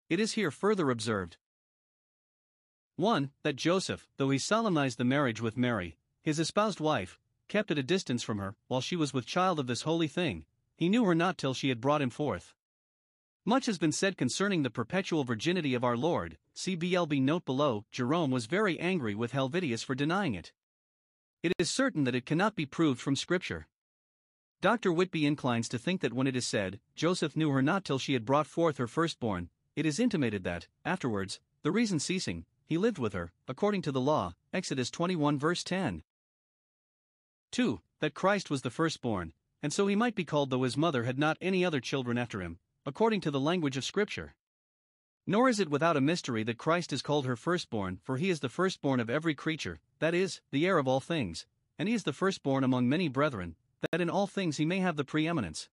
It 0.08 0.20
is 0.20 0.32
here 0.32 0.50
further 0.50 0.90
observed 0.90 1.36
1. 2.96 3.30
That 3.42 3.56
Joseph, 3.56 4.06
though 4.18 4.30
he 4.30 4.38
solemnized 4.38 4.98
the 4.98 5.04
marriage 5.04 5.40
with 5.40 5.56
Mary, 5.56 5.96
his 6.22 6.38
espoused 6.38 6.78
wife, 6.78 7.18
kept 7.48 7.70
at 7.70 7.78
a 7.78 7.82
distance 7.82 8.22
from 8.22 8.38
her, 8.38 8.54
while 8.68 8.80
she 8.80 8.96
was 8.96 9.12
with 9.12 9.26
child 9.26 9.58
of 9.58 9.66
this 9.66 9.82
holy 9.82 10.08
thing, 10.08 10.44
he 10.76 10.88
knew 10.88 11.04
her 11.04 11.14
not 11.14 11.38
till 11.38 11.54
she 11.54 11.68
had 11.70 11.80
brought 11.80 12.02
him 12.02 12.10
forth. 12.10 12.54
Much 13.46 13.66
has 13.66 13.76
been 13.76 13.92
said 13.92 14.16
concerning 14.16 14.62
the 14.62 14.70
perpetual 14.70 15.22
virginity 15.22 15.74
of 15.74 15.84
our 15.84 15.98
Lord. 15.98 16.38
CBLB 16.56 17.20
note 17.20 17.44
below 17.44 17.84
Jerome 17.92 18.30
was 18.30 18.46
very 18.46 18.80
angry 18.80 19.14
with 19.14 19.32
Helvidius 19.32 19.84
for 19.84 19.94
denying 19.94 20.34
it. 20.34 20.52
It 21.42 21.52
is 21.58 21.70
certain 21.70 22.04
that 22.04 22.14
it 22.14 22.24
cannot 22.24 22.56
be 22.56 22.64
proved 22.64 23.02
from 23.02 23.16
Scripture. 23.16 23.68
Dr. 24.62 24.90
Whitby 24.90 25.26
inclines 25.26 25.68
to 25.68 25.78
think 25.78 26.00
that 26.00 26.14
when 26.14 26.26
it 26.26 26.34
is 26.34 26.46
said, 26.46 26.80
Joseph 26.96 27.36
knew 27.36 27.50
her 27.50 27.60
not 27.60 27.84
till 27.84 27.98
she 27.98 28.14
had 28.14 28.24
brought 28.24 28.46
forth 28.46 28.78
her 28.78 28.86
firstborn, 28.86 29.50
it 29.76 29.84
is 29.84 30.00
intimated 30.00 30.42
that, 30.44 30.68
afterwards, 30.82 31.38
the 31.62 31.70
reason 31.70 32.00
ceasing, 32.00 32.46
he 32.64 32.78
lived 32.78 32.96
with 32.96 33.12
her, 33.12 33.30
according 33.46 33.82
to 33.82 33.92
the 33.92 34.00
law, 34.00 34.34
Exodus 34.54 34.90
21 34.90 35.38
verse 35.38 35.62
10. 35.62 36.02
2. 37.50 37.80
That 38.00 38.14
Christ 38.14 38.48
was 38.48 38.62
the 38.62 38.70
firstborn, 38.70 39.34
and 39.62 39.70
so 39.70 39.86
he 39.86 39.94
might 39.94 40.14
be 40.14 40.24
called 40.24 40.48
though 40.48 40.62
his 40.62 40.78
mother 40.78 41.02
had 41.02 41.18
not 41.18 41.36
any 41.42 41.62
other 41.62 41.80
children 41.80 42.16
after 42.16 42.40
him, 42.40 42.58
according 42.86 43.20
to 43.20 43.30
the 43.30 43.40
language 43.40 43.76
of 43.76 43.84
Scripture. 43.84 44.34
Nor 45.26 45.48
is 45.48 45.58
it 45.58 45.70
without 45.70 45.96
a 45.96 46.02
mystery 46.02 46.42
that 46.42 46.58
Christ 46.58 46.92
is 46.92 47.00
called 47.00 47.24
her 47.24 47.36
firstborn, 47.36 47.98
for 48.02 48.18
he 48.18 48.28
is 48.28 48.40
the 48.40 48.48
firstborn 48.48 49.00
of 49.00 49.08
every 49.08 49.34
creature, 49.34 49.80
that 49.98 50.14
is, 50.14 50.40
the 50.50 50.66
heir 50.66 50.76
of 50.76 50.86
all 50.86 51.00
things, 51.00 51.46
and 51.78 51.88
he 51.88 51.94
is 51.94 52.04
the 52.04 52.12
firstborn 52.12 52.62
among 52.62 52.88
many 52.88 53.08
brethren, 53.08 53.56
that 53.90 54.00
in 54.00 54.10
all 54.10 54.26
things 54.26 54.58
he 54.58 54.66
may 54.66 54.80
have 54.80 54.96
the 54.96 55.04
preeminence. 55.04 55.68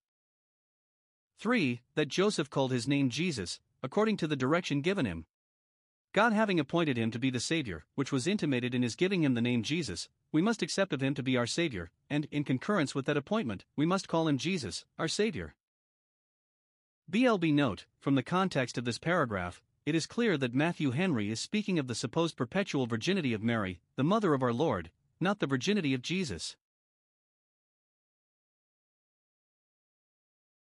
3. 1.39 1.81
That 1.95 2.07
Joseph 2.07 2.49
called 2.49 2.71
his 2.71 2.87
name 2.87 3.09
Jesus, 3.09 3.59
according 3.83 4.17
to 4.17 4.27
the 4.27 4.35
direction 4.35 4.81
given 4.81 5.05
him. 5.05 5.25
God 6.13 6.33
having 6.33 6.59
appointed 6.59 6.97
him 6.97 7.09
to 7.11 7.19
be 7.19 7.29
the 7.29 7.39
Savior, 7.39 7.85
which 7.95 8.11
was 8.11 8.27
intimated 8.27 8.75
in 8.75 8.83
his 8.83 8.95
giving 8.95 9.23
him 9.23 9.33
the 9.33 9.41
name 9.41 9.63
Jesus, 9.63 10.09
we 10.31 10.41
must 10.41 10.61
accept 10.61 10.93
of 10.93 11.01
him 11.01 11.13
to 11.15 11.23
be 11.23 11.37
our 11.37 11.47
Savior, 11.47 11.89
and, 12.09 12.27
in 12.31 12.43
concurrence 12.43 12.93
with 12.93 13.05
that 13.05 13.17
appointment, 13.17 13.65
we 13.75 13.85
must 13.85 14.07
call 14.07 14.27
him 14.27 14.37
Jesus, 14.37 14.85
our 14.99 15.07
Savior. 15.07 15.55
BLB 17.11 17.53
note 17.53 17.87
From 17.99 18.15
the 18.15 18.23
context 18.23 18.77
of 18.77 18.85
this 18.85 18.97
paragraph, 18.97 19.61
it 19.85 19.95
is 19.95 20.07
clear 20.07 20.37
that 20.37 20.53
Matthew 20.53 20.91
Henry 20.91 21.29
is 21.29 21.41
speaking 21.41 21.77
of 21.77 21.87
the 21.87 21.93
supposed 21.93 22.37
perpetual 22.37 22.87
virginity 22.87 23.33
of 23.33 23.43
Mary, 23.43 23.81
the 23.97 24.03
mother 24.05 24.33
of 24.33 24.41
our 24.41 24.53
Lord, 24.53 24.91
not 25.19 25.39
the 25.39 25.45
virginity 25.45 25.93
of 25.93 26.01
Jesus. 26.01 26.55